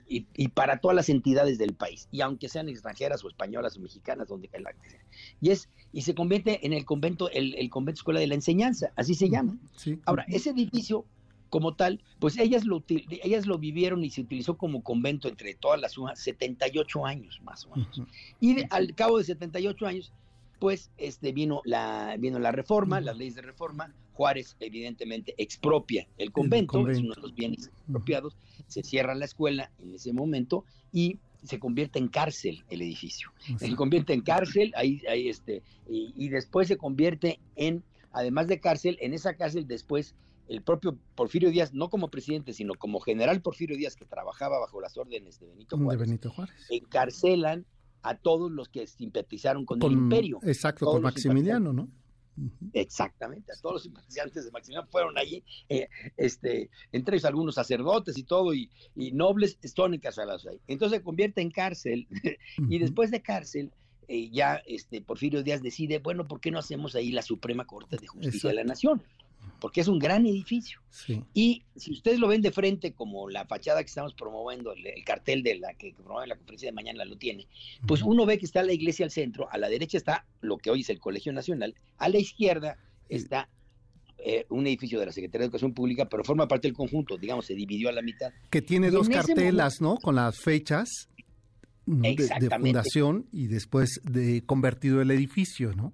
y, 0.08 0.26
y, 0.32 0.48
para 0.48 0.78
todas 0.78 0.94
las 0.94 1.08
entidades 1.08 1.58
del 1.58 1.74
país, 1.74 2.06
y 2.12 2.20
aunque 2.20 2.48
sean 2.48 2.68
extranjeras 2.68 3.24
o 3.24 3.28
españolas 3.28 3.76
o 3.76 3.80
mexicanas, 3.80 4.28
donde 4.28 4.48
la 4.60 4.72
Y 5.40 5.50
es 5.50 5.68
y 5.92 6.02
se 6.02 6.14
convierte 6.14 6.64
en 6.64 6.72
el 6.72 6.84
convento, 6.84 7.28
el, 7.30 7.56
el 7.56 7.68
convento 7.68 7.98
escuela 7.98 8.20
de 8.20 8.28
la 8.28 8.34
enseñanza, 8.34 8.92
así 8.94 9.16
se 9.16 9.28
llama. 9.28 9.58
Ahora, 10.04 10.24
ese 10.28 10.50
edificio 10.50 11.04
como 11.52 11.74
tal, 11.74 12.00
pues 12.18 12.38
ellas 12.38 12.64
lo, 12.64 12.82
ellas 12.88 13.44
lo 13.44 13.58
vivieron 13.58 14.02
y 14.02 14.08
se 14.08 14.22
utilizó 14.22 14.56
como 14.56 14.82
convento 14.82 15.28
entre 15.28 15.52
todas 15.52 15.78
las 15.78 15.94
78 16.14 17.04
años 17.04 17.42
más 17.44 17.66
o 17.66 17.76
menos. 17.76 18.00
Y 18.40 18.64
al 18.70 18.94
cabo 18.94 19.18
de 19.18 19.24
78 19.24 19.86
años, 19.86 20.14
pues 20.58 20.90
este, 20.96 21.30
vino, 21.32 21.60
la, 21.66 22.16
vino 22.18 22.38
la 22.38 22.52
reforma, 22.52 23.02
las 23.02 23.18
leyes 23.18 23.34
de 23.34 23.42
reforma, 23.42 23.94
Juárez 24.14 24.56
evidentemente 24.60 25.34
expropia 25.36 26.08
el 26.16 26.32
convento, 26.32 26.88
es 26.88 27.00
uno 27.00 27.14
de 27.14 27.20
los 27.20 27.34
bienes 27.34 27.66
expropiados, 27.66 28.34
se 28.66 28.82
cierra 28.82 29.14
la 29.14 29.26
escuela 29.26 29.70
en 29.78 29.94
ese 29.94 30.14
momento 30.14 30.64
y 30.90 31.18
se 31.42 31.58
convierte 31.58 31.98
en 31.98 32.08
cárcel 32.08 32.64
el 32.70 32.80
edificio. 32.80 33.30
Se 33.58 33.76
convierte 33.76 34.14
en 34.14 34.22
cárcel, 34.22 34.72
ahí, 34.74 35.02
ahí 35.06 35.28
este, 35.28 35.62
y, 35.86 36.14
y 36.16 36.30
después 36.30 36.66
se 36.68 36.78
convierte 36.78 37.40
en, 37.56 37.84
además 38.10 38.48
de 38.48 38.58
cárcel, 38.58 38.96
en 39.02 39.12
esa 39.12 39.34
cárcel 39.36 39.66
después 39.66 40.14
el 40.48 40.62
propio 40.62 40.98
Porfirio 41.14 41.50
Díaz, 41.50 41.72
no 41.72 41.88
como 41.88 42.10
presidente, 42.10 42.52
sino 42.52 42.74
como 42.74 43.00
general 43.00 43.42
Porfirio 43.42 43.76
Díaz, 43.76 43.96
que 43.96 44.04
trabajaba 44.04 44.58
bajo 44.58 44.80
las 44.80 44.96
órdenes 44.96 45.40
de 45.40 45.46
Benito 45.46 45.78
Juárez, 45.78 46.54
encarcelan 46.70 47.66
a 48.02 48.16
todos 48.16 48.50
los 48.50 48.68
que 48.68 48.86
simpatizaron 48.86 49.64
con, 49.64 49.82
el 49.82 49.92
imperio. 49.92 50.40
Exacto, 50.42 50.86
con 50.86 51.02
Maximiliano, 51.02 51.72
¿no? 51.72 51.88
Exactamente, 52.72 53.52
a 53.52 53.60
todos 53.60 53.74
los 53.74 53.82
simpatizantes 53.82 54.44
de 54.44 54.50
Maximiliano 54.50 54.88
fueron 54.90 55.18
allí, 55.18 55.44
eh, 55.68 55.88
este, 56.16 56.70
entre 56.90 57.16
ellos 57.16 57.26
algunos 57.26 57.54
sacerdotes 57.54 58.16
y 58.16 58.24
todo, 58.24 58.54
y, 58.54 58.70
nobles 59.12 59.58
están 59.62 59.94
encarcelados 59.94 60.46
ahí. 60.46 60.58
Entonces 60.66 60.98
se 60.98 61.04
convierte 61.04 61.42
en 61.42 61.50
cárcel, 61.50 62.08
y 62.70 62.78
después 62.78 63.10
de 63.10 63.20
cárcel, 63.20 63.70
eh, 64.08 64.30
ya 64.30 64.62
este, 64.66 65.02
Porfirio 65.02 65.42
Díaz 65.42 65.62
decide, 65.62 65.98
bueno, 65.98 66.26
¿por 66.26 66.40
qué 66.40 66.50
no 66.50 66.58
hacemos 66.58 66.94
ahí 66.94 67.12
la 67.12 67.22
Suprema 67.22 67.66
Corte 67.66 67.98
de 67.98 68.06
Justicia 68.06 68.48
de 68.48 68.56
la 68.56 68.64
Nación? 68.64 69.02
Porque 69.62 69.80
es 69.80 69.86
un 69.86 70.00
gran 70.00 70.26
edificio. 70.26 70.80
Y 71.32 71.62
si 71.76 71.92
ustedes 71.92 72.18
lo 72.18 72.26
ven 72.26 72.42
de 72.42 72.50
frente, 72.50 72.94
como 72.94 73.30
la 73.30 73.46
fachada 73.46 73.80
que 73.80 73.86
estamos 73.86 74.12
promoviendo, 74.12 74.72
el, 74.72 75.04
cartel 75.04 75.44
de 75.44 75.54
la 75.54 75.72
que 75.74 75.94
promueve 75.94 76.26
la 76.26 76.34
conferencia 76.34 76.68
de 76.68 76.72
mañana 76.72 77.04
lo 77.04 77.16
tiene, 77.16 77.46
pues 77.86 78.02
uno 78.02 78.26
ve 78.26 78.38
que 78.38 78.44
está 78.44 78.64
la 78.64 78.72
iglesia 78.72 79.04
al 79.04 79.12
centro, 79.12 79.48
a 79.52 79.58
la 79.58 79.68
derecha 79.68 79.96
está 79.96 80.26
lo 80.40 80.58
que 80.58 80.70
hoy 80.70 80.80
es 80.80 80.90
el 80.90 80.98
Colegio 80.98 81.32
Nacional, 81.32 81.76
a 81.96 82.08
la 82.08 82.18
izquierda 82.18 82.76
está 83.08 83.48
eh, 84.18 84.46
un 84.48 84.66
edificio 84.66 84.98
de 84.98 85.06
la 85.06 85.12
Secretaría 85.12 85.42
de 85.42 85.46
Educación 85.46 85.74
Pública, 85.74 86.08
pero 86.08 86.24
forma 86.24 86.48
parte 86.48 86.66
del 86.66 86.76
conjunto, 86.76 87.16
digamos, 87.16 87.46
se 87.46 87.54
dividió 87.54 87.88
a 87.88 87.92
la 87.92 88.02
mitad. 88.02 88.32
Que 88.50 88.62
tiene 88.62 88.90
dos 88.90 89.08
cartelas, 89.08 89.80
¿no? 89.80 89.94
Con 89.98 90.16
las 90.16 90.40
fechas 90.40 91.08
de, 91.86 92.16
de, 92.16 92.50
fundación 92.50 93.28
y 93.30 93.46
después 93.46 94.00
de 94.02 94.44
convertido 94.44 95.00
el 95.00 95.12
edificio, 95.12 95.72
¿no? 95.72 95.92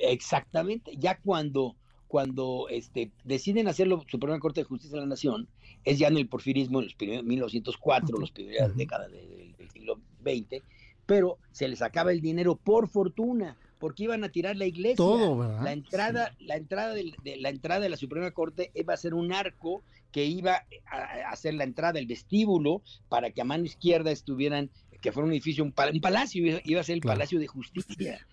Exactamente, 0.00 0.96
ya 0.98 1.20
cuando 1.20 1.76
cuando 2.10 2.66
este, 2.68 3.12
deciden 3.22 3.68
hacerlo 3.68 4.04
Suprema 4.10 4.40
Corte 4.40 4.62
de 4.62 4.64
Justicia 4.64 4.96
de 4.96 5.02
la 5.02 5.06
Nación, 5.06 5.46
es 5.84 6.00
ya 6.00 6.08
en 6.08 6.16
el 6.16 6.26
porfirismo, 6.26 6.80
en 6.80 6.86
los 6.86 6.94
primeros 6.94 7.22
1904, 7.22 8.18
los 8.18 8.32
primeras 8.32 8.76
décadas 8.76 9.12
del 9.12 9.70
siglo 9.72 10.00
XX, 10.20 10.60
pero 11.06 11.38
se 11.52 11.68
les 11.68 11.82
acaba 11.82 12.10
el 12.10 12.20
dinero 12.20 12.56
por 12.56 12.88
fortuna, 12.88 13.56
porque 13.78 14.02
iban 14.02 14.24
a 14.24 14.28
tirar 14.28 14.56
la 14.56 14.66
iglesia. 14.66 14.96
Todo, 14.96 15.38
¿verdad? 15.38 15.62
La 15.62 15.72
entrada, 15.72 16.34
la 16.40 16.56
entrada 16.56 16.94
de, 16.94 17.14
la 17.38 17.48
entrada 17.48 17.80
de 17.80 17.88
la 17.90 17.96
Suprema 17.96 18.32
Corte 18.32 18.72
iba 18.74 18.92
a 18.92 18.96
ser 18.96 19.14
un 19.14 19.32
arco 19.32 19.84
que 20.10 20.24
iba 20.24 20.64
a 20.90 21.30
hacer 21.30 21.54
la 21.54 21.62
entrada, 21.62 22.00
el 22.00 22.08
vestíbulo, 22.08 22.82
para 23.08 23.30
que 23.30 23.40
a 23.40 23.44
mano 23.44 23.66
izquierda 23.66 24.10
estuvieran, 24.10 24.68
que 25.00 25.12
fuera 25.12 25.28
un 25.28 25.32
edificio, 25.32 25.62
un, 25.62 25.70
palacio, 25.70 26.60
iba 26.64 26.80
a 26.80 26.84
ser 26.84 26.96
el 26.96 27.02
Palacio 27.02 27.38
de 27.38 27.46
Justicia. 27.46 28.26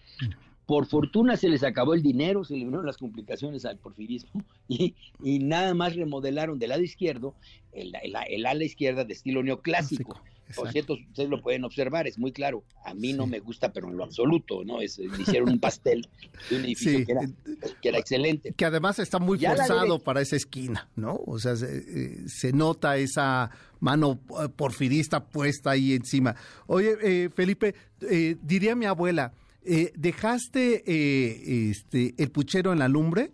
Por 0.68 0.86
fortuna 0.86 1.36
se 1.38 1.50
les 1.50 1.64
acabó 1.64 1.96
el 1.96 2.04
dinero, 2.04 2.44
se 2.44 2.54
eliminaron 2.54 2.86
las 2.86 2.98
complicaciones 2.98 3.66
al 3.66 3.78
porfirismo 3.78 4.44
y, 4.68 4.94
y 5.24 5.40
nada 5.40 5.74
más 5.74 5.96
remodelaron 5.96 6.60
del 6.60 6.70
lado 6.70 6.84
izquierdo 6.84 7.34
el, 7.78 8.46
ala 8.46 8.64
izquierda 8.64 9.04
de 9.06 9.14
estilo 9.14 9.44
neoclásico. 9.44 10.22
Por 10.56 10.72
cierto, 10.72 10.94
ustedes 10.94 11.30
lo 11.30 11.42
pueden 11.42 11.66
observar, 11.66 12.08
es 12.08 12.18
muy 12.18 12.32
claro. 12.32 12.64
A 12.86 12.94
mí 12.94 13.12
no 13.12 13.28
me 13.28 13.40
gusta, 13.40 13.74
pero 13.74 13.90
en 13.90 13.98
lo 13.98 14.06
absoluto, 14.06 14.64
¿no? 14.64 14.80
Es, 14.80 14.98
hicieron 14.98 15.50
un 15.50 15.60
pastel 15.60 16.08
de 16.50 16.56
un 16.56 16.64
edificio 16.64 17.06
que, 17.06 17.90
era, 17.90 17.98
excelente. 17.98 18.54
Que 18.54 18.64
además 18.64 18.98
está 19.00 19.20
muy 19.20 19.40
forzado 19.40 20.00
para 20.00 20.22
esa 20.22 20.38
esquina, 20.38 20.88
¿no? 20.96 21.20
O 21.26 21.38
sea, 21.38 21.58
se, 21.58 21.68
eh, 21.68 22.54
nota 22.54 22.96
esa 22.96 23.52
mano 23.82 24.22
eh, 24.42 24.48
porfirista 24.48 25.26
puesta 25.26 25.72
ahí 25.72 25.94
encima. 25.94 26.36
Oye, 26.68 26.96
eh, 27.04 27.30
Felipe, 27.36 27.76
diría 28.42 28.74
mi 28.74 28.86
abuela, 28.86 29.34
eh, 29.64 29.92
¿Dejaste 29.96 30.84
eh, 30.86 31.70
este, 31.72 32.16
el 32.18 32.32
puchero 32.32 32.72
en 32.74 32.80
la 32.80 32.88
lumbre? 32.88 33.32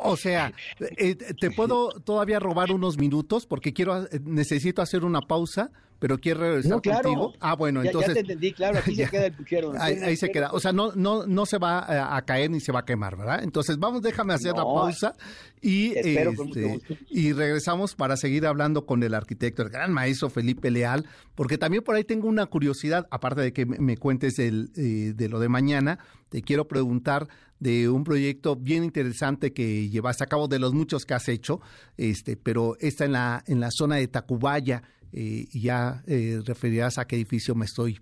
O 0.00 0.16
sea, 0.16 0.52
eh, 0.78 1.16
te 1.16 1.50
puedo 1.50 1.90
todavía 2.00 2.38
robar 2.38 2.70
unos 2.70 2.98
minutos 2.98 3.46
porque 3.46 3.72
quiero, 3.72 4.06
necesito 4.24 4.80
hacer 4.80 5.04
una 5.04 5.20
pausa 5.22 5.72
pero 5.98 6.18
quiere 6.18 6.40
regresar 6.40 6.70
no, 6.70 6.80
claro. 6.80 7.02
contigo. 7.02 7.34
Ah, 7.40 7.54
bueno, 7.54 7.82
entonces. 7.82 8.08
Ya 8.08 8.14
te 8.14 8.20
entendí, 8.20 8.52
claro, 8.52 8.78
aquí 8.78 8.94
se 8.96 9.08
queda 9.08 9.26
el 9.26 9.32
puchero. 9.32 9.72
Ahí, 9.78 10.16
se 10.16 10.30
queda. 10.30 10.50
O 10.52 10.60
sea, 10.60 10.72
no, 10.72 10.92
no, 10.94 11.26
no 11.26 11.46
se 11.46 11.58
va 11.58 12.16
a, 12.16 12.22
caer 12.22 12.50
ni 12.50 12.60
se 12.60 12.72
va 12.72 12.80
a 12.80 12.84
quemar, 12.84 13.16
¿verdad? 13.16 13.42
Entonces, 13.42 13.78
vamos, 13.78 14.02
déjame 14.02 14.34
hacer 14.34 14.52
la 14.52 14.64
pausa 14.64 15.14
y, 15.60 15.92
este, 15.96 16.80
y 17.08 17.32
regresamos 17.32 17.94
para 17.94 18.16
seguir 18.16 18.46
hablando 18.46 18.86
con 18.86 19.02
el 19.02 19.14
arquitecto, 19.14 19.62
el 19.62 19.70
gran 19.70 19.92
maestro 19.92 20.30
Felipe 20.30 20.70
Leal, 20.70 21.06
porque 21.34 21.58
también 21.58 21.82
por 21.82 21.94
ahí 21.94 22.04
tengo 22.04 22.28
una 22.28 22.46
curiosidad, 22.46 23.06
aparte 23.10 23.40
de 23.40 23.52
que 23.52 23.66
me 23.66 23.96
cuentes 23.96 24.38
el, 24.38 24.70
eh, 24.76 25.12
de 25.14 25.28
lo 25.28 25.38
de 25.38 25.48
mañana, 25.48 25.98
te 26.28 26.42
quiero 26.42 26.68
preguntar 26.68 27.28
de 27.58 27.88
un 27.88 28.04
proyecto 28.04 28.56
bien 28.56 28.84
interesante 28.84 29.52
que 29.52 29.88
llevaste 29.88 30.24
a 30.24 30.26
cabo 30.26 30.48
de 30.48 30.58
los 30.58 30.74
muchos 30.74 31.06
que 31.06 31.14
has 31.14 31.28
hecho, 31.28 31.60
este, 31.96 32.36
pero 32.36 32.76
está 32.80 33.06
en 33.06 33.12
la, 33.12 33.42
en 33.46 33.60
la 33.60 33.70
zona 33.70 33.96
de 33.96 34.08
Tacubaya 34.08 34.82
eh, 35.12 35.46
ya 35.52 36.02
eh, 36.06 36.40
referirás 36.44 36.98
a 36.98 37.06
qué 37.06 37.16
edificio 37.16 37.54
me 37.54 37.64
estoy 37.64 37.98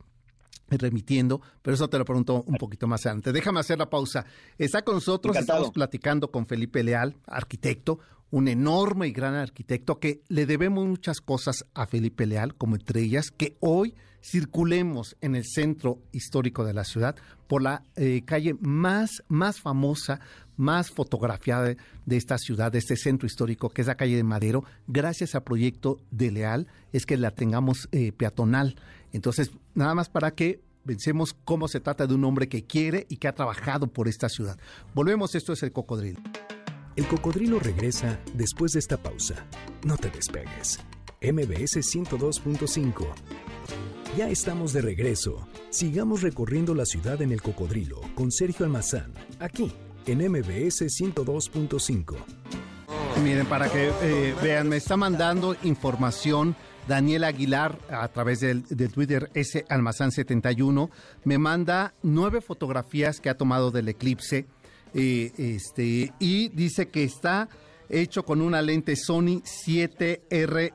remitiendo, 0.69 1.41
pero 1.63 1.75
eso 1.75 1.89
te 1.89 1.99
lo 1.99 2.05
pregunto 2.05 2.43
un 2.47 2.57
poquito 2.57 2.87
más 2.87 3.05
adelante. 3.07 3.33
Déjame 3.33 3.61
hacer 3.61 3.79
la 3.79 3.91
pausa. 3.91 4.25
Está 4.59 4.83
con 4.83 4.95
nosotros, 4.95 5.37
estamos 5.37 5.71
platicando 5.71 6.31
con 6.31 6.47
Felipe 6.47 6.83
Leal, 6.83 7.17
arquitecto, 7.27 7.99
un 8.31 8.49
enorme 8.49 9.07
y 9.07 9.13
gran 9.13 9.35
arquitecto 9.35 10.01
que 10.01 10.23
le 10.29 10.47
debemos 10.47 10.87
muchas 10.87 11.21
cosas 11.21 11.67
a 11.75 11.87
Felipe 11.87 12.27
Leal, 12.27 12.55
como 12.57 12.75
entre 12.77 13.03
ellas 13.03 13.31
que 13.31 13.57
hoy 13.61 13.95
circulemos 14.25 15.17
en 15.21 15.35
el 15.35 15.45
centro 15.45 16.01
histórico 16.11 16.65
de 16.65 16.73
la 16.73 16.85
ciudad 16.85 17.15
por 17.47 17.63
la 17.63 17.85
eh, 17.97 18.23
calle 18.25 18.57
más, 18.61 19.23
más 19.29 19.61
famosa, 19.61 20.19
más 20.57 20.91
fotografiada 20.91 21.75
de, 22.07 22.17
esta 22.17 22.39
ciudad, 22.39 22.73
de 22.73 22.79
este 22.79 22.97
centro 22.97 23.27
histórico, 23.27 23.71
que 23.71 23.83
es 23.83 23.87
la 23.87 23.97
calle 23.97 24.17
de 24.17 24.25
Madero, 24.25 24.65
gracias 24.87 25.35
al 25.35 25.43
proyecto 25.43 26.01
de 26.11 26.31
Leal, 26.31 26.67
es 26.93 27.07
que 27.07 27.17
la 27.17 27.31
tengamos 27.31 27.89
eh, 27.93 28.13
peatonal. 28.13 28.77
Entonces, 29.13 29.51
nada 29.75 29.95
más 29.95 30.09
para 30.09 30.33
que 30.33 30.63
vencemos 30.85 31.35
cómo 31.45 31.69
se 31.69 31.81
trata 31.81 32.07
de 32.07 32.15
un 32.15 32.25
hombre 32.25 32.49
que 32.49 32.65
quiere 32.65 33.07
y 33.09 33.17
que 33.17 33.29
ha 33.29 33.35
trabajado 33.35 33.87
por 33.87 34.09
esta 34.09 34.29
ciudad. 34.29 34.59
Volvemos, 34.95 35.35
esto 35.35 35.53
es 35.53 35.63
el 35.63 35.73
cocodrilo. 35.73 36.21
El 36.97 37.07
cocodrilo 37.07 37.59
regresa 37.59 38.21
después 38.35 38.73
de 38.73 38.79
esta 38.79 38.97
pausa. 38.97 39.47
No 39.85 39.97
te 39.97 40.11
despegues. 40.11 40.79
MBS 41.21 41.79
102.5 41.79 43.07
ya 44.17 44.29
estamos 44.29 44.73
de 44.73 44.81
regreso. 44.81 45.49
Sigamos 45.71 46.23
recorriendo 46.23 46.73
la 46.75 46.87
ciudad 46.87 47.21
en 47.21 47.33
el 47.33 47.43
cocodrilo 47.43 48.01
con 48.15 48.31
Sergio 48.31 48.65
Almazán, 48.65 49.13
aquí 49.41 49.73
en 50.07 50.31
MBS 50.31 50.83
102.5. 50.83 52.17
Miren, 53.23 53.47
para 53.47 53.71
que 53.71 53.91
eh, 54.03 54.35
vean, 54.43 54.69
me 54.69 54.77
está 54.77 54.97
mandando 54.97 55.57
información 55.63 56.57
Daniel 56.89 57.23
Aguilar 57.25 57.79
a 57.89 58.09
través 58.09 58.41
del, 58.41 58.65
Twitter 58.93 59.31
S 59.35 59.65
Almazán 59.69 60.11
71. 60.13 60.91
Me 61.25 61.39
manda 61.39 61.95
nueve 62.03 62.41
fotografías 62.41 63.21
que 63.21 63.31
ha 63.31 63.39
tomado 63.39 63.71
del 63.71 63.89
eclipse 63.89 64.47
eh, 64.93 65.33
este, 65.39 66.13
y 66.19 66.49
dice 66.49 66.89
que 66.89 67.05
está 67.05 67.49
hecho 67.89 68.25
con 68.25 68.41
una 68.41 68.63
lente 68.63 68.97
Sony 68.97 69.43
7RV 69.67 70.73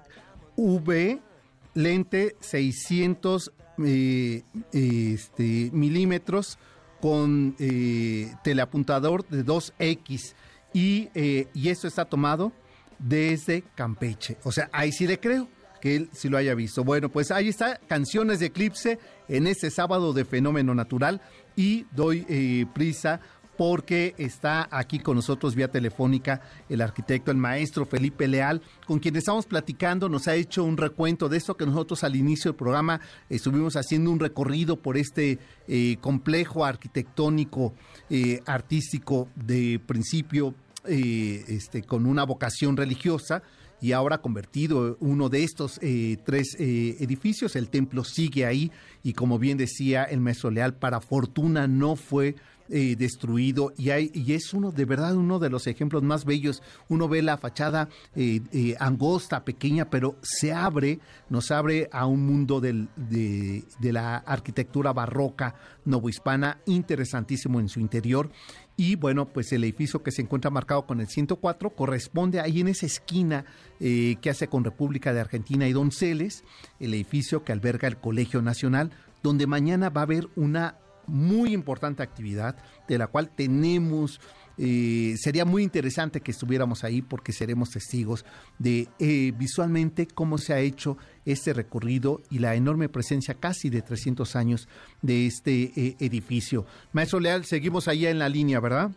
lente 1.74 2.36
600 2.40 3.52
eh, 3.86 4.44
este, 4.74 5.70
milímetros 5.72 6.58
con 7.02 7.56
eh, 7.60 8.34
teleapuntador 8.44 9.28
de 9.28 9.46
2X 9.46 10.34
y, 10.74 11.10
eh, 11.16 11.48
y 11.54 11.70
esto 11.70 11.88
está 11.88 12.06
tomado 12.06 12.52
desde 12.98 13.64
Campeche. 13.76 14.38
O 14.44 14.52
sea, 14.52 14.70
ahí 14.72 14.92
sí 14.92 15.08
le 15.08 15.20
creo 15.20 15.48
que 15.82 15.96
él 15.96 16.10
sí 16.12 16.28
lo 16.28 16.38
haya 16.38 16.54
visto. 16.56 16.84
Bueno, 16.84 17.10
pues 17.10 17.32
ahí 17.32 17.48
está, 17.48 17.78
Canciones 17.88 18.40
de 18.40 18.48
Eclipse 18.48 19.00
en 19.30 19.48
este 19.48 19.72
sábado 19.72 20.12
de 20.12 20.26
Fenómeno 20.26 20.76
Natural 20.76 21.22
y 21.56 21.86
doy 21.92 22.66
prisa 22.74 23.22
porque 23.60 24.16
está 24.18 24.70
aquí 24.72 25.00
con 25.00 25.18
nosotros 25.18 25.54
vía 25.54 25.70
telefónica 25.70 26.40
el 26.70 26.80
arquitecto, 26.80 27.30
el 27.30 27.36
maestro 27.36 27.86
Felipe 27.86 28.26
Leal, 28.26 28.62
con 28.88 29.00
quien 29.00 29.18
estamos 29.18 29.46
platicando, 29.46 30.08
nos 30.08 30.30
ha 30.30 30.36
hecho 30.36 30.64
un 30.64 30.78
recuento 30.78 31.28
de 31.28 31.36
esto 31.36 31.58
que 31.58 31.66
nosotros 31.66 32.06
al 32.06 32.16
inicio 32.16 32.52
del 32.52 32.58
programa 32.58 33.02
estuvimos 33.28 33.76
haciendo 33.76 34.12
un 34.12 34.22
recorrido 34.22 34.78
por 34.78 34.96
este 34.96 35.40
eh, 35.68 35.98
complejo 36.00 36.64
arquitectónico, 36.64 37.74
eh, 38.10 38.40
artístico 38.46 39.28
de 39.36 39.82
principio, 39.86 40.56
eh, 40.86 41.44
este, 41.50 41.84
con 41.84 42.06
una 42.06 42.24
vocación 42.24 42.78
religiosa 42.78 43.44
y 43.82 43.92
ahora 43.92 44.20
convertido 44.20 44.96
uno 45.02 45.28
de 45.28 45.44
estos 45.44 45.82
tres 46.26 46.56
edificios. 46.60 47.58
El 47.58 47.70
templo 47.70 48.06
sigue 48.06 48.46
ahí 48.46 48.72
y 49.04 49.14
como 49.14 49.38
bien 49.38 49.58
decía 49.58 50.04
el 50.06 50.22
maestro 50.22 50.50
Leal, 50.50 50.76
para 50.76 51.02
fortuna 51.02 51.68
no 51.68 51.98
fue 51.98 52.36
eh, 52.72 52.96
destruido 52.96 53.74
y, 53.78 53.90
hay, 53.90 54.12
y 54.14 54.34
es 54.34 54.54
uno 54.54 54.72
de 54.72 54.86
verdad 54.86 55.16
uno 55.16 55.40
de 55.40 55.50
los 55.50 55.66
ejemplos 55.66 56.04
más 56.04 56.24
bellos. 56.24 56.62
Uno 56.88 57.08
ve 57.08 57.24
la 57.24 57.38
fachada 57.38 57.90
eh, 58.16 58.42
eh, 58.52 58.76
angosta, 58.80 59.44
pequeña, 59.44 59.90
pero 59.90 60.18
se 60.22 60.54
abre, 60.54 61.00
nos 61.30 61.50
abre 61.50 61.90
a 61.92 62.06
un 62.06 62.28
mundo 62.28 62.62
del, 62.62 62.88
de, 62.96 63.64
la 63.92 64.18
arquitectura 64.18 64.94
barroca 64.94 65.56
novohispana 65.86 66.60
interesantísimo 66.68 67.60
en 67.60 67.70
su 67.70 67.80
interior. 67.80 68.30
Y 68.78 68.96
bueno, 68.96 69.26
pues 69.26 69.52
el 69.52 69.64
edificio 69.64 70.04
que 70.04 70.12
se 70.12 70.22
encuentra 70.22 70.52
marcado 70.52 70.86
con 70.86 71.02
el 71.02 71.08
104 71.08 71.72
corresponde 71.72 72.40
ahí 72.40 72.62
en 72.62 72.68
esa 72.68 72.86
esquina 72.86 73.46
que 73.80 74.30
hace 74.30 74.48
con 74.48 74.64
República 74.64 75.12
de 75.12 75.20
Argentina 75.20 75.68
y 75.68 75.74
Donceles, 75.74 76.44
el 76.80 76.94
edificio 76.94 77.44
que 77.44 77.52
alberga 77.52 77.88
el 77.88 77.98
Colegio 77.98 78.42
Nacional, 78.42 78.92
donde 79.22 79.48
mañana 79.48 79.90
va 79.90 80.02
a 80.02 80.04
haber 80.06 80.30
una 80.36 80.76
muy 81.10 81.54
importante 81.54 82.04
actividad 82.04 82.56
de 82.88 82.98
la 82.98 83.08
cual 83.08 83.30
tenemos 83.30 84.20
eh, 84.62 85.16
sería 85.18 85.46
muy 85.46 85.64
interesante 85.64 86.20
que 86.20 86.32
estuviéramos 86.32 86.84
ahí 86.84 87.02
porque 87.02 87.32
seremos 87.32 87.70
testigos 87.70 88.26
de 88.58 88.90
eh, 89.00 89.32
visualmente 89.38 90.06
cómo 90.06 90.38
se 90.38 90.54
ha 90.54 90.60
hecho 90.60 90.98
este 91.24 91.54
recorrido 91.54 92.22
y 92.30 92.40
la 92.40 92.56
enorme 92.56 92.90
presencia 92.90 93.36
casi 93.36 93.70
de 93.70 93.82
300 93.82 94.36
años 94.36 94.68
de 95.02 95.28
este 95.28 95.72
eh, 95.78 95.96
edificio. 96.02 96.66
Maestro 96.92 97.22
Leal, 97.22 97.46
seguimos 97.46 97.88
allá 97.88 98.10
en 98.10 98.20
la 98.20 98.28
línea, 98.28 98.60
¿verdad? 98.60 98.92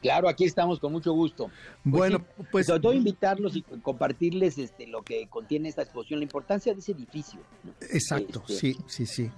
Claro, 0.00 0.26
aquí 0.26 0.44
estamos 0.44 0.78
con 0.80 0.92
mucho 0.92 1.12
gusto. 1.12 1.50
Pues 1.82 1.92
bueno, 1.92 2.24
pues 2.50 2.66
sobre 2.66 2.80
todo 2.80 2.92
invitarlos 2.94 3.56
y 3.56 3.62
compartirles 3.62 4.56
este, 4.56 4.86
lo 4.86 5.02
que 5.02 5.26
contiene 5.26 5.68
esta 5.68 5.82
exposición, 5.82 6.20
la 6.20 6.24
importancia 6.24 6.72
de 6.72 6.80
ese 6.80 6.92
edificio. 6.92 7.40
Exacto, 7.90 8.42
este, 8.48 8.72
sí, 8.72 8.76
sí, 8.86 9.04
sí 9.04 9.30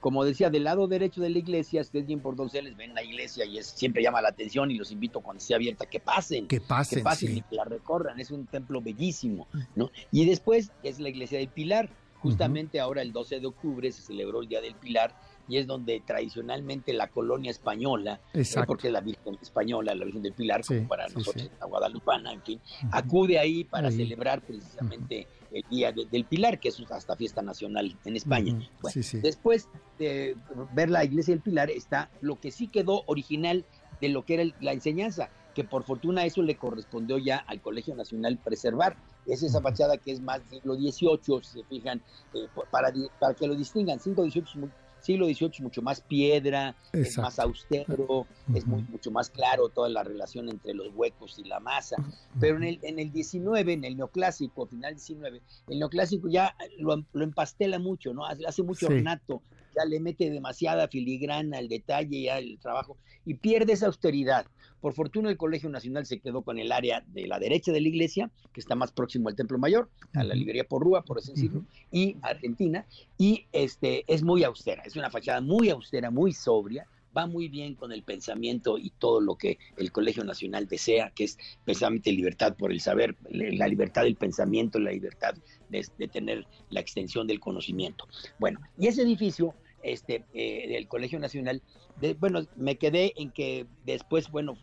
como 0.00 0.24
decía, 0.24 0.50
del 0.50 0.64
lado 0.64 0.88
derecho 0.88 1.20
de 1.20 1.30
la 1.30 1.38
iglesia, 1.38 1.82
ustedes 1.82 2.06
bien 2.06 2.20
por 2.20 2.34
Donceles 2.34 2.76
ven 2.76 2.94
la 2.94 3.02
iglesia 3.02 3.44
y 3.44 3.58
es, 3.58 3.66
siempre 3.66 4.02
llama 4.02 4.22
la 4.22 4.30
atención 4.30 4.70
y 4.70 4.74
los 4.74 4.90
invito 4.90 5.20
cuando 5.20 5.38
esté 5.38 5.54
abierta 5.54 5.86
que 5.86 6.00
pasen. 6.00 6.46
Que 6.46 6.60
pasen, 6.60 6.98
que 6.98 7.04
pasen 7.04 7.36
y 7.36 7.42
que 7.42 7.56
la 7.56 7.64
recorran. 7.64 8.18
Es 8.18 8.30
un 8.30 8.46
templo 8.46 8.80
bellísimo, 8.80 9.46
¿no? 9.76 9.90
Y 10.10 10.24
después 10.24 10.72
es 10.82 10.98
la 11.00 11.10
iglesia 11.10 11.38
del 11.38 11.48
Pilar. 11.48 11.90
Justamente 12.20 12.80
ahora 12.80 13.00
el 13.00 13.12
12 13.12 13.40
de 13.40 13.46
octubre 13.46 13.90
se 13.92 14.02
celebró 14.02 14.42
el 14.42 14.48
Día 14.48 14.60
del 14.60 14.74
Pilar 14.74 15.14
y 15.48 15.56
es 15.56 15.66
donde 15.66 16.00
tradicionalmente 16.06 16.92
la 16.92 17.08
colonia 17.08 17.50
española, 17.50 18.20
eh, 18.34 18.44
porque 18.66 18.88
es 18.88 18.92
la 18.92 19.00
Virgen 19.00 19.38
española, 19.42 19.94
la 19.94 20.04
Virgen 20.04 20.22
del 20.22 20.34
Pilar, 20.34 20.62
como 20.64 20.86
para 20.86 21.08
nosotros, 21.08 21.50
la 21.58 21.66
guadalupana, 21.66 22.32
en 22.32 22.42
fin, 22.42 22.60
acude 22.92 23.38
ahí 23.38 23.64
para 23.64 23.90
celebrar 23.90 24.42
precisamente 24.42 25.26
el 25.52 25.64
Día 25.70 25.92
del 25.92 26.24
Pilar, 26.24 26.60
que 26.60 26.68
es 26.68 26.80
hasta 26.90 27.16
fiesta 27.16 27.42
nacional 27.42 27.96
en 28.04 28.16
España. 28.16 28.58
después 29.22 29.68
de 29.98 30.36
ver 30.74 30.90
la 30.90 31.04
iglesia 31.04 31.34
del 31.34 31.42
Pilar 31.42 31.70
está 31.70 32.10
lo 32.20 32.40
que 32.40 32.50
sí 32.50 32.68
quedó 32.68 33.04
original 33.06 33.64
de 34.00 34.08
lo 34.08 34.24
que 34.24 34.34
era 34.34 34.54
la 34.60 34.72
enseñanza, 34.72 35.30
que 35.54 35.64
por 35.64 35.84
fortuna 35.84 36.24
eso 36.24 36.42
le 36.42 36.56
correspondió 36.56 37.18
ya 37.18 37.36
al 37.36 37.60
Colegio 37.60 37.94
Nacional 37.94 38.38
preservar. 38.38 38.96
Es 39.26 39.42
esa 39.42 39.60
fachada 39.60 39.98
que 39.98 40.12
es 40.12 40.20
más 40.20 40.40
siglo 40.48 40.74
XVIII, 40.74 41.42
si 41.42 41.58
se 41.58 41.64
fijan, 41.64 42.02
eh, 42.34 42.46
para, 42.70 42.92
para 43.18 43.34
que 43.34 43.46
lo 43.46 43.54
distingan, 43.54 44.00
siglo 44.00 44.24
XVIII 44.24 44.70
siglo 45.00 45.26
XVIII 45.26 45.60
mucho 45.60 45.82
más 45.82 46.00
piedra, 46.00 46.74
es 46.92 47.16
más 47.18 47.38
austero, 47.38 48.26
es 48.54 48.66
mucho 48.66 49.10
más 49.10 49.30
claro 49.30 49.68
toda 49.68 49.88
la 49.88 50.02
relación 50.02 50.48
entre 50.48 50.74
los 50.74 50.88
huecos 50.94 51.38
y 51.38 51.44
la 51.44 51.60
masa. 51.60 51.96
Pero 52.38 52.56
en 52.56 52.64
el, 52.64 52.78
en 52.82 52.98
el 52.98 53.12
19, 53.12 53.72
en 53.72 53.84
el 53.84 53.96
neoclásico, 53.96 54.66
final 54.66 54.94
19, 54.94 55.40
el 55.68 55.78
neoclásico 55.78 56.28
ya 56.28 56.54
lo, 56.78 57.04
empastela 57.14 57.78
mucho, 57.78 58.12
¿no? 58.14 58.24
Hace, 58.26 58.62
mucho 58.62 58.86
ornato, 58.86 59.42
le 59.84 60.00
mete 60.00 60.30
demasiada 60.30 60.88
filigrana 60.88 61.58
al 61.58 61.68
detalle, 61.68 62.22
ya 62.22 62.38
el 62.38 62.58
trabajo, 62.58 62.96
y 63.24 63.34
pierde 63.34 63.72
esa 63.72 63.86
austeridad. 63.86 64.46
Por 64.80 64.94
fortuna 64.94 65.28
el 65.28 65.36
Colegio 65.36 65.68
Nacional 65.68 66.06
se 66.06 66.20
quedó 66.20 66.42
con 66.42 66.58
el 66.58 66.72
área 66.72 67.04
de 67.08 67.26
la 67.26 67.38
derecha 67.38 67.70
de 67.72 67.80
la 67.80 67.88
iglesia, 67.88 68.30
que 68.52 68.60
está 68.60 68.74
más 68.74 68.92
próximo 68.92 69.28
al 69.28 69.36
Templo 69.36 69.58
Mayor, 69.58 69.90
a 70.14 70.24
la 70.24 70.34
librería 70.34 70.64
Porrúa, 70.64 71.02
por 71.02 71.18
así 71.18 71.32
decirlo, 71.32 71.64
y 71.92 72.16
Argentina, 72.22 72.86
y 73.18 73.46
este 73.52 74.04
es 74.06 74.22
muy 74.22 74.44
austera, 74.44 74.82
es 74.84 74.96
una 74.96 75.10
fachada 75.10 75.40
muy 75.40 75.68
austera, 75.68 76.10
muy 76.10 76.32
sobria, 76.32 76.86
va 77.16 77.26
muy 77.26 77.48
bien 77.48 77.74
con 77.74 77.92
el 77.92 78.02
pensamiento 78.02 78.78
y 78.78 78.90
todo 78.90 79.20
lo 79.20 79.36
que 79.36 79.58
el 79.76 79.92
Colegio 79.92 80.24
Nacional 80.24 80.66
desea, 80.66 81.12
que 81.14 81.24
es 81.24 81.38
precisamente 81.64 82.12
libertad 82.12 82.56
por 82.56 82.72
el 82.72 82.80
saber, 82.80 83.16
la 83.30 83.66
libertad 83.68 84.02
del 84.02 84.16
pensamiento, 84.16 84.78
la 84.78 84.92
libertad 84.92 85.34
de, 85.68 85.82
tener 86.08 86.46
la 86.70 86.80
extensión 86.80 87.26
del 87.26 87.40
conocimiento. 87.40 88.06
Bueno, 88.38 88.60
y 88.78 88.86
ese 88.86 89.02
edificio 89.02 89.54
este, 89.82 90.24
eh, 90.34 90.68
del 90.68 90.88
Colegio 90.88 91.18
Nacional 91.18 91.62
bueno, 92.18 92.40
me 92.56 92.76
quedé 92.76 93.12
en 93.16 93.30
que 93.30 93.66
después, 93.84 94.30
bueno, 94.30 94.56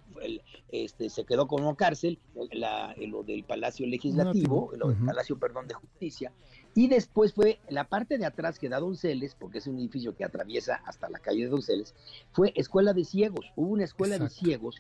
este, 0.70 1.10
se 1.10 1.24
quedó 1.26 1.48
como 1.48 1.76
cárcel, 1.76 2.20
la, 2.52 2.96
lo 2.98 3.24
del 3.24 3.44
Palacio 3.44 3.86
Legislativo, 3.86 4.72
lo 4.76 4.90
del 4.90 5.06
Palacio, 5.06 5.38
perdón, 5.38 5.68
de 5.68 5.76
Justicia, 5.76 6.32
y 6.74 6.88
después 6.88 7.34
fue 7.34 7.60
la 7.70 7.84
parte 7.86 8.18
de 8.18 8.26
atrás 8.26 8.60
que 8.60 8.70
da 8.70 8.80
Donceles, 8.80 9.36
porque 9.36 9.60
es 9.60 9.68
un 9.68 9.78
edificio 9.78 10.16
que 10.16 10.24
atraviesa 10.24 10.82
hasta 10.86 11.10
la 11.10 11.20
calle 11.20 11.44
de 11.44 11.50
Donceles, 11.50 11.94
fue 12.32 12.54
escuela 12.56 12.94
de 12.94 13.06
ciegos, 13.06 13.52
hubo 13.56 13.72
una 13.72 13.84
escuela 13.84 14.18
de 14.18 14.30
ciegos 14.30 14.76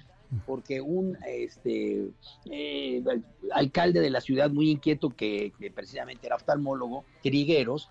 porque 0.45 0.81
un 0.81 1.17
este 1.25 2.09
eh, 2.51 3.03
alcalde 3.53 4.01
de 4.01 4.09
la 4.09 4.19
ciudad 4.19 4.49
muy 4.49 4.71
inquieto 4.71 5.09
que, 5.09 5.53
precisamente 5.73 6.27
era 6.27 6.35
oftalmólogo, 6.35 7.05
Trigueros, 7.23 7.89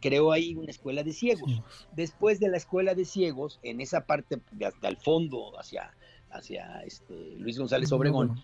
creó 0.00 0.32
ahí 0.32 0.54
una 0.54 0.70
escuela 0.70 1.02
de 1.02 1.12
ciegos. 1.12 1.62
Después 1.92 2.40
de 2.40 2.48
la 2.48 2.56
escuela 2.56 2.94
de 2.94 3.04
ciegos, 3.04 3.58
en 3.62 3.80
esa 3.80 4.06
parte 4.06 4.40
de 4.52 4.66
hasta 4.66 4.88
el 4.88 4.96
fondo, 4.96 5.58
hacia, 5.58 5.94
hacia 6.30 6.82
este, 6.82 7.36
Luis 7.36 7.58
González 7.58 7.92
Obregón, 7.92 8.42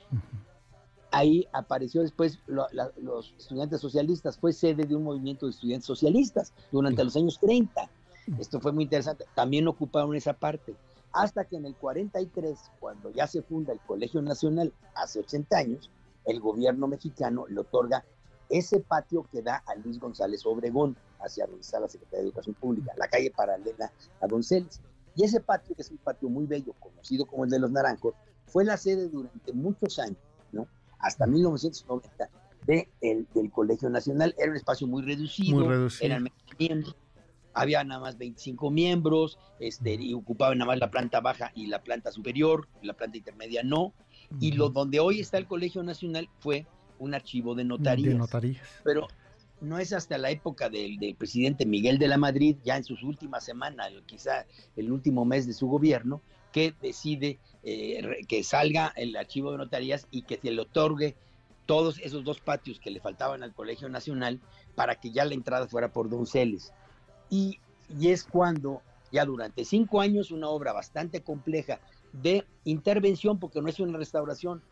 ahí 1.11 1.47
apareció 1.53 2.03
después 2.03 2.39
los 2.47 3.35
estudiantes 3.39 3.81
socialistas, 3.81 4.39
fue 4.39 4.53
sede 4.53 4.85
de 4.85 4.95
un 4.95 5.05
movimiento 5.05 5.47
de 5.47 5.51
estudiantes 5.51 5.87
socialistas 5.87 6.53
durante 6.71 7.05
los 7.05 7.17
años 7.17 7.39
30. 7.41 7.91
Esto 8.39 8.61
fue 8.61 8.73
muy 8.73 8.85
interesante. 8.85 9.25
También 9.35 9.67
ocuparon 9.69 10.15
esa 10.15 10.35
parte. 10.35 10.75
Hasta 11.13 11.45
que 11.45 11.57
en 11.57 11.65
el 11.65 11.75
43, 11.75 12.59
cuando 12.79 13.11
ya 13.11 13.27
se 13.27 13.43
funda 13.43 13.73
el 13.73 13.81
Colegio 13.81 14.21
Nacional, 14.21 14.75
hace 14.95 15.21
80 15.21 15.57
años, 15.57 15.91
el 16.27 16.41
gobierno 16.41 16.87
mexicano 16.87 17.47
le 17.49 17.61
otorga 17.61 18.05
ese 18.49 18.81
patio 18.81 19.27
que 19.31 19.43
da 19.43 19.63
a 19.67 19.75
Luis 19.77 19.99
González 19.99 20.45
Obregón, 20.47 20.97
hacia 21.21 21.47
donde 21.47 21.63
está 21.63 21.81
la 21.81 21.89
Secretaría 21.89 22.21
de 22.21 22.29
Educación 22.29 22.55
Pública, 22.55 22.93
la 22.97 23.09
calle 23.09 23.31
paralela 23.31 23.93
a 24.21 24.27
Donceles. 24.27 24.81
Y 25.15 25.25
ese 25.25 25.41
patio, 25.41 25.75
que 25.75 25.83
es 25.83 25.91
un 25.91 25.99
patio 25.99 26.29
muy 26.29 26.47
bello, 26.47 26.73
conocido 26.79 27.27
como 27.27 27.45
el 27.45 27.51
de 27.51 27.59
los 27.59 27.71
Naranjos, 27.71 28.15
fue 28.47 28.65
la 28.65 28.77
sede 28.77 29.09
durante 29.09 29.53
muchos 29.53 29.99
años, 29.99 30.19
¿no? 30.53 30.67
hasta 30.99 31.27
1990, 31.27 32.31
de 32.67 32.89
del 33.01 33.51
Colegio 33.51 33.89
Nacional. 33.89 34.35
Era 34.39 34.51
un 34.51 34.57
espacio 34.57 34.87
muy 34.87 35.03
reducido, 35.03 35.59
muy 35.59 35.69
reducido. 35.69 36.07
eran 36.07 36.29
miembros, 36.59 36.97
había 37.55 37.83
nada 37.85 38.01
más 38.01 38.19
25 38.19 38.71
miembros, 38.71 39.39
este, 39.59 39.95
y 39.95 40.15
ocupaban 40.15 40.59
nada 40.59 40.69
más 40.69 40.79
la 40.79 40.91
planta 40.91 41.21
baja 41.21 41.51
y 41.55 41.67
la 41.67 41.83
planta 41.83 42.13
superior, 42.13 42.69
la 42.83 42.95
planta 42.95 43.17
intermedia 43.17 43.63
no. 43.63 43.93
Y 44.41 44.53
lo 44.53 44.69
donde 44.69 45.01
hoy 45.01 45.21
está 45.21 45.39
el 45.39 45.47
Colegio 45.47 45.83
Nacional 45.83 46.29
fue 46.41 46.67
un 46.99 47.15
archivo 47.15 47.55
de 47.55 47.65
notarías. 47.65 48.13
De 48.13 48.19
notarías. 48.19 48.67
Pero 48.85 49.09
no 49.61 49.79
es 49.79 49.93
hasta 49.93 50.19
la 50.19 50.31
época 50.31 50.69
del, 50.69 50.99
presidente 51.17 51.67
Miguel 51.67 51.99
de 51.99 52.09
la 52.09 52.19
Madrid, 52.19 52.57
ya 52.65 52.77
en 52.77 52.85
sus 52.85 53.03
últimas 53.03 53.45
semanas, 53.45 53.93
quizá 54.07 54.47
el 54.77 54.93
último 54.93 55.25
mes 55.25 55.47
de 55.47 55.53
su 55.53 55.67
gobierno, 55.67 56.23
que 56.53 56.75
decide 56.81 57.39
eh, 57.63 58.25
que 58.27 58.43
salga 58.43 58.93
el 58.97 59.17
archivo 59.17 59.53
de 59.53 59.59
notarías 59.59 60.07
y 60.11 60.23
que 60.23 60.39
se 60.39 60.51
le 60.51 60.63
otorgue 60.63 61.17
todos 61.67 61.99
esos 61.99 62.25
dos 62.25 62.41
patios 62.41 62.81
que 62.81 62.91
le 62.91 63.01
faltaban 63.01 63.43
al 63.43 63.53
Colegio 63.53 63.89
Nacional 63.91 64.41
para 64.75 64.95
que 64.95 65.11
ya 65.11 65.25
la 65.27 65.35
entrada 65.35 65.69
fuera 65.69 65.93
por 65.93 66.09
Donceles. 66.09 66.73
Y, 67.29 67.61
y 67.99 68.09
es 68.09 68.25
cuando, 68.25 68.81
ya 69.13 69.27
durante 69.27 69.67
cinco 69.67 70.01
años, 70.01 70.31
una 70.31 70.49
obra 70.49 70.73
bastante 70.73 71.23
compleja 71.23 71.81
de 72.13 72.47
intervención, 72.65 73.39
porque 73.39 73.61
no 73.61 73.69
es 73.69 73.79
una 73.81 73.99
restauración, 73.99 74.63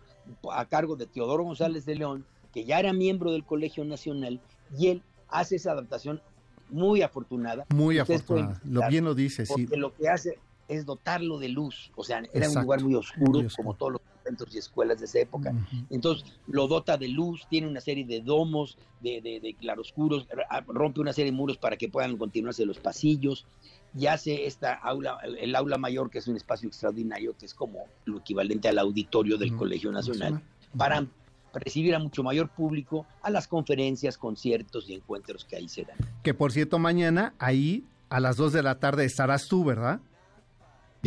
a 0.52 0.64
cargo 0.66 0.96
de 0.96 1.06
Teodoro 1.06 1.44
González 1.44 1.84
de 1.84 1.96
León, 1.96 2.24
que 2.52 2.64
ya 2.64 2.78
era 2.78 2.92
miembro 2.92 3.32
del 3.32 3.44
Colegio 3.44 3.84
Nacional, 3.84 4.40
y 4.78 4.88
él 4.88 5.02
hace 5.28 5.56
esa 5.56 5.72
adaptación 5.72 6.20
muy 6.70 7.02
afortunada. 7.02 7.66
Muy 7.74 7.98
afortunada, 7.98 8.60
lo 8.64 8.86
bien 8.88 9.04
lo 9.04 9.14
dice, 9.14 9.46
sí. 9.46 9.66
lo 9.76 9.94
que 9.94 10.08
hace, 10.08 10.38
es 10.68 10.84
dotarlo 10.84 11.38
de 11.38 11.48
luz. 11.48 11.90
O 11.96 12.04
sea, 12.04 12.22
era 12.32 12.48
un 12.48 12.62
lugar 12.62 12.82
muy 12.82 12.94
oscuro, 12.94 13.46
como 13.56 13.74
todos 13.74 13.92
los 13.92 14.00
centros 14.26 14.54
y 14.54 14.58
escuelas 14.58 14.98
de 14.98 15.06
esa 15.06 15.20
época. 15.20 15.54
Entonces, 15.90 16.26
lo 16.46 16.66
dota 16.66 16.96
de 16.96 17.08
luz, 17.08 17.46
tiene 17.48 17.68
una 17.68 17.80
serie 17.80 18.04
de 18.04 18.20
domos, 18.20 18.76
de, 19.00 19.20
de, 19.20 19.54
claroscuros, 19.54 20.26
rompe 20.66 21.00
una 21.00 21.12
serie 21.12 21.30
de 21.30 21.36
muros 21.36 21.58
para 21.58 21.76
que 21.76 21.88
puedan 21.88 22.16
continuarse 22.16 22.66
los 22.66 22.78
pasillos 22.78 23.46
y 23.96 24.06
hace 24.06 24.46
esta 24.46 24.74
aula, 24.74 25.18
el 25.38 25.54
aula 25.54 25.78
mayor, 25.78 26.10
que 26.10 26.18
es 26.18 26.28
un 26.28 26.36
espacio 26.36 26.68
extraordinario, 26.68 27.36
que 27.38 27.46
es 27.46 27.54
como 27.54 27.84
lo 28.04 28.18
equivalente 28.18 28.68
al 28.68 28.78
auditorio 28.78 29.38
del 29.38 29.56
Colegio 29.56 29.90
Nacional, 29.92 30.42
para 30.76 31.06
recibir 31.54 31.94
a 31.94 31.98
mucho 31.98 32.22
mayor 32.22 32.50
público 32.50 33.06
a 33.22 33.30
las 33.30 33.48
conferencias, 33.48 34.18
conciertos 34.18 34.90
y 34.90 34.94
encuentros 34.94 35.44
que 35.44 35.56
ahí 35.56 35.68
se 35.68 35.84
dan. 35.84 35.96
Que 36.22 36.34
por 36.34 36.52
cierto, 36.52 36.78
mañana 36.78 37.34
ahí 37.38 37.84
a 38.10 38.20
las 38.20 38.36
2 38.36 38.52
de 38.52 38.62
la 38.62 38.78
tarde 38.78 39.04
estarás 39.04 39.48
tú, 39.48 39.64
¿verdad? 39.64 40.00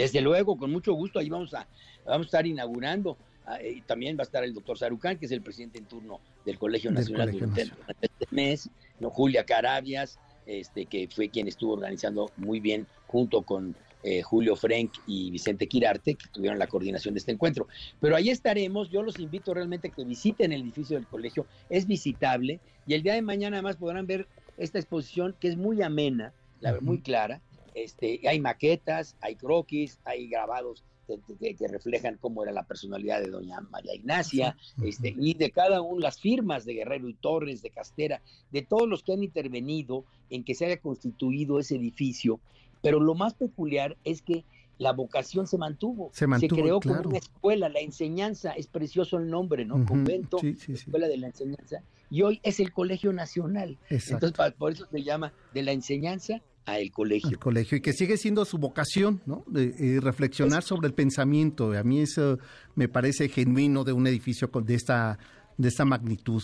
Desde 0.04 0.22
luego, 0.22 0.58
con 0.58 0.72
mucho 0.72 0.93
gusto, 0.93 1.20
ahí 1.20 1.30
vamos 1.30 1.54
a, 1.54 1.68
vamos 2.06 2.26
a 2.26 2.28
estar 2.28 2.47
inaugurando. 2.47 3.18
Ah, 3.45 3.62
y 3.64 3.82
también 3.82 4.16
va 4.16 4.22
a 4.22 4.24
estar 4.24 4.43
el 4.43 4.54
doctor 4.54 4.78
Sarucán, 4.78 5.18
que 5.18 5.26
es 5.26 5.32
el 5.32 5.41
presidente 5.41 5.80
en 5.80 5.86
turno 5.86 6.20
del 6.45 6.60
Colegio 6.60 6.91
Nacional 6.91 7.32
durante, 7.32 7.64
este 7.64 8.28
mes, 8.30 8.70
no, 9.00 9.10
Julia 9.10 9.43
Carabias, 9.43 10.20
este, 10.45 10.86
que 10.86 11.08
fue 11.08 11.30
quien 11.30 11.47
estuvo 11.47 11.74
organizando 11.74 12.32
muy 12.38 12.60
bien 12.60 12.86
junto 13.08 13.41
con 13.41 13.76
eh, 14.04 14.22
Julio 14.22 14.56
Frank 14.56 14.93
y 15.08 15.30
Vicente 15.30 15.68
Quirarte, 15.68 16.16
que 16.16 16.28
tuvieron 16.32 16.58
la 16.58 16.68
coordinación 16.68 17.14
de 17.14 17.20
este 17.20 17.32
encuentro. 17.32 17.68
Pero 18.00 18.16
ahí 18.16 18.30
estaremos, 18.30 18.89
yo 18.89 19.04
los 19.04 19.20
invito 19.20 19.54
realmente 19.54 19.89
a 19.89 19.91
que 19.91 20.06
visiten 20.06 20.54
el 20.54 20.62
edificio 20.62 20.95
del 20.95 21.08
colegio, 21.08 21.45
es 21.70 21.86
visitable 21.86 22.62
y 22.88 22.93
el 22.93 23.04
día 23.04 23.16
de 23.16 23.22
mañana 23.22 23.58
además 23.58 23.76
podrán 23.76 24.08
ver 24.08 24.28
esta 24.58 24.80
exposición 24.80 25.36
que 25.39 25.50
es 25.50 25.58
muy 25.58 25.82
amena, 25.82 26.34
la, 26.62 26.80
muy 26.80 27.02
clara. 27.02 27.41
Este, 27.84 28.22
hay 28.28 28.40
maquetas, 28.40 29.16
hay 29.22 29.36
croquis, 29.36 30.00
hay 30.06 30.28
grabados 30.28 30.84
que, 31.08 31.68
reflejan 31.68 32.18
cómo 32.22 32.44
era 32.44 32.52
la 32.52 32.64
personalidad 32.64 33.20
de 33.20 33.32
doña 33.32 33.62
María 33.62 33.96
Ignacia, 33.96 34.56
este, 34.84 35.16
y 35.18 35.34
de 35.34 35.50
cada 35.50 35.82
una, 35.82 36.04
las 36.04 36.20
firmas 36.20 36.66
de 36.66 36.76
Guerrero 36.76 37.10
y 37.10 37.16
Torres, 37.16 37.64
de 37.64 37.72
Castera, 37.72 38.22
de 38.52 38.62
todos 38.62 38.88
los 38.88 39.02
que 39.02 39.14
han 39.14 39.24
intervenido 39.24 40.06
en 40.30 40.44
que 40.44 40.54
se 40.54 40.68
haya 40.68 40.78
constituido 40.78 41.58
ese 41.58 41.78
edificio 41.78 42.40
pero 42.82 43.00
lo 43.00 43.16
más 43.16 43.34
peculiar 43.34 43.98
es 44.04 44.22
que 44.22 44.46
la 44.78 44.94
vocación 44.94 45.46
se 45.48 45.58
mantuvo. 45.58 46.10
Se, 46.14 46.26
creó 46.48 46.80
como 46.80 47.02
una 47.02 47.18
escuela, 47.18 47.68
la 47.68 47.80
enseñanza, 47.80 48.52
es 48.52 48.68
precioso 48.68 49.18
el 49.18 49.30
nombre, 49.30 49.66
¿no? 49.66 49.86
Convento, 49.86 50.38
Escuela 50.42 51.08
de 51.08 51.18
la 51.18 51.28
Enseñanza, 51.28 51.84
y 52.10 52.22
hoy 52.22 52.40
es 52.44 52.62
el 52.62 52.72
Colegio 52.72 53.12
Nacional. 53.12 53.78
Entonces, 53.90 54.54
por 54.58 54.72
eso 54.72 54.86
se 54.90 55.04
llama 55.04 55.34
de 55.54 55.64
la 55.64 55.74
enseñanza 55.74 56.42
a 56.72 56.80
el 56.80 56.92
colegio. 56.92 57.30
El 57.30 57.40
colegio, 57.40 57.78
y 57.78 57.82
que 57.82 57.94
sigue 57.94 58.18
siendo 58.18 58.46
su 58.46 58.58
vocación, 58.58 59.22
¿no? 59.26 59.44
De, 59.48 60.00
reflexionar 60.02 60.64
sobre 60.64 60.88
el 60.88 60.94
pensamiento. 60.94 61.74
A 61.78 61.84
mí 61.84 62.00
eso 62.00 62.40
me 62.76 62.88
parece 62.88 63.30
genuino 63.30 63.84
de 63.84 63.94
un 63.94 64.08
edificio 64.08 64.50
de 64.54 64.76
esta, 64.76 65.20
de 65.58 65.68
esta 65.68 65.86
magnitud 65.86 66.44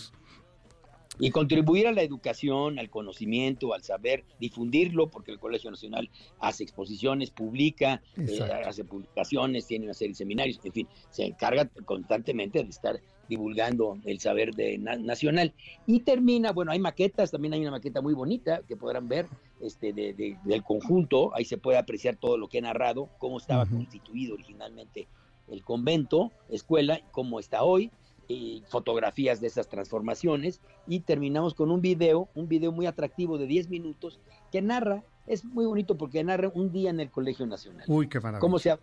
y 1.18 1.30
contribuir 1.30 1.86
a 1.86 1.92
la 1.92 2.02
educación, 2.02 2.78
al 2.78 2.90
conocimiento, 2.90 3.74
al 3.74 3.82
saber, 3.82 4.24
difundirlo, 4.38 5.08
porque 5.08 5.32
el 5.32 5.38
Colegio 5.38 5.70
Nacional 5.70 6.10
hace 6.40 6.62
exposiciones, 6.62 7.30
publica, 7.30 8.02
eh, 8.16 8.40
hace 8.66 8.84
publicaciones, 8.84 9.66
tiene 9.66 9.86
una 9.86 9.94
serie 9.94 10.12
de 10.12 10.16
seminarios, 10.16 10.60
en 10.62 10.72
fin, 10.72 10.88
se 11.10 11.24
encarga 11.24 11.68
constantemente 11.84 12.62
de 12.62 12.70
estar 12.70 13.00
divulgando 13.28 13.98
el 14.04 14.20
saber 14.20 14.54
de, 14.54 14.78
nacional. 14.78 15.52
Y 15.86 16.00
termina, 16.00 16.52
bueno, 16.52 16.72
hay 16.72 16.78
maquetas, 16.78 17.30
también 17.30 17.54
hay 17.54 17.62
una 17.62 17.72
maqueta 17.72 18.00
muy 18.00 18.14
bonita 18.14 18.62
que 18.66 18.76
podrán 18.76 19.08
ver 19.08 19.26
este, 19.60 19.92
de, 19.92 20.36
del 20.44 20.62
conjunto, 20.62 21.34
ahí 21.34 21.44
se 21.44 21.58
puede 21.58 21.78
apreciar 21.78 22.16
todo 22.16 22.36
lo 22.36 22.48
que 22.48 22.58
he 22.58 22.62
narrado, 22.62 23.08
cómo 23.18 23.38
estaba 23.38 23.66
constituido 23.66 24.34
originalmente 24.34 25.08
el 25.48 25.62
convento, 25.62 26.32
escuela, 26.48 27.00
cómo 27.12 27.38
está 27.38 27.62
hoy, 27.62 27.90
y 28.28 28.62
fotografías 28.68 29.40
de 29.40 29.46
esas 29.46 29.68
transformaciones 29.68 30.60
y 30.86 31.00
terminamos 31.00 31.54
con 31.54 31.70
un 31.70 31.80
video, 31.80 32.28
un 32.34 32.48
video 32.48 32.72
muy 32.72 32.86
atractivo 32.86 33.38
de 33.38 33.46
10 33.46 33.68
minutos 33.68 34.18
que 34.50 34.62
narra, 34.62 35.04
es 35.26 35.44
muy 35.44 35.66
bonito 35.66 35.96
porque 35.96 36.22
narra 36.24 36.50
un 36.54 36.72
día 36.72 36.90
en 36.90 37.00
el 37.00 37.10
Colegio 37.10 37.46
Nacional. 37.46 37.84
Uy, 37.88 38.08
qué 38.08 38.20
maravilla. 38.20 38.40
Cómo 38.40 38.58
se, 38.58 38.76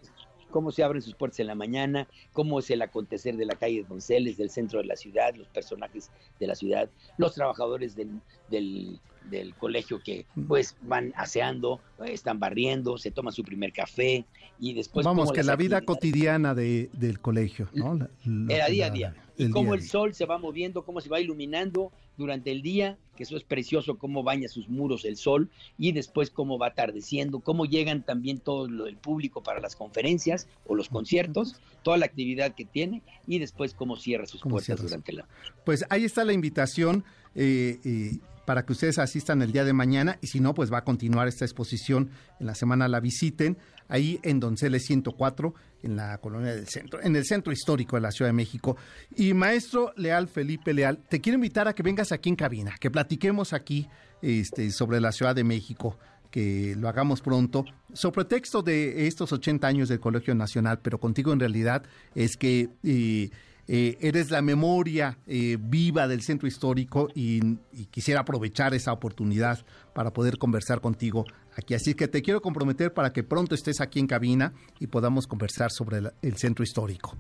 cómo 0.54 0.72
se 0.72 0.84
abren 0.84 1.02
sus 1.02 1.16
puertas 1.16 1.40
en 1.40 1.48
la 1.48 1.56
mañana, 1.56 2.08
cómo 2.32 2.60
es 2.60 2.70
el 2.70 2.84
acontecer 2.84 3.36
de 3.36 3.46
la 3.46 3.56
calle 3.56 3.84
Donceles, 3.90 4.38
del 4.38 4.52
centro 4.52 4.80
de 4.80 4.86
la 4.86 4.96
ciudad, 4.96 5.34
los 5.36 5.48
personajes 5.48 6.12
de 6.40 6.48
la 6.48 6.54
ciudad, 6.54 6.90
los 7.18 7.34
trabajadores 7.34 7.96
del, 7.96 8.22
del, 8.50 9.00
del 9.30 9.54
colegio 9.56 10.02
que 10.04 10.26
pues 10.48 10.76
van 10.82 11.14
aseando, 11.16 11.82
están 12.06 12.40
barriendo, 12.40 12.98
se 12.98 13.12
toman 13.12 13.34
su 13.34 13.44
primer 13.44 13.74
café 13.74 14.26
y 14.60 14.74
después... 14.74 15.06
Vamos, 15.06 15.32
que 15.32 15.44
la 15.44 15.56
vida 15.56 15.82
cotidiana 15.82 16.54
de, 16.54 16.90
del 16.94 17.20
colegio, 17.20 17.70
¿no? 17.74 18.08
Era 18.50 18.68
día 18.68 18.88
a 18.88 18.90
día. 18.90 19.16
Y 19.36 19.50
cómo 19.50 19.74
el 19.74 19.82
sol 19.82 20.14
se 20.14 20.26
va 20.26 20.38
moviendo, 20.38 20.84
cómo 20.86 21.02
se 21.02 21.10
va 21.10 21.20
iluminando 21.20 21.92
durante 22.18 22.52
el 22.52 22.62
día, 22.62 22.98
que 23.16 23.24
eso 23.24 23.36
es 23.36 23.44
precioso, 23.44 23.98
cómo 23.98 24.22
baña 24.22 24.48
sus 24.48 24.70
muros 24.70 25.06
el 25.06 25.18
sol, 25.18 25.50
y 25.78 25.92
después 25.92 26.30
cómo 26.30 26.60
va 26.60 26.68
atardeciendo, 26.68 27.40
cómo 27.40 27.66
llegan 27.66 28.04
también 28.04 28.40
todo 28.40 28.66
el 28.86 28.98
público 28.98 29.42
para 29.42 29.60
las 29.60 29.76
conferencias 29.76 30.48
o 30.68 30.76
los 30.76 30.90
conciertos, 30.90 31.56
toda 31.82 31.98
la 31.98 32.06
actividad 32.06 32.54
que 32.54 32.66
tiene, 32.66 33.02
y 33.26 33.40
después 33.40 33.74
cómo 33.74 33.96
cierra 33.96 34.28
sus 34.28 34.42
puertas 34.42 34.82
durante 34.82 35.14
la... 35.14 35.28
Pues 35.66 35.84
ahí 35.90 36.04
está 36.06 36.24
la 36.24 36.34
invitación. 36.34 37.04
Eh, 37.36 37.80
eh, 37.84 38.20
para 38.46 38.66
que 38.66 38.74
ustedes 38.74 39.00
asistan 39.00 39.42
el 39.42 39.52
día 39.52 39.64
de 39.64 39.74
mañana 39.74 40.18
y 40.22 40.28
si 40.28 40.40
no, 40.40 40.54
pues 40.54 40.72
va 40.72 40.80
a 40.80 40.84
continuar 40.84 41.28
esta 41.28 41.46
exposición 41.46 42.10
en 42.40 42.48
la 42.48 42.56
semana 42.56 42.88
la 42.88 43.00
visiten 43.00 43.58
ahí 43.88 44.20
en 44.24 44.40
Donceles 44.40 44.86
104 44.86 45.54
en 45.84 45.96
la 45.96 46.18
colonia 46.20 46.56
del 46.56 46.68
centro, 46.68 47.02
en 47.02 47.16
el 47.16 47.26
centro 47.26 47.52
histórico 47.52 47.96
de 47.96 48.02
la 48.02 48.12
Ciudad 48.12 48.30
de 48.30 48.34
México. 48.34 48.78
Y 49.16 49.34
maestro 49.34 49.94
Leal 49.98 50.28
Felipe 50.28 50.74
Leal, 50.74 51.00
te 51.10 51.22
quiero 51.22 51.36
invitar 51.36 51.68
a 51.68 51.74
que 51.74 51.84
vengas 51.84 52.12
aquí 52.12 52.30
en 52.30 52.36
cabina, 52.36 52.76
que 52.80 52.90
platiquemos 52.90 53.54
aquí 53.54 53.88
este, 54.22 54.72
sobre 54.72 55.02
la 55.02 55.12
Ciudad 55.12 55.36
de 55.36 55.44
México 55.44 55.98
que 56.34 56.76
lo 56.76 56.90
hagamos 56.90 57.22
pronto, 57.22 57.64
sobre 57.94 58.26
texto 58.26 58.64
de 58.64 59.06
estos 59.06 59.32
80 59.32 59.68
años 59.68 59.88
del 59.88 60.00
Colegio 60.00 60.34
Nacional, 60.34 60.80
pero 60.82 61.00
contigo 61.00 61.32
en 61.32 61.40
realidad 61.40 61.84
es 62.16 62.38
que 62.38 62.72
eh, 62.84 63.30
eh, 63.68 63.98
eres 64.02 64.30
la 64.30 64.42
memoria 64.42 65.18
eh, 65.26 65.58
viva 65.60 66.08
del 66.08 66.22
centro 66.22 66.48
histórico 66.48 67.10
y, 67.16 67.58
quisiera 67.92 68.22
aprovechar 68.22 68.74
esa 68.74 68.92
oportunidad 68.92 69.66
para 69.94 70.12
poder 70.12 70.38
conversar 70.38 70.82
contigo 70.82 71.26
aquí. 71.56 71.74
Así 71.74 71.94
que 71.94 72.08
te 72.08 72.22
quiero 72.22 72.42
comprometer 72.42 72.94
para 72.94 73.14
que 73.14 73.24
pronto 73.24 73.56
estés 73.56 73.80
aquí 73.80 74.00
en 74.00 74.08
cabina 74.08 74.54
y 74.80 74.88
podamos 74.88 75.28
conversar 75.28 75.72
sobre 75.72 76.02
el, 76.22 76.38
centro 76.38 76.64
histórico. 76.64 77.16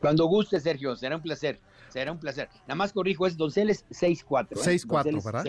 Cuando 0.00 0.26
guste, 0.26 0.60
Sergio, 0.60 0.96
será 0.96 1.16
un 1.16 1.22
placer. 1.22 1.60
Será 1.88 2.12
un 2.12 2.18
placer. 2.18 2.48
Nada 2.62 2.74
más 2.74 2.92
corrijo, 2.92 3.26
es 3.26 3.36
Donceles 3.36 3.84
64. 3.90 4.58
64, 4.58 5.10
¿eh? 5.10 5.22
¿verdad? 5.24 5.44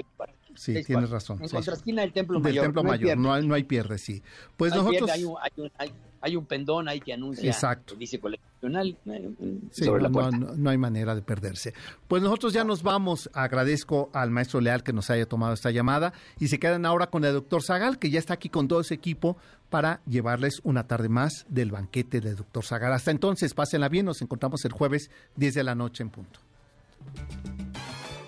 Sí, 0.55 0.83
tienes 0.83 1.09
razón. 1.09 1.41
En 1.41 1.49
contraesquina 1.49 2.01
del 2.01 2.13
Templo 2.13 2.39
Mayor. 2.39 2.53
Del 2.53 2.63
Templo 2.63 2.83
no 2.83 2.89
Mayor, 2.89 3.17
no, 3.17 3.33
hay, 3.33 3.47
no 3.47 3.53
hay 3.53 3.63
pierde, 3.63 3.97
sí. 3.97 4.21
Pues 4.57 4.73
nosotros... 4.73 5.09
hay, 5.09 5.23
un, 5.23 5.35
hay, 5.77 5.91
hay 6.21 6.35
un 6.35 6.45
pendón 6.45 6.87
ahí 6.87 6.99
que 6.99 7.13
anuncia, 7.13 7.49
Exacto. 7.49 7.95
dice 7.95 8.19
coleccional 8.19 8.55
no, 8.69 10.69
hay 10.69 10.77
manera 10.77 11.15
de 11.15 11.21
perderse. 11.21 11.73
Pues 12.07 12.21
nosotros 12.21 12.53
ya 12.53 12.63
nos 12.63 12.83
vamos. 12.83 13.29
Agradezco 13.33 14.09
al 14.13 14.31
maestro 14.31 14.61
Leal 14.61 14.83
que 14.83 14.93
nos 14.93 15.09
haya 15.09 15.25
tomado 15.25 15.53
esta 15.53 15.71
llamada 15.71 16.13
y 16.39 16.47
se 16.47 16.59
quedan 16.59 16.85
ahora 16.85 17.07
con 17.07 17.25
el 17.25 17.33
doctor 17.33 17.63
Zagal, 17.63 17.99
que 17.99 18.09
ya 18.09 18.19
está 18.19 18.33
aquí 18.33 18.49
con 18.49 18.67
todo 18.67 18.81
ese 18.81 18.93
equipo 18.93 19.37
para 19.69 20.01
llevarles 20.05 20.61
una 20.63 20.87
tarde 20.87 21.09
más 21.09 21.45
del 21.49 21.71
banquete 21.71 22.21
del 22.21 22.35
doctor 22.35 22.65
Zagal. 22.65 22.93
Hasta 22.93 23.11
entonces, 23.11 23.53
pásenla 23.53 23.89
bien, 23.89 24.05
nos 24.05 24.21
encontramos 24.21 24.63
el 24.65 24.71
jueves 24.71 25.09
10 25.35 25.53
de 25.53 25.63
la 25.63 25.75
noche 25.75 26.03
en 26.03 26.09
punto. 26.09 26.39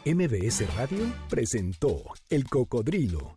MBS 0.10 0.74
Radio 0.78 1.14
presentó 1.30 2.02
El 2.30 2.46
Cocodrilo. 2.48 3.36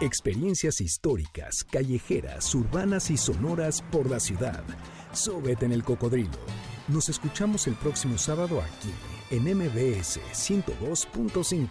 Experiencias 0.00 0.80
históricas, 0.80 1.64
callejeras, 1.64 2.54
urbanas 2.54 3.10
y 3.10 3.16
sonoras 3.16 3.82
por 3.90 4.08
la 4.08 4.20
ciudad. 4.20 4.62
Súbete 5.12 5.66
en 5.66 5.72
el 5.72 5.82
cocodrilo. 5.82 6.38
Nos 6.86 7.08
escuchamos 7.08 7.66
el 7.66 7.74
próximo 7.74 8.16
sábado 8.16 8.62
aquí 8.62 8.92
en 9.32 9.42
MBS 9.42 10.20
102.5. 10.32 11.68